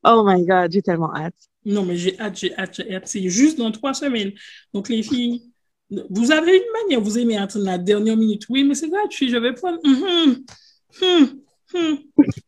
Oh 0.04 0.22
my 0.26 0.44
God, 0.44 0.72
j'ai 0.72 0.82
tellement 0.82 1.14
hâte. 1.14 1.34
Non, 1.64 1.84
mais 1.84 1.96
j'ai 1.96 2.18
hâte, 2.20 2.38
j'ai 2.38 2.54
hâte, 2.56 2.74
j'ai 2.76 2.94
hâte. 2.94 3.06
C'est 3.06 3.28
juste 3.28 3.58
dans 3.58 3.70
trois 3.70 3.94
semaines. 3.94 4.32
Donc, 4.72 4.88
les 4.88 5.02
filles, 5.02 5.42
vous 6.10 6.30
avez 6.30 6.56
une 6.56 6.72
manière, 6.82 7.00
vous 7.00 7.18
aimez 7.18 7.36
attendre 7.38 7.64
la 7.64 7.78
dernière 7.78 8.16
minute. 8.16 8.44
Oui, 8.50 8.64
mais 8.64 8.74
c'est 8.74 8.88
gratuit, 8.88 9.28
je 9.28 9.36
vais 9.36 9.54
prendre. 9.54 9.78
Mm 9.84 9.94
-hmm. 9.94 11.34
Hmm. 11.74 11.96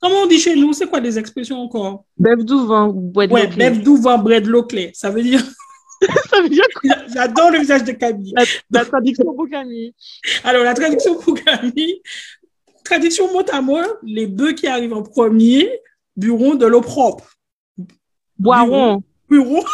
Comment 0.01 0.23
on 0.23 0.27
dit 0.27 0.39
chez 0.39 0.55
nous? 0.55 0.73
C'est 0.73 0.87
quoi 0.87 1.01
des 1.01 1.19
expressions 1.19 1.61
encore? 1.61 2.05
Bève 2.17 2.45
d'ouvant, 2.45 2.89
bread 2.93 3.33
Ouais, 3.33 3.47
bève 3.49 3.83
d'ouvant, 3.83 4.19
bread. 4.19 4.47
Ça 4.95 5.11
veut 5.11 5.23
dire. 5.23 5.43
Ça 6.31 6.43
veut 6.43 6.49
dire 6.49 6.69
quoi? 6.75 6.95
J'adore 7.15 7.51
le 7.51 7.59
visage 7.59 7.85
de 7.85 7.93
Camille. 7.93 8.35
La, 8.37 8.45
la 8.71 8.85
traduction 8.85 9.35
pour 9.35 9.49
Camille. 9.49 9.95
Alors, 10.45 10.63
la 10.63 10.75
traduction 10.75 11.19
pour 11.19 11.35
Camille, 11.35 12.03
traduction 12.85 13.33
mot 13.33 13.43
à 13.51 13.61
mot, 13.61 13.79
les 14.03 14.27
bœufs 14.27 14.53
qui 14.53 14.67
arrivent 14.67 14.93
en 14.93 15.03
premier 15.03 15.69
buront 16.17 16.55
de 16.55 16.67
l'eau 16.67 16.83
propre. 16.83 17.27
Boiront. 18.39 19.03
Buront. 19.29 19.65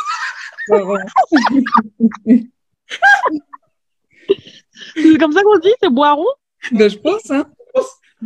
c'est 4.95 5.19
comme 5.19 5.33
ça 5.33 5.43
qu'on 5.43 5.59
dit, 5.59 5.73
c'est 5.83 5.91
boiron 5.91 6.27
ben, 6.71 6.89
Je 6.89 6.97
pense, 6.99 7.31
hein. 7.31 7.47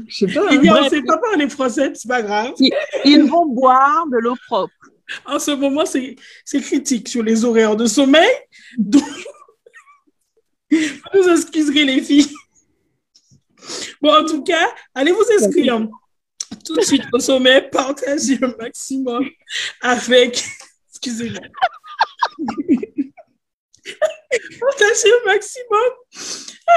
Je 0.07 0.27
sais 0.27 0.35
pas. 0.35 0.43
Hein. 0.53 0.61
on 0.63 0.85
ne 0.85 0.89
sait 0.89 1.03
pas 1.03 1.17
parler 1.19 1.49
français, 1.49 1.93
c'est 1.95 2.09
pas 2.09 2.23
grave. 2.23 2.53
Ils 3.05 3.25
vont 3.25 3.47
boire 3.47 4.07
de 4.09 4.19
l'eau 4.19 4.37
propre. 4.47 4.75
En 5.25 5.39
ce 5.39 5.53
moment, 5.53 5.85
c'est 5.87 6.17
critique 6.61 7.09
sur 7.09 7.23
les 7.23 7.45
horaires 7.45 7.77
de 7.77 7.87
sommeil. 7.87 8.29
Donc, 8.77 9.05
vous 10.71 11.29
excuserez 11.29 11.85
les 11.85 12.03
filles. 12.03 12.31
Bon, 14.03 14.13
en 14.13 14.25
tout 14.25 14.43
cas, 14.43 14.69
allez 14.95 15.13
vous 15.13 15.25
inscrire 15.39 15.89
tout 16.67 16.75
de 16.75 16.83
suite 16.83 17.05
au 17.13 17.21
sommet, 17.21 17.63
partagez 17.63 18.37
le 18.37 18.55
maximum 18.57 19.29
avec. 19.81 20.45
Excusez-moi. 20.91 21.41
partagez 24.61 25.09
le 25.09 25.25
maximum 25.27 25.93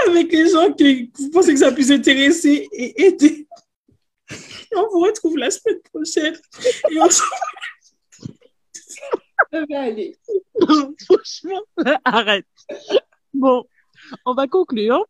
avec 0.08 0.32
les 0.32 0.50
gens 0.50 0.72
que 0.72 1.18
vous 1.18 1.32
pensez 1.32 1.54
que 1.54 1.60
ça 1.60 1.72
puisse 1.72 1.90
intéresser 1.90 2.68
et 2.72 3.06
aider. 3.06 3.48
on 4.76 4.88
vous 4.90 5.00
retrouve 5.00 5.38
la 5.38 5.50
semaine 5.50 5.82
prochaine. 5.92 6.38
Et 6.92 7.00
on 7.00 7.10
se... 7.10 7.24
aller. 9.74 10.16
Franchement, 11.06 11.62
arrête. 12.06 12.46
Bon, 13.34 13.66
on 14.26 14.34
va 14.34 14.48
conclure. 14.48 15.04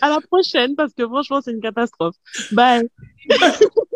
À 0.00 0.08
la 0.08 0.20
prochaine 0.20 0.74
parce 0.76 0.92
que 0.94 1.04
franchement, 1.04 1.40
c'est 1.40 1.52
une 1.52 1.60
catastrophe. 1.60 2.16
Bye. 2.52 2.88